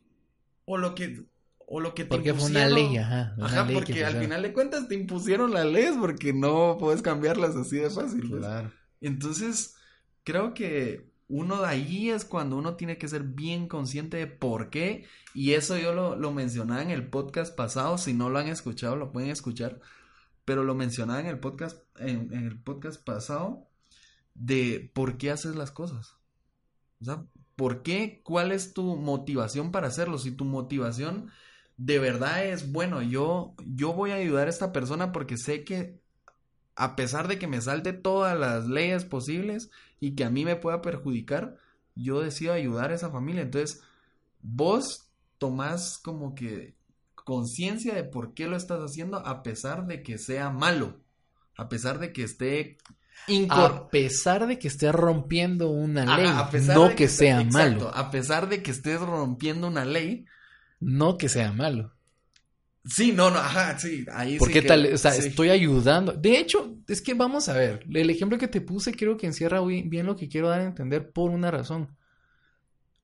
o 0.66 0.78
lo 0.78 0.96
que, 0.96 1.24
o 1.68 1.80
lo 1.80 1.94
que 1.94 2.06
te 2.06 2.10
Porque 2.10 2.34
fue 2.34 2.50
una 2.50 2.68
ley, 2.68 2.98
ajá. 2.98 3.34
una 3.38 3.46
Ajá, 3.46 3.64
ley 3.66 3.76
que 3.78 3.84
porque 3.84 4.06
al 4.06 4.16
final 4.18 4.42
de 4.42 4.54
cuentas 4.54 4.88
te 4.88 4.96
impusieron 4.96 5.52
las 5.52 5.66
leyes 5.66 5.96
porque 6.00 6.34
no 6.34 6.78
puedes 6.80 7.02
cambiarlas 7.02 7.56
así 7.56 7.78
de 7.78 7.90
fácil. 7.90 8.28
Claro. 8.30 8.72
Entonces, 9.02 9.76
creo 10.24 10.54
que 10.54 11.10
uno 11.28 11.62
de 11.62 11.68
ahí 11.68 12.10
es 12.10 12.24
cuando 12.24 12.56
uno 12.56 12.76
tiene 12.76 12.98
que 12.98 13.08
ser 13.08 13.24
bien 13.24 13.68
consciente 13.68 14.18
de 14.18 14.28
por 14.28 14.70
qué. 14.70 15.08
Y 15.34 15.54
eso 15.54 15.78
yo 15.78 15.94
lo, 15.94 16.16
lo 16.16 16.32
mencionaba 16.32 16.84
en 16.84 16.92
el 16.92 17.10
podcast 17.10 17.56
pasado. 17.56 17.98
Si 17.98 18.14
no 18.14 18.30
lo 18.30 18.40
han 18.40 18.48
escuchado, 18.48 18.96
lo 18.96 19.12
pueden 19.12 19.30
escuchar. 19.30 19.80
Pero 20.46 20.64
lo 20.64 20.76
mencionaba 20.76 21.20
en 21.20 21.26
el 21.26 21.40
podcast, 21.40 21.82
en, 21.98 22.32
el 22.32 22.60
podcast 22.60 23.04
pasado, 23.04 23.68
de 24.36 24.92
por 24.94 25.18
qué 25.18 25.32
haces 25.32 25.56
las 25.56 25.72
cosas. 25.72 26.16
O 27.02 27.06
sea, 27.06 27.26
¿por 27.56 27.82
qué? 27.82 28.22
¿Cuál 28.24 28.52
es 28.52 28.74
tu 28.74 28.96
motivación 28.96 29.72
para 29.72 29.88
hacerlo? 29.88 30.20
Si 30.20 30.32
tu 30.32 30.46
motivación 30.46 31.32
de 31.78 32.00
verdad 32.00 32.46
es, 32.46 32.72
bueno, 32.72 33.02
yo, 33.02 33.56
yo 33.66 33.94
voy 33.94 34.12
a 34.12 34.16
ayudar 34.16 34.48
a 34.48 34.50
esta 34.50 34.72
persona 34.72 35.12
porque 35.12 35.38
sé 35.38 35.64
que 35.64 36.05
a 36.76 36.96
pesar 36.96 37.28
de 37.28 37.40
que 37.40 37.48
me 37.48 37.62
salte 37.62 37.94
todas 37.94 38.38
las 38.40 38.68
leyes 38.68 39.06
posibles 39.06 39.72
y 40.00 40.16
que 40.16 40.26
a 40.26 40.30
mí 40.30 40.46
me 40.46 40.56
pueda 40.56 40.82
perjudicar, 40.82 41.58
yo 41.96 42.22
decido 42.22 42.54
ayudar 42.54 42.92
a 42.92 42.96
esa 42.96 43.12
familia. 43.12 43.44
Entonces, 43.44 43.82
vos 44.42 45.10
tomás 45.38 45.98
como 46.00 46.36
que 46.36 46.76
conciencia 47.16 47.94
de 47.96 48.04
por 48.04 48.34
qué 48.34 48.48
lo 48.48 48.56
estás 48.58 48.80
haciendo 48.82 49.18
a 49.26 49.44
pesar 49.44 49.88
de 49.88 50.04
que 50.04 50.18
sea 50.18 50.50
malo, 50.52 51.02
a 51.58 51.70
pesar 51.70 52.00
de 52.00 52.14
que 52.14 52.24
esté 52.24 52.78
A 53.48 53.90
pesar 53.90 54.46
de 54.48 54.60
que 54.60 54.68
esté 54.68 54.92
rompiendo 54.92 55.70
una 55.72 56.04
Ajá, 56.06 56.16
ley, 56.16 56.40
a 56.40 56.50
pesar 56.52 56.76
no 56.78 56.86
de 56.86 56.96
que, 56.96 57.08
sea 57.08 57.42
exacto, 57.42 57.90
malo. 57.90 57.92
a 57.94 58.10
pesar 58.12 58.48
de 58.50 58.62
que 58.64 58.72
estés 58.72 59.00
rompiendo 59.02 59.68
una 59.68 59.84
ley, 59.86 60.26
No 60.80 61.18
que 61.18 61.28
sea 61.28 61.52
malo. 61.52 61.95
Sí, 62.86 63.12
no, 63.12 63.30
no, 63.32 63.38
ajá, 63.40 63.78
sí, 63.80 64.06
ahí 64.12 64.38
¿Por 64.38 64.48
sí 64.50 64.54
qué 64.54 64.62
que- 64.62 64.68
tal? 64.68 64.94
O 64.94 64.98
sea, 64.98 65.12
sí. 65.12 65.28
estoy 65.28 65.50
ayudando. 65.50 66.14
De 66.14 66.38
hecho, 66.40 66.78
es 66.88 67.02
que 67.02 67.14
vamos 67.14 67.50
a 67.50 67.54
ver. 67.54 67.86
El 67.94 68.10
ejemplo 68.10 68.38
que 68.38 68.48
te 68.48 68.62
puse 68.62 68.94
creo 68.94 69.18
que 69.18 69.28
encierra 69.28 69.62
bien 69.62 70.06
lo 70.06 70.16
que 70.16 70.28
quiero 70.30 70.50
dar 70.50 70.62
a 70.62 70.66
entender 70.66 71.12
por 71.12 71.32
una 71.32 71.52
razón. 71.52 71.96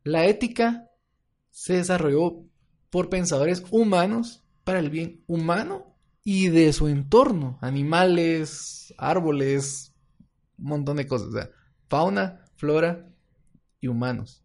La 0.04 0.26
ética 0.26 0.88
se 1.52 1.74
desarrolló 1.74 2.44
por 2.90 3.10
pensadores 3.10 3.64
humanos 3.72 4.44
para 4.64 4.80
el 4.80 4.90
bien 4.90 5.24
humano 5.28 5.96
y 6.24 6.50
de 6.50 6.74
su 6.74 6.88
entorno. 6.88 7.58
Animales, 7.62 8.94
árboles, 8.98 9.94
un 10.58 10.66
montón 10.66 10.98
de 10.98 11.08
cosas. 11.08 11.28
O 11.28 11.32
sea, 11.34 11.50
fauna, 11.90 12.46
flora 12.56 13.08
y 13.80 13.88
humanos. 13.88 14.44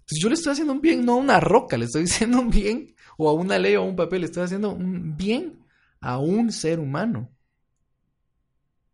Entonces 0.00 0.18
yo 0.20 0.28
le 0.28 0.34
estoy 0.34 0.52
haciendo 0.52 0.72
un 0.72 0.80
bien, 0.80 1.04
no 1.04 1.12
a 1.14 1.16
una 1.16 1.40
roca, 1.40 1.76
le 1.76 1.84
estoy 1.86 2.04
haciendo 2.04 2.40
un 2.40 2.50
bien, 2.50 2.94
o 3.16 3.28
a 3.28 3.32
una 3.32 3.58
ley 3.58 3.76
o 3.76 3.82
a 3.82 3.84
un 3.84 3.96
papel, 3.96 4.24
estoy 4.24 4.44
haciendo 4.44 4.70
un 4.70 5.16
bien 5.16 5.58
a 6.00 6.18
un 6.18 6.52
ser 6.52 6.78
humano. 6.78 7.30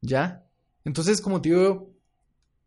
¿Ya? 0.00 0.46
Entonces, 0.84 1.20
como 1.20 1.40
te 1.40 1.50
digo, 1.50 1.94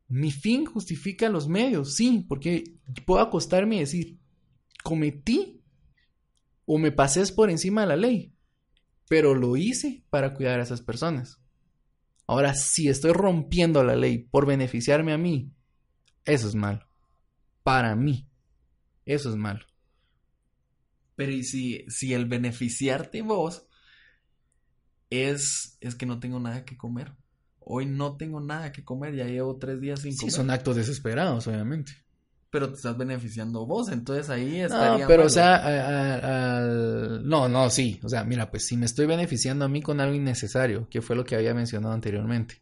mi 0.07 0.31
fin 0.31 0.65
justifica 0.65 1.29
los 1.29 1.47
medios, 1.47 1.95
sí, 1.95 2.25
porque 2.27 2.63
puedo 3.05 3.21
acostarme 3.21 3.77
y 3.77 3.79
decir, 3.79 4.19
cometí 4.83 5.61
o 6.65 6.77
me 6.77 6.91
pasé 6.91 7.25
por 7.33 7.49
encima 7.49 7.81
de 7.81 7.87
la 7.87 7.95
ley, 7.95 8.33
pero 9.09 9.33
lo 9.33 9.57
hice 9.57 10.03
para 10.09 10.33
cuidar 10.33 10.59
a 10.59 10.63
esas 10.63 10.81
personas. 10.81 11.39
Ahora, 12.27 12.55
si 12.55 12.87
estoy 12.87 13.11
rompiendo 13.13 13.83
la 13.83 13.95
ley 13.95 14.17
por 14.17 14.45
beneficiarme 14.45 15.13
a 15.13 15.17
mí 15.17 15.51
Eso 16.23 16.47
es 16.47 16.55
malo. 16.55 16.87
Para 17.61 17.95
mí. 17.95 18.27
Eso 19.05 19.29
es 19.29 19.35
malo. 19.35 19.65
Pero 21.15 21.31
y 21.31 21.43
si, 21.43 21.85
si 21.89 22.13
el 22.13 22.25
beneficiarte 22.25 23.21
vos 23.21 23.67
es, 25.09 25.77
es 25.81 25.95
que 25.95 26.05
no 26.05 26.19
tengo 26.19 26.39
nada 26.39 26.65
que 26.65 26.77
comer. 26.77 27.13
Hoy 27.59 27.85
no 27.87 28.17
tengo 28.17 28.39
nada 28.39 28.71
que 28.71 28.83
comer, 28.83 29.15
ya 29.15 29.25
llevo 29.25 29.57
tres 29.57 29.81
días 29.81 30.01
sin 30.01 30.15
Sí, 30.15 30.17
comer. 30.17 30.31
son 30.31 30.49
actos 30.49 30.77
desesperados, 30.77 31.45
obviamente. 31.47 31.93
Pero 32.49 32.69
te 32.69 32.75
estás 32.77 32.97
beneficiando 32.97 33.65
vos, 33.67 33.89
entonces 33.91 34.29
ahí 34.31 34.59
estaría. 34.59 35.05
No, 35.05 35.05
pero 35.05 35.25
o 35.25 35.29
sea, 35.29 35.55
a- 35.57 36.17
a- 36.17 36.57
al- 36.57 37.27
no, 37.27 37.47
no, 37.47 37.69
sí. 37.69 37.99
O 38.03 38.09
sea, 38.09 38.23
mira, 38.23 38.49
pues 38.49 38.65
si 38.65 38.77
me 38.77 38.85
estoy 38.87 39.05
beneficiando 39.05 39.65
a 39.65 39.67
mí 39.69 39.81
con 39.81 39.99
algo 39.99 40.15
innecesario, 40.15 40.87
que 40.89 41.01
fue 41.01 41.15
lo 41.15 41.23
que 41.23 41.35
había 41.35 41.53
mencionado 41.53 41.93
anteriormente. 41.93 42.61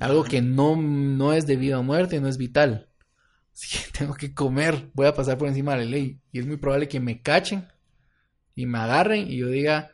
Algo 0.00 0.24
que 0.24 0.42
no, 0.42 0.76
no 0.76 1.34
es 1.34 1.46
de 1.46 1.56
vida 1.56 1.80
o 1.80 1.84
muerte, 1.84 2.20
no 2.20 2.28
es 2.28 2.38
vital. 2.38 2.90
Si 3.52 3.90
tengo 3.98 4.14
que 4.14 4.34
comer, 4.34 4.90
voy 4.94 5.06
a 5.06 5.14
pasar 5.14 5.38
por 5.38 5.48
encima 5.48 5.72
de 5.72 5.84
la 5.84 5.90
ley. 5.90 6.20
Y 6.32 6.38
es 6.40 6.46
muy 6.46 6.56
probable 6.56 6.88
que 6.88 7.00
me 7.00 7.22
cachen 7.22 7.68
y 8.54 8.66
me 8.66 8.78
agarren 8.78 9.30
y 9.30 9.38
yo 9.38 9.48
diga, 9.48 9.92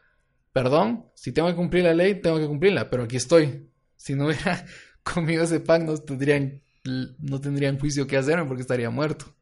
perdón, 0.52 1.06
si 1.14 1.32
tengo 1.32 1.48
que 1.48 1.54
cumplir 1.54 1.84
la 1.84 1.94
ley, 1.94 2.20
tengo 2.20 2.38
que 2.38 2.46
cumplirla, 2.46 2.90
pero 2.90 3.04
aquí 3.04 3.16
estoy. 3.16 3.70
Si 3.96 4.14
no 4.14 4.26
hubiera 4.26 4.64
comido 5.02 5.44
ese 5.44 5.60
pan, 5.60 5.86
no 5.86 5.96
tendrían, 5.96 6.62
no 6.84 7.40
tendrían 7.40 7.78
juicio 7.78 8.06
que 8.06 8.16
hacerme 8.16 8.44
porque 8.46 8.62
estaría 8.62 8.90
muerto. 8.90 9.26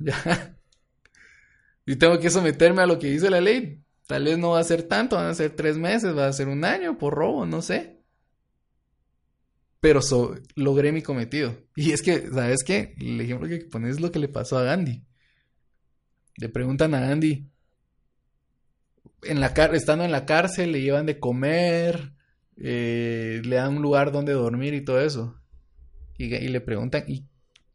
Ya. 0.00 0.56
Y 1.84 1.96
tengo 1.96 2.20
que 2.20 2.30
someterme 2.30 2.82
a 2.82 2.86
lo 2.86 3.00
que 3.00 3.08
dice 3.08 3.30
la 3.30 3.40
ley. 3.40 3.82
Tal 4.06 4.24
vez 4.24 4.38
no 4.38 4.50
va 4.50 4.60
a 4.60 4.64
ser 4.64 4.84
tanto, 4.84 5.16
van 5.16 5.26
a 5.26 5.34
ser 5.34 5.56
tres 5.56 5.76
meses, 5.76 6.16
va 6.16 6.28
a 6.28 6.32
ser 6.32 6.46
un 6.46 6.64
año 6.64 6.98
por 6.98 7.14
robo, 7.14 7.46
no 7.46 7.62
sé. 7.62 7.97
Pero 9.80 10.02
so- 10.02 10.34
logré 10.56 10.92
mi 10.92 11.02
cometido. 11.02 11.56
Y 11.76 11.92
es 11.92 12.02
que, 12.02 12.28
¿sabes 12.30 12.64
qué? 12.64 12.94
El 12.98 13.20
ejemplo 13.20 13.48
que 13.48 13.58
pones 13.60 13.96
es 13.96 14.00
lo 14.00 14.10
que 14.10 14.18
le 14.18 14.28
pasó 14.28 14.58
a 14.58 14.64
Gandhi. 14.64 15.04
Le 16.36 16.48
preguntan 16.48 16.94
a 16.94 17.00
Gandhi, 17.00 17.50
en 19.22 19.40
la 19.40 19.46
estando 19.72 20.04
en 20.04 20.12
la 20.12 20.26
cárcel, 20.26 20.72
le 20.72 20.80
llevan 20.80 21.06
de 21.06 21.18
comer, 21.18 22.12
eh, 22.56 23.40
le 23.44 23.56
dan 23.56 23.76
un 23.76 23.82
lugar 23.82 24.12
donde 24.12 24.32
dormir 24.32 24.74
y 24.74 24.84
todo 24.84 25.00
eso. 25.00 25.40
Y, 26.18 26.34
y 26.34 26.48
le 26.48 26.60
preguntan, 26.60 27.04
¿y 27.08 27.24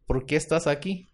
por 0.05 0.25
qué 0.25 0.35
estás 0.35 0.67
aquí? 0.67 1.09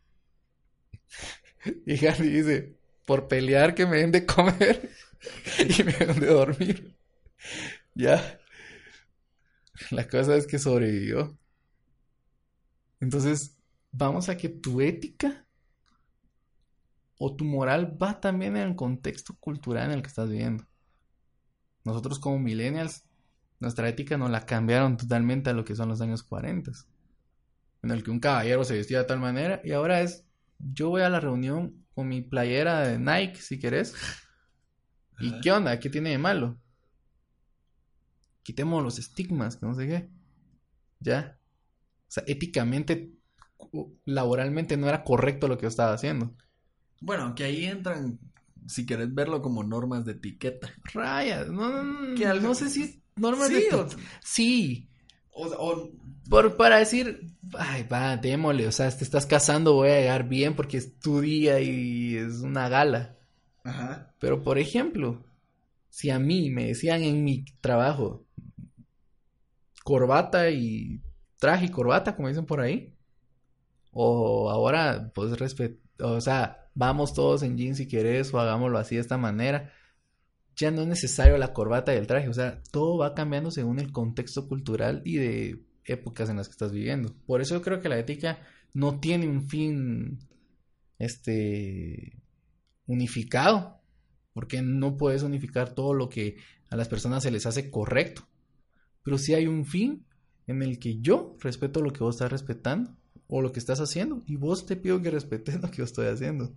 Y 1.86 1.98
Gandhi 1.98 2.30
dice, 2.30 2.76
por 3.06 3.28
pelear 3.28 3.76
que 3.76 3.86
me 3.86 3.98
den 3.98 4.12
de 4.12 4.26
comer 4.26 4.90
y 5.60 5.84
me 5.84 5.94
den 5.94 6.20
de 6.20 6.28
dormir. 6.28 6.96
Ya. 7.96 8.39
La 9.92 10.08
cosa 10.08 10.36
es 10.36 10.48
que 10.48 10.60
sobrevivió. 10.60 11.38
Entonces, 13.00 13.58
vamos 13.92 14.30
a 14.30 14.38
que 14.38 14.50
tu 14.50 14.82
ética 14.82 15.46
o 17.18 17.36
tu 17.36 17.46
moral 17.46 17.98
va 18.02 18.20
también 18.20 18.56
en 18.58 18.70
el 18.70 18.76
contexto 18.76 19.36
cultural 19.40 19.86
en 19.86 19.98
el 19.98 20.02
que 20.02 20.08
estás 20.08 20.30
viviendo. 20.30 20.66
Nosotros 21.84 22.20
como 22.20 22.40
millennials, 22.40 23.04
nuestra 23.60 23.90
ética 23.90 24.18
nos 24.18 24.30
la 24.30 24.46
cambiaron 24.46 24.98
totalmente 24.98 25.50
a 25.50 25.54
lo 25.54 25.66
que 25.66 25.76
son 25.76 25.90
los 25.90 26.02
años 26.02 26.24
40, 26.24 26.72
en 27.84 27.92
el 27.92 28.04
que 28.04 28.12
un 28.12 28.20
caballero 28.20 28.64
se 28.64 28.76
vestía 28.76 29.00
de 29.00 29.06
tal 29.06 29.20
manera 29.20 29.62
y 29.64 29.72
ahora 29.72 30.02
es, 30.02 30.26
yo 30.60 30.90
voy 30.90 31.02
a 31.02 31.10
la 31.10 31.20
reunión 31.20 31.86
con 31.94 32.08
mi 32.08 32.22
playera 32.22 32.82
de 32.88 33.00
Nike, 33.00 33.42
si 33.42 33.60
querés. 33.60 33.96
¿Y 35.20 35.42
qué 35.42 35.52
onda? 35.52 35.80
¿Qué 35.80 35.90
tiene 35.90 36.12
de 36.12 36.18
malo? 36.18 36.58
Quitemos 38.50 38.82
los 38.84 38.98
estigmas, 38.98 39.58
que 39.58 39.66
no 39.68 39.76
sé 39.76 39.86
qué. 39.86 40.10
Ya. 41.00 41.38
O 42.08 42.12
sea, 42.12 42.24
éticamente, 42.26 43.12
laboralmente 44.06 44.76
no 44.76 44.90
era 44.90 45.04
correcto 45.04 45.48
lo 45.48 45.56
que 45.56 45.64
yo 45.64 45.68
estaba 45.68 45.94
haciendo. 45.94 46.36
Bueno, 47.00 47.26
aunque 47.26 47.44
ahí 47.44 47.66
entran, 47.66 48.18
si 48.66 48.88
querés 48.88 49.14
verlo 49.14 49.44
como 49.44 49.64
normas 49.64 50.04
de 50.04 50.14
etiqueta. 50.14 50.68
Rayas, 50.96 51.48
no, 51.50 51.70
no, 51.70 51.84
no, 51.84 52.16
Que 52.16 52.26
algo- 52.26 52.48
no 52.48 52.56
sé 52.56 52.72
si 52.72 53.04
normas 53.18 53.50
Sí, 53.50 53.54
de... 53.70 53.76
o- 53.76 53.88
Sí, 54.24 54.90
O, 55.30 55.46
o- 55.46 55.92
por, 56.28 56.58
para 56.58 56.80
decir, 56.80 57.28
ay, 57.56 57.84
va, 57.84 58.18
démosle, 58.18 58.66
o 58.68 58.72
sea, 58.72 58.90
te 58.90 59.04
estás 59.04 59.28
casando, 59.28 59.74
voy 59.76 59.90
a 59.90 60.00
llegar 60.00 60.28
bien 60.28 60.56
porque 60.56 60.78
es 60.78 60.98
tu 61.00 61.22
día 61.22 61.60
y 61.62 62.18
es 62.18 62.40
una 62.42 62.68
gala. 62.68 63.16
Ajá. 63.64 64.12
Pero, 64.20 64.42
por 64.42 64.58
ejemplo, 64.58 65.24
si 65.90 66.10
a 66.12 66.18
mí 66.20 66.50
me 66.50 66.66
decían 66.66 67.04
en 67.04 67.24
mi 67.24 67.46
trabajo 67.62 68.26
corbata 69.90 70.52
y 70.52 71.02
traje 71.40 71.66
y 71.66 71.70
corbata, 71.70 72.16
como 72.16 72.28
dicen 72.28 72.46
por 72.46 72.62
ahí, 72.62 72.96
o 73.92 74.52
ahora, 74.52 75.12
pues, 75.16 75.40
respet 75.40 75.80
o 76.00 76.22
sea, 76.22 76.70
vamos 76.76 77.14
todos 77.16 77.42
en 77.42 77.58
jeans 77.58 77.78
si 77.78 77.88
querés, 77.88 78.32
o 78.32 78.40
hagámoslo 78.40 78.78
así 78.78 78.96
de 78.96 79.02
esta 79.02 79.18
manera, 79.18 79.74
ya 80.56 80.70
no 80.70 80.84
es 80.84 80.88
necesario 80.88 81.40
la 81.40 81.54
corbata 81.54 81.92
y 81.92 81.98
el 81.98 82.06
traje, 82.06 82.30
o 82.30 82.34
sea, 82.34 82.62
todo 82.72 83.00
va 83.00 83.16
cambiando 83.16 83.50
según 83.50 83.80
el 83.80 83.92
contexto 83.92 84.48
cultural 84.48 85.02
y 85.06 85.16
de 85.18 85.64
épocas 85.86 86.30
en 86.30 86.38
las 86.38 86.48
que 86.48 86.52
estás 86.52 86.72
viviendo. 86.72 87.16
Por 87.26 87.42
eso 87.42 87.56
yo 87.56 87.64
creo 87.64 87.82
que 87.82 87.90
la 87.90 87.98
ética 87.98 88.40
no 88.76 89.00
tiene 89.00 89.28
un 89.28 89.50
fin, 89.50 90.20
este, 91.00 92.22
unificado, 92.86 93.82
porque 94.34 94.62
no 94.62 94.98
puedes 94.98 95.24
unificar 95.24 95.74
todo 95.74 95.96
lo 95.96 96.10
que 96.10 96.38
a 96.70 96.76
las 96.76 96.88
personas 96.88 97.24
se 97.24 97.32
les 97.32 97.48
hace 97.48 97.72
correcto, 97.72 98.29
pero 99.04 99.18
sí 99.18 99.34
hay 99.34 99.48
un 99.48 99.66
fin 99.66 100.06
en 100.48 100.62
el 100.64 100.80
que 100.80 101.00
yo 101.00 101.36
respeto 101.40 101.82
lo 101.82 101.92
que 101.94 102.04
vos 102.04 102.16
estás 102.16 102.32
respetando 102.32 102.96
o 103.28 103.42
lo 103.42 103.52
que 103.52 103.60
estás 103.60 103.80
haciendo 103.80 104.24
y 104.26 104.36
vos 104.36 104.66
te 104.66 104.76
pido 104.76 105.02
que 105.02 105.12
respetes 105.12 105.62
lo 105.62 105.70
que 105.70 105.78
yo 105.78 105.84
estoy 105.84 106.08
haciendo. 106.08 106.52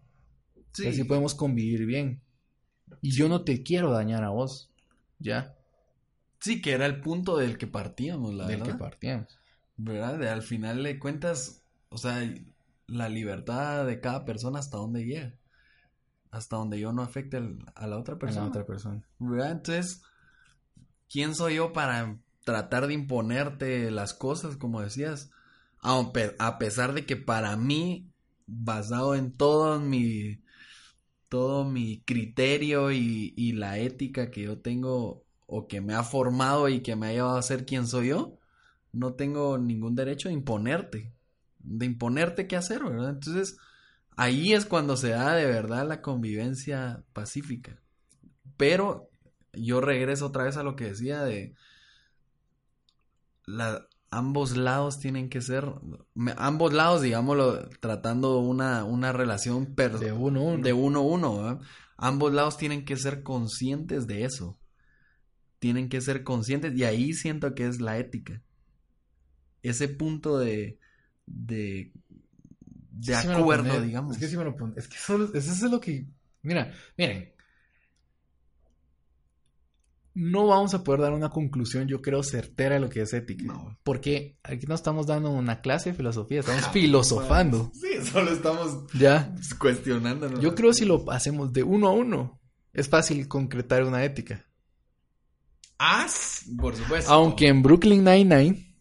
Sí. 0.73 0.85
Y 0.85 0.89
así 0.89 1.05
podemos 1.05 1.35
convivir 1.35 1.85
bien. 1.87 2.23
Y 3.01 3.11
yo 3.13 3.29
no 3.29 3.43
te 3.43 3.63
quiero 3.63 3.91
dañar 3.91 4.25
a 4.25 4.31
vos, 4.31 4.71
ya, 5.19 5.55
Sí, 6.41 6.61
que 6.61 6.73
era 6.73 6.87
el 6.87 7.01
punto 7.01 7.37
del 7.37 7.57
que 7.57 7.69
partíamos, 7.69 8.35
la 8.35 8.49
del 8.49 8.59
verdad. 8.59 8.73
que 8.73 8.79
partíamos. 8.79 9.39
¿Verdad? 9.77 10.19
De- 10.19 10.29
al 10.29 10.43
final 10.43 10.83
de 10.83 10.99
cuentas, 10.99 11.63
o 11.89 11.99
sea, 11.99 12.21
la 12.89 13.09
libertad 13.09 13.87
de 13.87 14.01
cada 14.01 14.25
persona 14.25 14.59
hasta 14.59 14.77
dónde 14.79 15.05
llega. 15.05 15.35
Hasta 16.33 16.57
donde 16.57 16.81
yo 16.81 16.93
no 16.93 17.03
afecte 17.03 17.37
a 17.77 17.87
la 17.87 17.97
otra 17.97 18.15
A 18.15 18.19
persona. 18.19 18.43
la 18.43 18.49
otra 18.49 18.67
persona. 18.67 19.05
¿Verdad? 19.21 19.53
Entonces, 19.53 20.03
¿quién 21.09 21.35
soy 21.37 21.57
yo 21.57 21.73
para 21.73 22.19
tratar 22.45 22.87
de 22.87 22.95
imponerte 22.95 23.91
las 23.91 24.15
cosas, 24.15 24.57
como 24.57 24.81
decías? 24.83 25.31
A, 25.83 26.13
pe- 26.13 26.37
a 26.39 26.59
pesar 26.59 26.95
de 26.95 27.07
que 27.07 27.17
para 27.17 27.57
mí, 27.57 28.11
basado 28.47 29.15
en 29.15 29.33
todo 29.37 29.79
mi, 29.81 30.41
todo 31.29 31.65
mi 31.65 32.03
criterio 32.05 32.93
y, 32.93 33.33
y 33.37 33.53
la 33.53 33.79
ética 33.79 34.31
que 34.31 34.43
yo 34.43 34.59
tengo 34.61 35.25
o 35.47 35.67
que 35.69 35.81
me 35.81 35.95
ha 35.95 36.03
formado 36.03 36.69
y 36.69 36.83
que 36.83 36.97
me 36.97 37.09
ha 37.09 37.13
llevado 37.13 37.37
a 37.37 37.43
ser 37.43 37.67
quien 37.67 37.87
soy 37.87 38.09
yo, 38.09 38.39
no 38.93 39.15
tengo 39.15 39.59
ningún 39.59 39.95
derecho 39.95 40.29
de 40.29 40.35
imponerte, 40.35 41.13
de 41.61 41.87
imponerte 41.87 42.47
qué 42.47 42.57
hacer, 42.57 42.85
¿verdad? 42.85 43.11
Entonces, 43.11 43.59
ahí 44.17 44.53
es 44.55 44.67
cuando 44.67 44.97
se 44.97 45.11
da 45.11 45.35
de 45.35 45.47
verdad 45.47 45.87
la 45.89 46.03
convivencia 46.03 47.05
pacífica. 47.13 47.81
Pero 48.57 49.11
yo 49.53 49.81
regreso 49.81 50.27
otra 50.27 50.45
vez 50.45 50.57
a 50.57 50.63
lo 50.63 50.77
que 50.77 50.85
decía 50.87 51.23
de 51.23 51.55
la, 53.47 53.87
ambos 54.11 54.57
lados 54.57 54.99
tienen 54.99 55.29
que 55.29 55.41
ser, 55.41 55.65
me- 56.15 56.35
ambos 56.37 56.73
lados, 56.73 57.03
digámoslo, 57.03 57.69
tratando 57.81 58.39
una, 58.41 58.85
una 58.85 59.13
relación 59.13 59.75
per- 59.75 59.99
De 59.99 60.13
uno 60.13 60.41
a 60.41 60.45
uno. 60.45 60.63
de 60.65 60.73
uno 60.73 61.03
uno. 61.03 61.61
Ambos 61.97 62.33
lados 62.33 62.57
tienen 62.57 62.85
que 62.85 62.97
ser 62.97 63.23
conscientes 63.23 64.07
de 64.07 64.25
eso. 64.25 64.59
Tienen 65.59 65.89
que 65.89 66.01
ser 66.01 66.25
conscientes 66.25 66.75
y 66.77 66.85
ahí 66.85 67.13
siento 67.13 67.55
que 67.55 67.67
es 67.67 67.81
la 67.81 67.99
ética. 67.99 68.43
Ese 69.63 69.89
punto 69.89 70.39
de 70.39 70.79
de 71.27 71.93
de 72.91 73.15
sí 73.17 73.29
acuerdo, 73.29 73.81
digamos. 73.81 74.17
Es 74.17 74.21
que 74.21 74.29
sí 74.29 74.37
me 74.37 74.45
lo 74.45 74.57
pone- 74.57 74.75
Es 74.77 74.89
que 74.89 74.97
solo, 74.99 75.27
eso 75.33 75.53
es 75.53 75.63
lo 75.63 75.81
que. 75.81 76.07
Mira, 76.43 76.73
miren. 76.97 77.32
No 80.15 80.47
vamos 80.47 80.75
a 80.75 80.85
poder 80.85 81.01
dar 81.01 81.13
una 81.15 81.31
conclusión, 81.31 81.89
yo 81.89 82.03
creo, 82.03 82.23
certera 82.23 82.75
de 82.75 82.81
lo 82.83 82.91
que 82.91 83.01
es 83.01 83.13
ética. 83.15 83.45
No. 83.45 83.79
Porque 83.83 84.37
aquí 84.43 84.67
no 84.67 84.75
estamos 84.75 85.07
dando 85.07 85.31
una 85.31 85.61
clase 85.63 85.91
de 85.91 85.97
filosofía, 85.97 86.41
estamos 86.41 86.69
filosofando. 86.69 87.71
Sí, 87.75 87.89
solo 88.11 88.31
estamos 88.33 88.85
Ya. 88.93 89.35
cuestionando. 89.59 90.39
Yo 90.41 90.55
creo 90.55 90.73
si 90.75 90.85
lo 90.85 91.11
hacemos 91.11 91.53
de 91.53 91.63
uno 91.63 91.89
a 91.89 91.93
uno, 91.93 92.41
es 92.75 92.89
fácil 92.89 93.27
concretar 93.29 93.85
una 93.85 94.05
ética. 94.05 94.45
Ah, 95.79 96.07
por 96.59 96.77
supuesto. 96.77 97.11
Aunque 97.11 97.49
en 97.49 97.63
Brooklyn 97.63 98.05
Nine-Nine, 98.05 98.77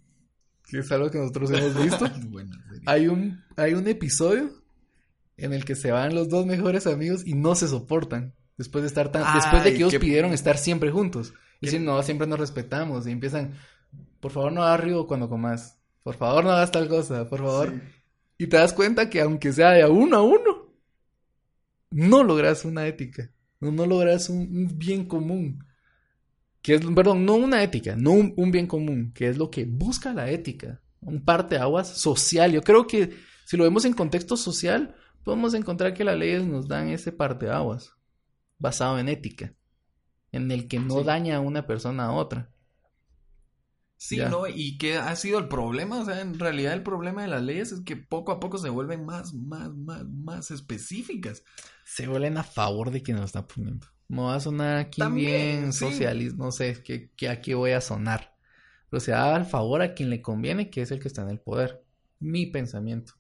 que 0.70 0.80
es 0.80 0.92
algo 0.92 1.10
que 1.10 1.18
nosotros 1.18 1.50
hemos 1.54 1.82
visto, 1.84 2.06
hay 2.86 3.08
un, 3.08 3.42
hay 3.58 3.74
un 3.74 3.88
episodio 3.88 4.52
en 5.38 5.54
el 5.54 5.66
que 5.66 5.76
se 5.76 5.92
van 5.92 6.14
los 6.14 6.30
dos 6.30 6.46
mejores 6.46 6.86
amigos 6.88 7.26
y 7.26 7.34
no 7.34 7.56
se 7.56 7.68
soportan. 7.68 8.36
Después 8.62 8.84
de 8.84 8.88
estar 8.90 9.12
tan, 9.12 9.24
después 9.36 9.64
de 9.64 9.72
que 9.72 9.78
ellos 9.78 9.92
qué- 9.92 10.00
pidieron 10.00 10.34
estar 10.34 10.58
siempre 10.58 10.92
juntos. 10.92 11.34
Y 11.60 11.66
dicen, 11.66 11.84
no, 11.84 12.02
siempre 12.04 12.28
nos 12.28 12.40
respetamos. 12.40 13.08
Y 13.08 13.12
empiezan, 13.12 13.54
por 14.20 14.32
favor 14.32 14.52
no 14.52 14.62
hagas 14.64 14.82
ruido 14.82 15.08
cuando 15.08 15.28
comas. 15.28 15.80
Por 16.04 16.16
favor 16.16 16.44
no 16.44 16.52
hagas 16.52 16.72
tal 16.72 16.88
cosa, 16.88 17.28
por 17.28 17.40
favor. 17.40 17.70
Sí. 17.70 17.82
Y 18.40 18.48
te 18.48 18.58
das 18.58 18.74
cuenta 18.74 19.10
que 19.10 19.22
aunque 19.22 19.52
sea 19.52 19.72
de 19.72 19.82
a 19.82 19.88
uno 19.90 20.18
a 20.18 20.22
uno, 20.24 20.74
no 21.92 22.24
logras 22.24 22.66
una 22.66 22.88
ética. 22.88 23.32
No, 23.60 23.72
no 23.72 23.86
logras 23.86 24.30
un, 24.30 24.40
un 24.40 24.78
bien 24.78 25.06
común. 25.06 25.64
Que 26.62 26.76
es, 26.76 26.82
perdón, 26.96 27.26
no 27.26 27.36
una 27.36 27.64
ética, 27.64 27.96
no 27.96 28.12
un, 28.12 28.34
un 28.38 28.52
bien 28.52 28.68
común, 28.68 29.12
que 29.14 29.28
es 29.28 29.38
lo 29.38 29.50
que 29.50 29.66
busca 29.66 30.14
la 30.14 30.30
ética. 30.30 30.80
Un 31.02 31.24
parte 31.24 31.58
aguas 31.58 31.88
social. 31.98 32.52
Yo 32.52 32.62
creo 32.62 32.86
que 32.86 33.12
si 33.46 33.58
lo 33.58 33.64
vemos 33.64 33.86
en 33.86 33.94
contexto 33.94 34.38
social, 34.38 34.96
podemos 35.24 35.54
encontrar 35.56 35.94
que 35.94 36.04
las 36.04 36.18
leyes 36.18 36.44
nos 36.46 36.68
dan 36.68 36.90
ese 36.90 37.12
parte 37.12 37.50
aguas 37.50 37.94
basado 38.62 39.00
en 39.00 39.10
ética, 39.10 39.56
en 40.32 40.52
el 40.52 40.68
que 40.70 40.80
no 40.80 41.02
Sí. 41.02 41.06
daña 41.06 41.38
a 41.38 41.42
una 41.42 41.68
persona 41.68 42.06
a 42.08 42.14
otra. 42.14 42.52
Sí, 43.98 44.18
Ya. 44.18 44.30
¿no? 44.30 44.48
¿Y 44.48 44.78
qué 44.80 44.98
ha 44.98 45.16
sido 45.16 45.38
el 45.40 45.48
problema? 45.48 46.02
O 46.02 46.06
sea, 46.06 46.22
en 46.22 46.40
realidad 46.40 46.74
el 46.74 46.84
problema 46.84 47.22
de 47.22 47.28
las 47.28 47.44
leyes 47.44 47.72
es 47.72 47.82
que 47.82 47.96
poco 47.98 48.32
a 48.32 48.40
poco 48.40 48.58
se 48.58 48.70
vuelven 48.70 49.06
más, 49.06 49.34
más, 49.34 49.72
más, 49.76 50.04
más 50.06 50.50
específicas. 50.52 51.44
Se 51.84 52.08
vuelven 52.08 52.38
a 52.38 52.44
favor 52.44 52.92
de 52.92 53.02
quien 53.04 53.18
lo 53.18 53.24
está 53.26 53.46
poniendo. 53.48 53.88
No 54.08 54.26
va 54.26 54.36
a 54.36 54.40
sonar 54.40 54.78
aquí 54.78 55.00
También, 55.00 55.72
bien 55.72 55.74
sí. 55.74 55.86
socialista, 55.86 56.36
no 56.44 56.52
sé 56.52 56.82
que, 56.84 57.12
que 57.12 57.30
aquí 57.30 57.54
voy 57.54 57.72
a 57.72 57.82
sonar. 57.82 58.36
Pero 58.90 59.00
se 59.00 59.12
da 59.12 59.36
al 59.36 59.46
favor 59.46 59.82
a 59.82 59.94
quien 59.94 60.10
le 60.10 60.22
conviene, 60.22 60.70
que 60.70 60.82
es 60.82 60.92
el 60.92 61.00
que 61.00 61.08
está 61.08 61.22
en 61.24 61.30
el 61.30 61.40
poder. 61.40 61.84
Mi 62.20 62.46
pensamiento. 62.48 63.14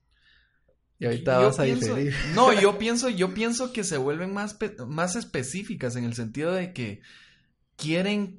Y 1.01 1.05
ahorita 1.05 1.39
Yo 1.41 1.47
vas 1.47 1.59
a 1.59 1.63
pienso- 1.63 1.95
diferir. 1.95 2.13
No, 2.35 2.53
yo 2.53 2.77
pienso, 2.77 3.09
yo 3.09 3.33
pienso 3.33 3.73
que 3.73 3.83
se 3.83 3.97
vuelven 3.97 4.33
más, 4.35 4.55
más 4.87 5.15
específicas 5.15 5.95
en 5.95 6.03
el 6.03 6.13
sentido 6.13 6.53
de 6.53 6.73
que 6.73 7.01
quieren, 7.75 8.37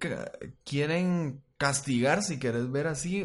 quieren 0.64 1.42
castigar, 1.58 2.22
si 2.22 2.38
querés 2.38 2.70
ver 2.70 2.86
así, 2.86 3.24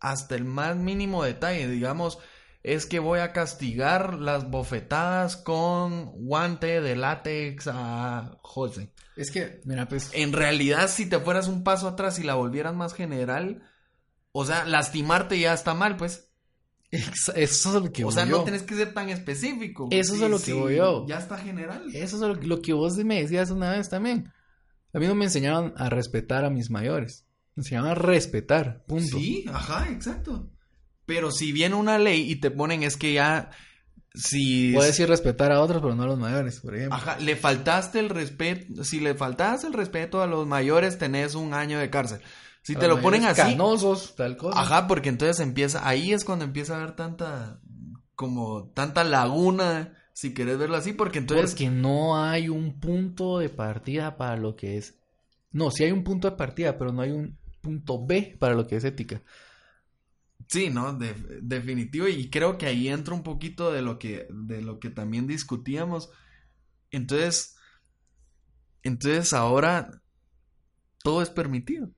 hasta 0.00 0.34
el 0.34 0.44
más 0.44 0.76
mínimo 0.76 1.22
detalle. 1.22 1.68
Digamos, 1.68 2.18
es 2.64 2.86
que 2.86 2.98
voy 2.98 3.20
a 3.20 3.32
castigar 3.32 4.14
las 4.14 4.50
bofetadas 4.50 5.36
con 5.36 6.06
guante 6.26 6.80
de 6.80 6.96
látex 6.96 7.68
a 7.72 8.36
José. 8.42 8.92
Es 9.14 9.30
que, 9.30 9.60
mira, 9.64 9.86
pues. 9.88 10.10
En 10.12 10.32
realidad, 10.32 10.88
si 10.88 11.06
te 11.08 11.20
fueras 11.20 11.46
un 11.46 11.62
paso 11.62 11.86
atrás 11.86 12.18
y 12.18 12.24
la 12.24 12.34
volvieras 12.34 12.74
más 12.74 12.94
general, 12.94 13.62
o 14.32 14.44
sea, 14.44 14.64
lastimarte 14.64 15.38
ya 15.38 15.54
está 15.54 15.72
mal, 15.74 15.96
pues. 15.96 16.31
Eso 16.92 17.32
es 17.34 17.64
lo 17.82 17.90
que 17.90 18.04
O 18.04 18.06
voy 18.06 18.14
sea, 18.14 18.26
yo. 18.26 18.38
no 18.38 18.44
tenés 18.44 18.62
que 18.62 18.74
ser 18.74 18.92
tan 18.92 19.08
específico. 19.08 19.88
Eso 19.90 20.14
es 20.14 20.22
a 20.22 20.28
lo 20.28 20.38
que 20.38 20.44
sí, 20.44 20.52
voy 20.52 20.76
yo. 20.76 21.06
Ya 21.08 21.18
está 21.18 21.38
general. 21.38 21.84
Eso 21.94 22.16
es 22.16 22.22
lo, 22.22 22.34
lo 22.34 22.60
que 22.60 22.74
vos 22.74 22.96
me 22.98 23.22
decías 23.22 23.50
una 23.50 23.70
vez 23.70 23.88
también. 23.88 24.30
A 24.92 24.98
mí 24.98 25.06
no 25.06 25.14
me 25.14 25.24
enseñaban 25.24 25.72
a 25.76 25.88
respetar 25.88 26.44
a 26.44 26.50
mis 26.50 26.70
mayores. 26.70 27.26
Me 27.56 27.62
enseñaban 27.62 27.90
a 27.92 27.94
respetar. 27.94 28.84
Punto. 28.86 29.18
Sí, 29.18 29.46
ajá, 29.50 29.88
exacto. 29.90 30.50
Pero 31.06 31.30
si 31.30 31.50
viene 31.52 31.74
una 31.76 31.98
ley 31.98 32.30
y 32.30 32.36
te 32.36 32.50
ponen 32.50 32.82
es 32.82 32.96
que 32.98 33.14
ya 33.14 33.50
si 34.14 34.72
Puedes 34.74 34.92
decir 34.92 35.08
respetar 35.08 35.50
a 35.52 35.60
otros, 35.62 35.80
pero 35.80 35.94
no 35.94 36.02
a 36.02 36.06
los 36.06 36.18
mayores, 36.18 36.60
por 36.60 36.74
ejemplo. 36.76 36.96
ajá, 36.96 37.18
le 37.18 37.34
faltaste 37.36 37.98
el 37.98 38.10
respeto, 38.10 38.84
si 38.84 39.00
le 39.00 39.14
faltaste 39.14 39.66
el 39.66 39.72
respeto 39.72 40.20
a 40.22 40.26
los 40.26 40.46
mayores 40.46 40.98
tenés 40.98 41.34
un 41.34 41.54
año 41.54 41.78
de 41.78 41.88
cárcel. 41.88 42.20
Si 42.62 42.76
te 42.76 42.88
lo 42.88 43.00
ponen 43.00 43.24
así, 43.24 43.56
Canosos, 43.56 44.14
tal 44.16 44.36
cosa. 44.36 44.60
ajá, 44.60 44.86
porque 44.88 45.08
entonces 45.08 45.40
empieza, 45.40 45.86
ahí 45.86 46.12
es 46.12 46.24
cuando 46.24 46.44
empieza 46.44 46.74
a 46.74 46.78
haber 46.82 46.96
tanta 46.96 47.60
como 48.14 48.68
tanta 48.74 49.04
laguna, 49.04 49.96
si 50.12 50.34
querés 50.34 50.58
verlo 50.58 50.76
así, 50.76 50.92
porque 50.92 51.18
entonces 51.18 51.50
Porque 51.50 51.68
no 51.70 52.16
hay 52.22 52.48
un 52.48 52.78
punto 52.78 53.38
de 53.38 53.48
partida 53.48 54.16
para 54.16 54.36
lo 54.36 54.54
que 54.54 54.76
es. 54.76 54.94
No, 55.52 55.70
sí 55.70 55.84
hay 55.84 55.92
un 55.92 56.04
punto 56.04 56.30
de 56.30 56.36
partida, 56.36 56.76
pero 56.78 56.92
no 56.92 57.02
hay 57.02 57.10
un 57.12 57.38
punto 57.60 58.04
B 58.04 58.36
para 58.38 58.54
lo 58.54 58.66
que 58.66 58.76
es 58.76 58.84
ética. 58.84 59.22
Sí, 60.48 60.68
no, 60.70 60.92
de- 60.94 61.14
definitivo 61.40 62.08
y 62.08 62.28
creo 62.28 62.58
que 62.58 62.66
ahí 62.66 62.88
entra 62.88 63.14
un 63.14 63.22
poquito 63.22 63.72
de 63.72 63.80
lo 63.82 63.98
que 63.98 64.26
de 64.30 64.60
lo 64.62 64.80
que 64.80 64.90
también 64.90 65.26
discutíamos. 65.26 66.10
Entonces, 66.90 67.56
entonces 68.82 69.32
ahora 69.32 70.02
todo 71.04 71.22
es 71.22 71.30
permitido. 71.30 71.90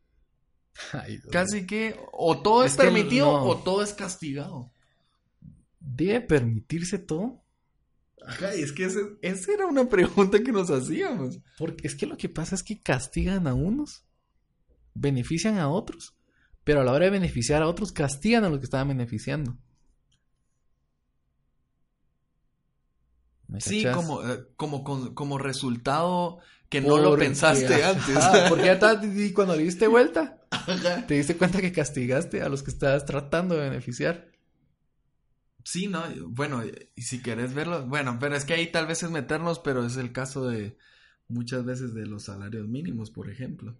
Ay. 0.92 1.20
Casi 1.30 1.66
que 1.66 1.96
o 2.12 2.40
todo 2.42 2.64
es, 2.64 2.76
permitido 2.76 3.26
no. 3.26 3.44
o 3.44 3.56
todo 3.58 3.82
es 3.82 3.92
castigado. 3.92 4.70
¿Debe 5.80 6.20
permitirse 6.20 6.98
todo? 6.98 7.42
Ajá, 8.26 8.56
y 8.56 8.62
es 8.62 8.72
que 8.72 8.86
ese- 8.86 9.18
esa 9.22 9.52
era 9.52 9.66
una 9.66 9.88
pregunta 9.88 10.42
que 10.42 10.50
nos 10.50 10.70
hacíamos. 10.70 11.40
Porque 11.58 11.86
es 11.86 11.94
que 11.94 12.06
lo 12.06 12.16
que 12.16 12.28
pasa 12.28 12.54
es 12.54 12.62
que 12.62 12.80
castigan 12.80 13.46
a 13.46 13.54
unos, 13.54 14.04
benefician 14.94 15.58
a 15.58 15.68
otros, 15.68 16.14
pero 16.64 16.80
a 16.80 16.84
la 16.84 16.92
hora 16.92 17.04
de 17.04 17.10
beneficiar 17.10 17.62
a 17.62 17.68
otros, 17.68 17.92
castigan 17.92 18.44
a 18.44 18.48
los 18.48 18.58
que 18.58 18.64
estaban 18.64 18.88
beneficiando. 18.88 19.58
¿Me 23.46 23.60
Sí, 23.60 23.84
como, 23.92 24.26
eh, 24.26 24.46
como, 24.56 24.82
como 25.14 25.38
resultado 25.38 26.38
que 26.70 26.80
no 26.80 26.96
lo 26.96 27.16
pensaste 27.16 27.84
antes. 27.84 28.16
Ajá, 28.16 28.48
porque 28.48 28.64
ya 28.64 29.00
y 29.04 29.32
cuando 29.32 29.54
le 29.54 29.64
diste 29.64 29.86
vuelta, 29.86 30.43
Ajá. 30.54 31.06
te 31.06 31.14
diste 31.14 31.36
cuenta 31.36 31.60
que 31.60 31.72
castigaste 31.72 32.42
a 32.42 32.48
los 32.48 32.62
que 32.62 32.70
estabas 32.70 33.04
tratando 33.04 33.54
de 33.54 33.68
beneficiar. 33.68 34.28
Sí, 35.64 35.86
no, 35.88 36.02
bueno, 36.28 36.62
y 36.94 37.02
si 37.02 37.22
querés 37.22 37.54
verlo, 37.54 37.86
bueno, 37.86 38.18
pero 38.20 38.36
es 38.36 38.44
que 38.44 38.52
ahí 38.54 38.70
tal 38.70 38.86
vez 38.86 39.02
es 39.02 39.10
meternos, 39.10 39.58
pero 39.60 39.84
es 39.86 39.96
el 39.96 40.12
caso 40.12 40.46
de 40.46 40.76
muchas 41.26 41.64
veces 41.64 41.94
de 41.94 42.04
los 42.06 42.24
salarios 42.24 42.68
mínimos, 42.68 43.10
por 43.10 43.30
ejemplo. 43.30 43.78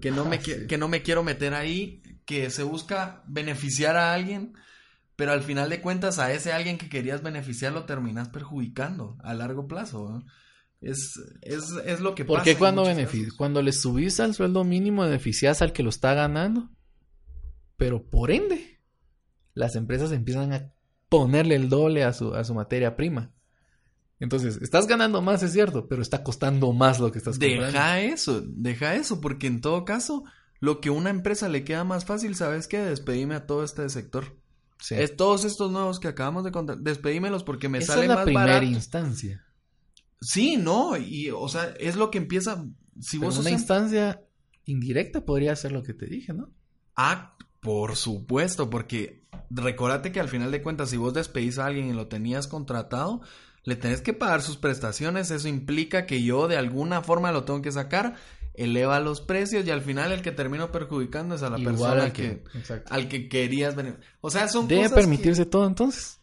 Que 0.00 0.10
no 0.10 0.24
me, 0.26 0.36
Ah, 0.36 0.40
sí. 0.42 0.66
que 0.68 0.76
no 0.78 0.88
me 0.88 1.02
quiero 1.02 1.22
meter 1.22 1.54
ahí, 1.54 2.02
que 2.26 2.50
se 2.50 2.62
busca 2.64 3.22
beneficiar 3.26 3.96
a 3.96 4.12
alguien, 4.12 4.52
pero 5.16 5.32
al 5.32 5.42
final 5.42 5.70
de 5.70 5.80
cuentas 5.80 6.18
a 6.18 6.32
ese 6.32 6.52
alguien 6.52 6.76
que 6.78 6.88
querías 6.90 7.22
beneficiar 7.22 7.72
lo 7.72 7.84
terminas 7.84 8.28
perjudicando 8.28 9.16
a 9.22 9.32
largo 9.34 9.66
plazo. 9.68 10.08
¿no? 10.10 10.26
Es, 10.80 11.20
es, 11.42 11.72
es 11.84 12.00
lo 12.00 12.14
que 12.14 12.24
pasa. 12.24 12.38
Porque 12.38 12.52
en 12.52 12.58
cuando 12.58 12.84
cuando 13.36 13.62
le 13.62 13.72
subís 13.72 14.18
al 14.20 14.34
sueldo 14.34 14.64
mínimo, 14.64 15.02
beneficias 15.02 15.60
al 15.62 15.72
que 15.72 15.82
lo 15.82 15.90
está 15.90 16.14
ganando. 16.14 16.70
Pero 17.76 18.02
por 18.02 18.30
ende, 18.30 18.80
las 19.54 19.76
empresas 19.76 20.12
empiezan 20.12 20.52
a 20.52 20.72
ponerle 21.08 21.56
el 21.56 21.68
doble 21.68 22.04
a 22.04 22.12
su, 22.12 22.34
a 22.34 22.44
su 22.44 22.54
materia 22.54 22.96
prima. 22.96 23.32
Entonces, 24.20 24.58
estás 24.60 24.86
ganando 24.86 25.22
más, 25.22 25.42
es 25.42 25.52
cierto, 25.52 25.88
pero 25.88 26.02
está 26.02 26.22
costando 26.22 26.72
más 26.72 27.00
lo 27.00 27.10
que 27.10 27.18
estás 27.18 27.38
comprando. 27.38 27.66
Deja 27.66 28.00
eso, 28.00 28.42
deja 28.46 28.94
eso, 28.94 29.20
porque 29.20 29.46
en 29.46 29.62
todo 29.62 29.86
caso, 29.86 30.24
lo 30.60 30.80
que 30.80 30.90
a 30.90 30.92
una 30.92 31.08
empresa 31.08 31.48
le 31.48 31.64
queda 31.64 31.84
más 31.84 32.04
fácil, 32.04 32.34
¿sabes 32.34 32.68
qué? 32.68 32.78
Despedirme 32.80 33.34
a 33.34 33.46
todo 33.46 33.64
este 33.64 33.88
sector. 33.88 34.36
Sí. 34.78 34.94
Es 34.94 35.16
todos 35.16 35.44
estos 35.46 35.70
nuevos 35.70 36.00
que 36.00 36.08
acabamos 36.08 36.44
de 36.44 36.52
contar, 36.52 36.78
despedímelos 36.78 37.44
porque 37.44 37.68
me 37.70 37.78
Esa 37.78 37.94
sale 37.94 38.02
es 38.04 38.08
la 38.08 38.14
más 38.16 38.24
primera 38.24 38.46
barato. 38.46 38.66
instancia. 38.66 39.44
Sí, 40.20 40.56
no, 40.56 40.96
y 40.96 41.30
o 41.30 41.48
sea, 41.48 41.74
es 41.78 41.96
lo 41.96 42.10
que 42.10 42.18
empieza. 42.18 42.64
Si 43.00 43.18
Pero 43.18 43.30
vos 43.30 43.38
una 43.38 43.50
instancia 43.50 44.22
indirecta 44.66 45.24
podría 45.24 45.56
ser 45.56 45.72
lo 45.72 45.82
que 45.82 45.94
te 45.94 46.06
dije, 46.06 46.32
¿no? 46.34 46.50
Ah, 46.96 47.36
por 47.60 47.96
supuesto, 47.96 48.68
porque 48.70 49.22
recordate 49.50 50.12
que 50.12 50.20
al 50.20 50.28
final 50.28 50.50
de 50.50 50.62
cuentas, 50.62 50.90
si 50.90 50.96
vos 50.96 51.14
despedís 51.14 51.58
a 51.58 51.66
alguien 51.66 51.88
y 51.88 51.92
lo 51.92 52.08
tenías 52.08 52.46
contratado, 52.48 53.22
le 53.64 53.76
tenés 53.76 54.00
que 54.02 54.12
pagar 54.12 54.42
sus 54.42 54.56
prestaciones. 54.56 55.30
Eso 55.30 55.48
implica 55.48 56.06
que 56.06 56.22
yo 56.22 56.48
de 56.48 56.56
alguna 56.56 57.02
forma 57.02 57.32
lo 57.32 57.44
tengo 57.44 57.62
que 57.62 57.72
sacar, 57.72 58.16
eleva 58.54 59.00
los 59.00 59.20
precios 59.22 59.66
y 59.66 59.70
al 59.70 59.80
final 59.80 60.12
el 60.12 60.22
que 60.22 60.32
termino 60.32 60.70
perjudicando 60.72 61.34
es 61.34 61.42
a 61.42 61.48
la 61.50 61.58
Igual 61.58 61.74
persona 61.76 62.02
al 62.04 62.12
que, 62.12 62.44
al 62.90 63.08
que 63.08 63.28
querías 63.28 63.74
venir. 63.74 63.98
O 64.20 64.30
sea, 64.30 64.48
son 64.48 64.68
¿Debe 64.68 64.82
cosas 64.82 64.94
que- 64.94 65.00
permitirse 65.00 65.46
todo 65.46 65.66
entonces? 65.66 66.20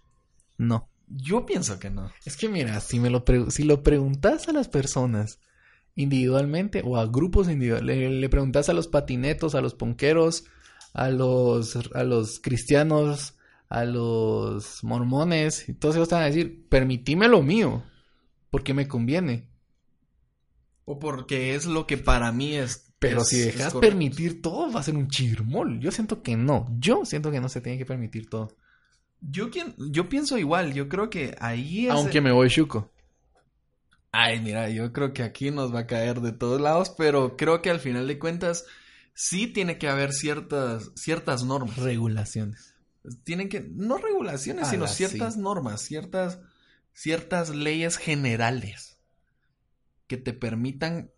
No. 0.57 0.87
Yo 1.07 1.45
pienso 1.45 1.79
que 1.79 1.89
no. 1.89 2.11
Es 2.25 2.35
que 2.37 2.49
mira, 2.49 2.79
si 2.81 2.99
me 2.99 3.09
lo 3.09 3.23
si 3.49 3.63
lo 3.63 3.81
preguntas 3.83 4.47
a 4.47 4.53
las 4.53 4.67
personas 4.67 5.39
individualmente 5.95 6.81
o 6.85 6.97
a 6.97 7.05
grupos 7.07 7.47
individuales, 7.49 7.85
le, 7.97 8.09
le 8.09 8.29
preguntas 8.29 8.69
a 8.69 8.73
los 8.73 8.87
patinetos, 8.87 9.55
a 9.55 9.61
los 9.61 9.73
ponqueros, 9.73 10.45
a 10.93 11.09
los 11.09 11.75
a 11.95 12.03
los 12.03 12.39
cristianos, 12.39 13.35
a 13.69 13.85
los 13.85 14.83
mormones, 14.83 15.67
y 15.69 15.73
todos 15.73 15.95
ellos 15.95 16.09
te 16.09 16.15
van 16.15 16.25
a 16.25 16.27
decir, 16.27 16.67
permitime 16.69 17.27
lo 17.27 17.41
mío, 17.41 17.83
porque 18.51 18.73
me 18.73 18.87
conviene. 18.87 19.47
O 20.85 20.99
porque 20.99 21.55
es 21.55 21.65
lo 21.65 21.85
que 21.85 21.97
para 21.97 22.31
mí 22.31 22.55
es. 22.55 22.93
Pero 22.99 23.21
es- 23.21 23.27
si 23.29 23.37
dejas 23.41 23.73
permitir 23.75 24.41
todo, 24.41 24.71
va 24.71 24.79
a 24.79 24.83
ser 24.83 24.95
un 24.95 25.07
chirmol. 25.09 25.79
Yo 25.79 25.91
siento 25.91 26.23
que 26.23 26.35
no. 26.35 26.67
Yo 26.79 27.05
siento 27.05 27.29
que 27.31 27.39
no 27.41 27.49
se 27.49 27.61
tiene 27.61 27.77
que 27.77 27.85
permitir 27.85 28.29
todo. 28.29 28.55
Yo, 29.22 29.49
quien- 29.49 29.76
yo 29.78 30.09
pienso 30.09 30.38
igual, 30.38 30.74
yo 30.74 30.88
creo 30.89 31.09
que 31.09 31.36
ahí 31.39 31.88
es... 31.88 31.91
Aunque 31.93 32.22
me 32.22 32.32
voy 32.32 32.49
chuco. 32.49 32.91
Ay, 34.11 34.39
mira, 34.39 34.70
yo 34.70 34.93
creo 34.93 35.13
que 35.13 35.24
aquí 35.24 35.51
nos 35.51 35.74
va 35.74 35.82
a 35.82 35.88
caer 35.88 36.22
de 36.22 36.32
todos 36.32 36.61
lados, 36.61 36.89
pero 36.97 37.36
creo 37.38 37.61
que 37.61 37.70
al 37.70 37.80
final 37.80 38.07
de 38.07 38.18
cuentas 38.20 38.65
sí 39.13 39.47
tiene 39.47 39.78
que 39.78 39.89
haber 39.89 40.13
ciertas, 40.13 40.91
ciertas 40.95 41.43
normas. 41.43 41.78
Regulaciones. 41.78 42.74
Tienen 43.24 43.49
que, 43.49 43.61
no 43.61 43.97
regulaciones, 43.97 44.68
sino 44.68 44.86
Ala, 44.86 44.93
ciertas 44.93 45.36
sí. 45.36 45.39
normas, 45.39 45.82
ciertas, 45.82 46.39
ciertas 46.93 47.49
leyes 47.49 47.97
generales 47.97 48.97
que 50.07 50.18
te 50.18 50.34
permitan 50.34 51.11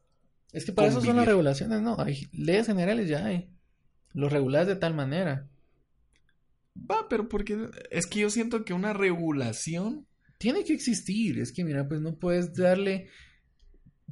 Es 0.52 0.66
que 0.66 0.72
para 0.72 0.88
eso 0.88 1.02
son 1.02 1.18
las 1.18 1.26
regulaciones, 1.26 1.82
¿no? 1.82 2.00
Hay 2.00 2.28
leyes 2.32 2.68
generales 2.68 3.08
ya 3.08 3.26
hay. 3.26 3.50
Los 4.14 4.32
reguladas 4.32 4.68
de 4.68 4.76
tal 4.76 4.94
manera. 4.94 5.48
Va, 6.90 7.08
pero 7.10 7.28
porque 7.28 7.70
es 7.92 8.08
que 8.08 8.20
yo 8.20 8.30
siento 8.30 8.64
que 8.66 8.74
una 8.74 8.94
regulación 8.94 10.08
tiene 10.38 10.64
que 10.64 10.74
existir. 10.74 11.40
Es 11.40 11.52
que, 11.52 11.64
mira, 11.64 11.88
pues 11.88 12.02
no 12.02 12.16
puedes 12.16 12.54
darle. 12.56 13.10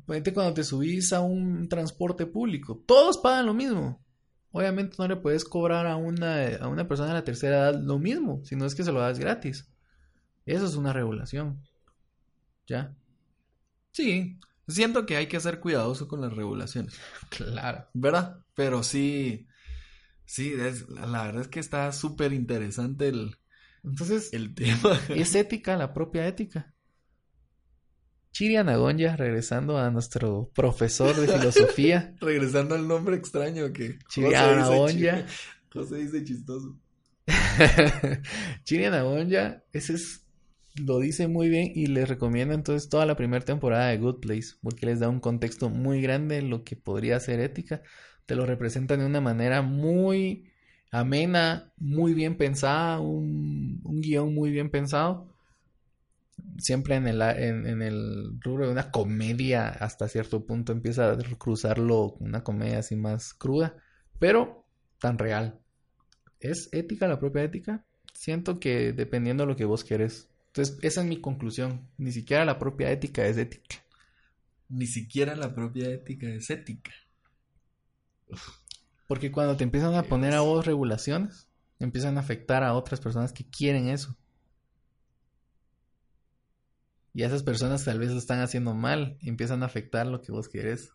Ponete 0.05 0.33
cuando 0.33 0.53
te 0.53 0.63
subís 0.63 1.11
a 1.13 1.21
un 1.21 1.67
transporte 1.69 2.25
público. 2.25 2.83
Todos 2.85 3.17
pagan 3.17 3.45
lo 3.45 3.53
mismo. 3.53 4.03
Obviamente 4.51 4.95
no 4.97 5.07
le 5.07 5.17
puedes 5.17 5.43
cobrar 5.43 5.87
a 5.87 5.97
una, 5.97 6.55
a 6.55 6.67
una 6.67 6.87
persona 6.87 7.09
de 7.09 7.15
la 7.15 7.23
tercera 7.23 7.57
edad 7.57 7.81
lo 7.81 7.99
mismo, 7.99 8.41
si 8.43 8.55
no 8.55 8.65
es 8.65 8.75
que 8.75 8.83
se 8.83 8.91
lo 8.91 9.01
das 9.01 9.19
gratis. 9.19 9.69
Eso 10.45 10.65
es 10.65 10.75
una 10.75 10.93
regulación. 10.93 11.61
¿Ya? 12.65 12.95
Sí, 13.91 14.39
siento 14.67 15.05
que 15.05 15.17
hay 15.17 15.27
que 15.27 15.39
ser 15.39 15.59
cuidadoso 15.59 16.07
con 16.07 16.21
las 16.21 16.33
regulaciones. 16.33 16.95
Claro. 17.29 17.87
¿Verdad? 17.93 18.39
Pero 18.55 18.83
sí, 18.83 19.46
sí, 20.27 20.53
la 20.89 21.23
verdad 21.25 21.41
es 21.41 21.47
que 21.47 21.59
está 21.59 21.91
súper 21.91 22.33
interesante 22.33 23.07
el, 23.07 23.35
Entonces, 23.83 24.31
el 24.33 24.53
tema. 24.53 24.99
es 25.09 25.33
ética 25.33 25.75
la 25.75 25.93
propia 25.93 26.27
ética. 26.27 26.75
Chiri 28.37 28.55
Anagonya, 28.55 29.15
regresando 29.15 29.79
a 29.79 29.89
nuestro 29.89 30.51
profesor 30.53 31.15
de 31.15 31.27
filosofía. 31.27 32.13
Regresando 32.21 32.75
al 32.75 32.87
nombre 32.87 33.15
extraño 33.15 33.73
que 33.73 33.97
Chiri 34.09 34.35
Anagonya. 34.35 35.25
José 35.73 35.95
dice 35.95 36.23
chistoso. 36.23 36.77
Chiri 38.63 38.85
Anagonya, 38.85 39.63
ese 39.73 39.93
es, 39.93 40.27
lo 40.75 40.99
dice 40.99 41.27
muy 41.27 41.49
bien 41.49 41.71
y 41.73 41.87
les 41.87 42.07
recomiendo 42.07 42.53
entonces 42.53 42.89
toda 42.89 43.07
la 43.07 43.15
primera 43.15 43.43
temporada 43.43 43.87
de 43.87 43.97
Good 43.97 44.19
Place, 44.19 44.49
porque 44.61 44.85
les 44.85 44.99
da 44.99 45.09
un 45.09 45.19
contexto 45.19 45.71
muy 45.71 45.99
grande 46.01 46.35
de 46.35 46.41
lo 46.43 46.63
que 46.63 46.75
podría 46.75 47.19
ser 47.19 47.39
ética. 47.39 47.81
Te 48.27 48.35
lo 48.35 48.45
representan 48.45 48.99
de 48.99 49.07
una 49.07 49.21
manera 49.21 49.63
muy 49.63 50.45
amena, 50.91 51.73
muy 51.77 52.13
bien 52.13 52.37
pensada, 52.37 52.99
un, 52.99 53.81
un 53.83 54.01
guion 54.01 54.35
muy 54.35 54.51
bien 54.51 54.69
pensado 54.69 55.27
siempre 56.57 56.95
en 56.95 57.07
el, 57.07 57.21
en, 57.21 57.81
el 57.81 58.39
rubro 58.41 58.65
de 58.65 58.71
una 58.71 58.91
comedia 58.91 59.67
hasta 59.67 60.07
cierto 60.07 60.45
punto 60.45 60.71
empieza 60.71 61.11
a 61.11 61.17
cruzarlo 61.37 62.15
una 62.19 62.43
comedia 62.43 62.79
así 62.79 62.95
más 62.95 63.33
cruda, 63.33 63.75
pero 64.19 64.65
tan 64.99 65.17
real. 65.17 65.59
¿Es 66.39 66.69
ética 66.71 67.07
la 67.07 67.19
propia 67.19 67.43
ética? 67.43 67.83
Siento 68.13 68.59
que 68.59 68.93
dependiendo 68.93 69.43
de 69.43 69.47
lo 69.47 69.55
que 69.55 69.65
vos 69.65 69.83
querés. 69.83 70.29
Entonces, 70.47 70.77
esa 70.81 71.01
es 71.01 71.07
mi 71.07 71.21
conclusión. 71.21 71.87
Ni 71.97 72.11
siquiera 72.11 72.45
la 72.45 72.57
propia 72.57 72.91
ética 72.91 73.25
es 73.27 73.37
ética. 73.37 73.77
Ni 74.69 74.87
siquiera 74.87 75.35
la 75.35 75.53
propia 75.53 75.89
ética 75.89 76.27
es 76.27 76.49
ética. 76.49 76.91
Porque 79.07 79.31
cuando 79.31 79.55
te 79.55 79.63
empiezan 79.63 79.95
a 79.95 80.03
poner 80.03 80.33
a 80.33 80.41
vos 80.41 80.65
regulaciones, 80.65 81.47
empiezan 81.79 82.17
a 82.17 82.21
afectar 82.21 82.63
a 82.63 82.73
otras 82.73 82.99
personas 82.99 83.31
que 83.31 83.49
quieren 83.49 83.87
eso. 83.87 84.15
Y 87.13 87.23
esas 87.23 87.41
personas 87.41 87.83
tal 87.83 87.99
vez 87.99 88.11
lo 88.11 88.17
están 88.17 88.41
haciendo 88.41 88.75
mal 88.75 89.17
empiezan 89.21 89.63
a 89.63 89.65
afectar 89.65 90.05
lo 90.05 90.21
que 90.21 90.31
vos 90.31 90.49
querés. 90.49 90.91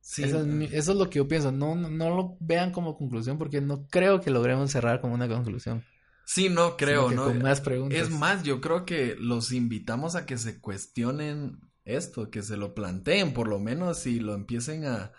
Sí. 0.00 0.22
Eso, 0.22 0.40
es, 0.40 0.72
eso, 0.72 0.92
es, 0.92 0.98
lo 0.98 1.10
que 1.10 1.18
yo 1.18 1.26
pienso. 1.26 1.50
No, 1.50 1.74
no, 1.74 1.90
no, 1.90 2.14
lo 2.14 2.36
vean 2.38 2.70
como 2.70 2.96
conclusión 2.96 3.36
porque 3.36 3.60
no 3.60 3.88
creo 3.88 4.20
que 4.20 4.30
logremos 4.30 4.70
cerrar 4.70 5.00
como 5.00 5.14
una 5.14 5.28
conclusión. 5.28 5.84
Sí, 6.24 6.48
no 6.48 6.76
creo, 6.76 7.10
¿no? 7.10 7.24
Con 7.24 7.42
más 7.42 7.60
preguntas. 7.60 7.98
Es 7.98 8.10
más, 8.10 8.42
yo 8.42 8.60
creo 8.60 8.84
que 8.84 9.16
los 9.18 9.50
invitamos 9.50 10.14
a 10.14 10.24
que 10.24 10.38
se 10.38 10.60
cuestionen 10.60 11.60
esto, 11.84 12.30
que 12.30 12.42
se 12.42 12.56
lo 12.56 12.74
planteen, 12.74 13.32
por 13.32 13.48
lo 13.48 13.58
menos, 13.58 14.06
y 14.06 14.20
lo 14.20 14.34
empiecen 14.34 14.84
a, 14.84 15.12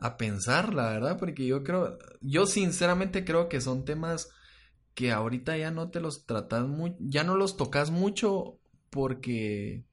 a 0.00 0.16
pensar, 0.16 0.74
la 0.74 0.90
verdad, 0.90 1.18
porque 1.18 1.46
yo 1.46 1.62
creo, 1.62 1.98
yo 2.20 2.46
sinceramente 2.46 3.24
creo 3.24 3.48
que 3.48 3.60
son 3.60 3.84
temas 3.84 4.30
que 4.94 5.12
ahorita 5.12 5.56
ya 5.56 5.70
no 5.70 5.90
te 5.90 6.00
los 6.00 6.26
tratas 6.26 6.66
muy, 6.66 6.96
ya 6.98 7.24
no 7.24 7.36
los 7.36 7.56
tocas 7.56 7.90
mucho 7.90 8.58
porque 8.90 9.84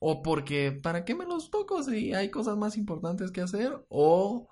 o 0.00 0.22
porque 0.22 0.72
para 0.72 1.04
qué 1.04 1.14
me 1.14 1.24
los 1.24 1.50
toco 1.50 1.82
si 1.82 2.14
hay 2.14 2.30
cosas 2.30 2.56
más 2.56 2.76
importantes 2.76 3.30
que 3.30 3.40
hacer 3.40 3.84
o 3.88 4.48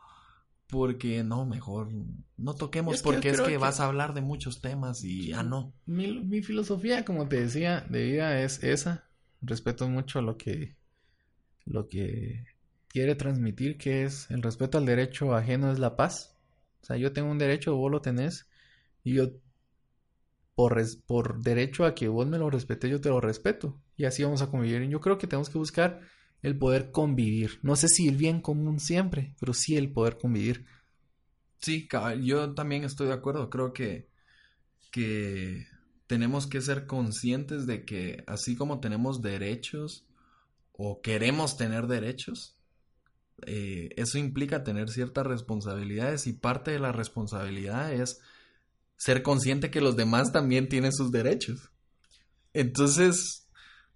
porque 0.67 1.23
no 1.23 1.47
mejor 1.47 1.89
no 2.37 2.55
toquemos 2.55 2.97
es 2.97 3.03
porque 3.03 3.31
es 3.31 3.41
que, 3.41 3.47
que, 3.47 3.59
vas 3.59 3.81
a 3.81 3.87
hablar 3.87 4.15
de 4.15 4.21
muchos 4.21 4.61
temas 4.61 5.05
y 5.05 5.29
ya 5.29 5.43
no. 5.43 5.73
Mi, 5.87 6.21
mi 6.21 6.43
filosofía 6.43 7.05
como 7.05 7.29
te 7.29 7.41
decía 7.41 7.87
de 7.89 8.05
vida 8.05 8.43
es 8.43 8.63
esa. 8.63 9.09
Respeto 9.43 9.89
mucho 9.89 10.21
lo 10.23 10.37
que 10.37 10.77
lo 11.65 11.89
que 11.89 12.47
quiere 12.97 13.15
transmitir 13.15 13.77
que 13.77 14.05
es 14.05 14.31
el 14.31 14.43
respeto 14.43 14.79
al 14.79 14.87
derecho 14.87 15.35
ajeno 15.35 15.71
es 15.71 15.79
la 15.79 15.97
paz 15.97 16.39
o 16.83 16.87
sea 16.87 16.97
yo 16.97 17.13
tengo 17.13 17.31
un 17.31 17.37
derecho 17.37 17.77
vos 17.77 17.91
lo 17.91 18.01
tenés 18.01 18.49
y 19.05 19.13
yo 19.15 19.29
por, 20.57 20.83
por 21.07 21.43
derecho 21.43 21.85
a 21.85 21.95
que 21.95 22.09
vos 22.09 22.27
me 22.27 22.39
lo 22.39 22.51
respetes, 22.51 22.91
yo 22.91 23.01
te 23.01 23.11
lo 23.11 23.21
respeto. 23.21 23.79
Y 23.97 24.07
así 24.07 24.25
vamos 24.25 24.43
a 24.43 24.51
convivir. 24.51 24.83
Yo 24.89 25.01
creo 25.01 25.19
que 25.19 25.27
tenemos 25.27 25.51
que 25.51 25.59
buscar 25.59 26.01
el 26.43 26.59
poder 26.59 26.91
convivir. 26.91 27.61
No 27.63 27.77
sé 27.77 27.89
si 27.89 28.09
el 28.09 28.17
bien 28.17 28.41
común 28.41 28.81
siempre, 28.81 29.37
pero 29.39 29.53
sí 29.53 29.77
el 29.77 29.93
poder 29.93 30.17
convivir. 30.17 30.65
Sí, 31.61 31.87
yo 32.23 32.55
también 32.55 32.85
estoy 32.85 33.07
de 33.09 33.13
acuerdo. 33.13 33.51
Creo 33.51 33.75
que, 33.75 34.09
que 34.91 35.67
tenemos 36.07 36.47
que 36.47 36.63
ser 36.63 36.87
conscientes 36.87 37.67
de 37.67 37.85
que 37.85 38.25
así 38.27 38.57
como 38.57 38.81
tenemos 38.81 39.21
derechos 39.21 40.07
o 40.73 41.03
queremos 41.03 41.59
tener 41.59 41.87
derechos, 41.87 42.56
eh, 43.45 43.91
eso 43.97 44.19
implica 44.19 44.65
tener 44.65 44.89
ciertas 44.89 45.27
responsabilidades 45.27 46.27
y 46.27 46.33
parte 46.33 46.71
de 46.71 46.79
la 46.79 46.93
responsabilidad 46.93 47.93
es 47.93 48.21
ser 48.97 49.23
consciente 49.23 49.71
que 49.71 49.81
los 49.81 49.97
demás 49.97 50.33
también 50.33 50.69
tienen 50.69 50.93
sus 50.93 51.11
derechos. 51.11 51.71
Entonces, 52.55 53.49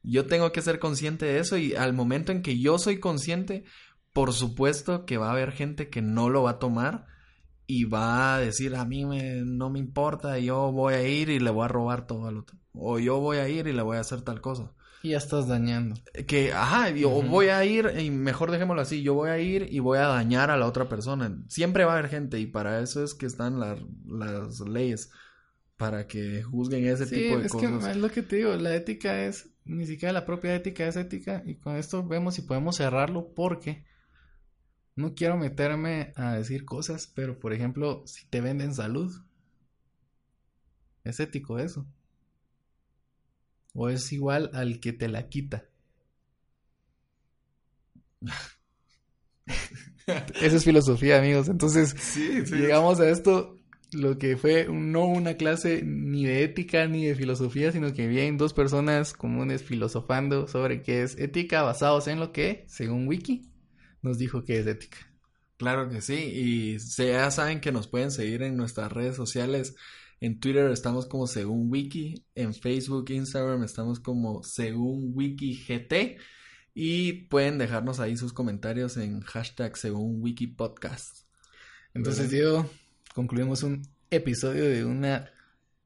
yo 0.03 0.27
tengo 0.27 0.53
que 0.53 0.63
ser 0.63 0.79
consciente 0.79 1.27
de 1.27 1.39
eso 1.39 1.57
y 1.57 1.75
al 1.75 1.93
momento 1.93 2.33
en 2.33 2.43
que 2.43 2.59
yo 2.59 2.79
soy 2.79 3.01
consciente, 3.01 3.65
por 4.13 4.33
supuesto 4.33 5.07
que 5.07 5.17
va 5.17 5.29
a 5.29 5.33
haber 5.33 5.53
gente 5.53 5.89
que 5.89 6.03
no 6.03 6.29
lo 6.29 6.43
va 6.43 6.53
a 6.53 6.59
tomar 6.59 7.07
y 7.67 7.85
va 7.85 8.35
a 8.35 8.39
decir, 8.41 8.75
a 8.75 8.85
mí 8.85 9.05
me, 9.05 9.43
no 9.45 9.71
me 9.71 9.79
importa, 9.79 10.39
yo 10.39 10.73
voy 10.73 10.95
a 10.95 11.07
ir 11.07 11.31
y 11.31 11.39
le 11.39 11.51
voy 11.51 11.65
a 11.65 11.69
robar 11.69 12.07
todo 12.07 12.27
al 12.27 12.39
otro. 12.39 12.59
O 12.73 12.99
yo 12.99 13.21
voy 13.21 13.39
a 13.39 13.49
ir 13.49 13.67
y 13.69 13.73
le 13.73 13.83
voy 13.83 13.97
a 13.97 14.01
hacer 14.01 14.23
tal 14.23 14.41
cosa. 14.41 14.73
Y 15.03 15.11
ya 15.11 15.19
estás 15.19 15.49
dañando. 15.49 15.97
Que, 16.27 16.53
ajá, 16.53 16.91
yo 16.91 17.09
uh 17.09 17.23
-huh. 17.23 17.29
voy 17.29 17.49
a 17.49 17.65
ir, 17.65 17.91
y 17.99 18.11
mejor 18.11 18.51
dejémoslo 18.51 18.83
así, 18.83 19.03
yo 19.03 19.15
voy 19.15 19.31
a 19.31 19.39
ir 19.39 19.67
y 19.71 19.79
voy 19.79 19.99
a 19.99 20.09
dañar 20.09 20.51
a 20.51 20.57
la 20.57 20.67
otra 20.67 20.89
persona. 20.89 21.43
Siempre 21.49 21.85
va 21.85 21.95
a 21.95 21.99
haber 21.99 22.11
gente 22.11 22.39
y 22.39 22.47
para 22.47 22.81
eso 22.81 23.03
es 23.03 23.15
que 23.15 23.27
están 23.27 23.59
la, 23.59 23.79
las 24.07 24.61
leyes, 24.61 25.11
para 25.81 26.07
que 26.07 26.43
juzguen 26.43 26.87
ese 26.87 27.07
sí, 27.07 27.15
tipo 27.15 27.39
de 27.39 27.47
es 27.47 27.53
cosas. 27.53 27.85
Que 27.85 27.91
es 27.93 27.97
lo 27.97 28.11
que 28.11 28.23
te 28.23 28.37
digo, 28.37 28.55
la 28.57 28.75
ética 28.75 29.25
es, 29.25 29.49
ni 29.65 29.87
siquiera 29.87 30.13
la 30.13 30.27
propia 30.27 30.55
ética 30.55 30.87
es 30.87 30.97
ética 30.97 31.43
y 31.47 31.55
con 31.55 31.77
esto 31.77 32.07
vemos 32.07 32.35
si 32.35 32.43
podemos 32.43 32.77
cerrarlo 32.77 33.33
porque 33.35 33.87
no 34.95 35.15
quiero 35.15 35.39
meterme 35.39 36.13
a 36.17 36.35
decir 36.35 36.67
cosas, 36.67 37.11
pero 37.15 37.41
por 37.41 37.55
ejemplo, 37.55 38.03
si 38.05 38.27
te 38.27 38.43
venden 38.43 38.75
salud, 38.75 39.11
es 41.05 41.19
ético 41.19 41.59
eso. 41.59 41.87
¿O 43.75 43.89
es 43.89 44.13
igual 44.13 44.51
al 44.55 44.81
que 44.81 44.93
te 44.93 45.09
la 45.09 45.29
quita? 45.29 45.65
Esa 50.07 50.57
es 50.57 50.65
filosofía, 50.65 51.19
amigos. 51.19 51.49
Entonces, 51.49 51.95
sí, 51.99 52.45
sí. 52.47 52.55
llegamos 52.57 53.01
a 53.01 53.09
esto, 53.09 53.57
lo 53.93 54.19
que 54.19 54.37
fue 54.37 54.67
no 54.71 55.07
una 55.07 55.35
clase 55.35 55.83
ni 55.85 56.25
de 56.25 56.45
ética 56.45 56.87
ni 56.87 57.07
de 57.07 57.15
filosofía, 57.15 57.73
sino 57.73 57.93
que 57.93 58.07
bien 58.07 58.37
dos 58.37 58.53
personas 58.53 59.13
comunes 59.13 59.63
filosofando 59.63 60.49
sobre 60.49 60.83
qué 60.83 61.03
es 61.03 61.19
ética 61.19 61.63
basados 61.63 62.09
en 62.09 62.21
lo 62.21 62.33
que, 62.33 62.65
según 62.69 63.07
Wiki, 63.09 63.51
nos 64.03 64.19
dijo 64.19 64.45
que 64.45 64.59
es 64.59 64.67
ética. 64.67 64.99
Claro 65.57 65.91
que 65.91 66.01
sí, 66.01 66.15
y 66.15 66.79
ya 66.79 67.31
saben 67.31 67.61
que 67.61 67.71
nos 67.71 67.87
pueden 67.87 68.11
seguir 68.11 68.43
en 68.43 68.57
nuestras 68.57 68.91
redes 68.91 69.15
sociales. 69.15 69.75
En 70.21 70.39
Twitter 70.39 70.71
estamos 70.71 71.07
como 71.07 71.27
según 71.27 71.71
Wiki, 71.71 72.27
en 72.35 72.53
Facebook, 72.53 73.07
Instagram 73.09 73.65
estamos 73.65 74.01
como 74.01 74.43
según 74.43 75.13
Wiki 75.15 75.55
GT 75.55 76.19
y 76.75 77.13
pueden 77.25 77.57
dejarnos 77.57 78.01
ahí 78.01 78.19
sus 78.19 78.35
comentarios 78.35 78.99
en 78.99 79.23
hashtag 79.23 79.79
según 79.79 80.21
Wiki 80.21 80.47
Podcast. 80.49 81.23
Entonces, 81.95 82.31
Diego, 82.31 82.69
concluimos 83.15 83.63
un 83.63 83.81
episodio 84.11 84.65
de 84.65 84.85
una 84.85 85.31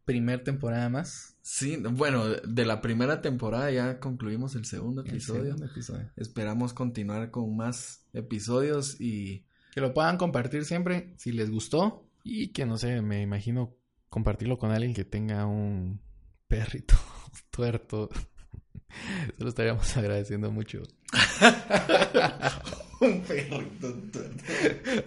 primer 0.05 0.43
temporada 0.43 0.89
más. 0.89 1.37
Sí, 1.43 1.77
bueno, 1.77 2.29
de 2.29 2.67
la 2.67 2.81
primera 2.81 3.23
temporada 3.23 3.71
ya 3.71 4.01
concluimos 4.01 4.57
el 4.57 4.65
segundo 4.65 5.03
episodio. 5.03 5.43
El 5.43 5.47
segundo 5.47 5.67
episodio. 5.67 6.11
Esperamos 6.17 6.73
continuar 6.73 7.31
con 7.31 7.57
más 7.57 8.05
episodios 8.13 9.01
y 9.01 9.45
que 9.73 9.81
lo 9.81 9.95
puedan 9.95 10.19
compartir 10.19 10.65
siempre 10.65 11.15
si 11.19 11.31
les 11.31 11.51
gustó 11.51 12.05
y 12.25 12.49
que 12.49 12.67
no 12.67 12.79
sé, 12.79 13.01
me 13.01 13.23
imagino 13.23 13.77
compartirlo 14.15 14.59
con 14.59 14.71
alguien 14.71 14.95
que 14.95 15.05
tenga 15.05 15.45
un 15.45 16.01
perrito 16.47 16.95
tuerto. 17.51 18.09
Se 19.37 19.43
lo 19.43 19.49
estaríamos 19.49 19.97
agradeciendo 19.97 20.53
mucho. 20.53 20.83
un 23.01 23.21
perrito 23.23 23.93
tuerto. 24.13 24.45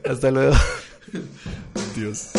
Hasta 0.03 0.29
luego. 0.29 0.55
Dios. 1.95 2.31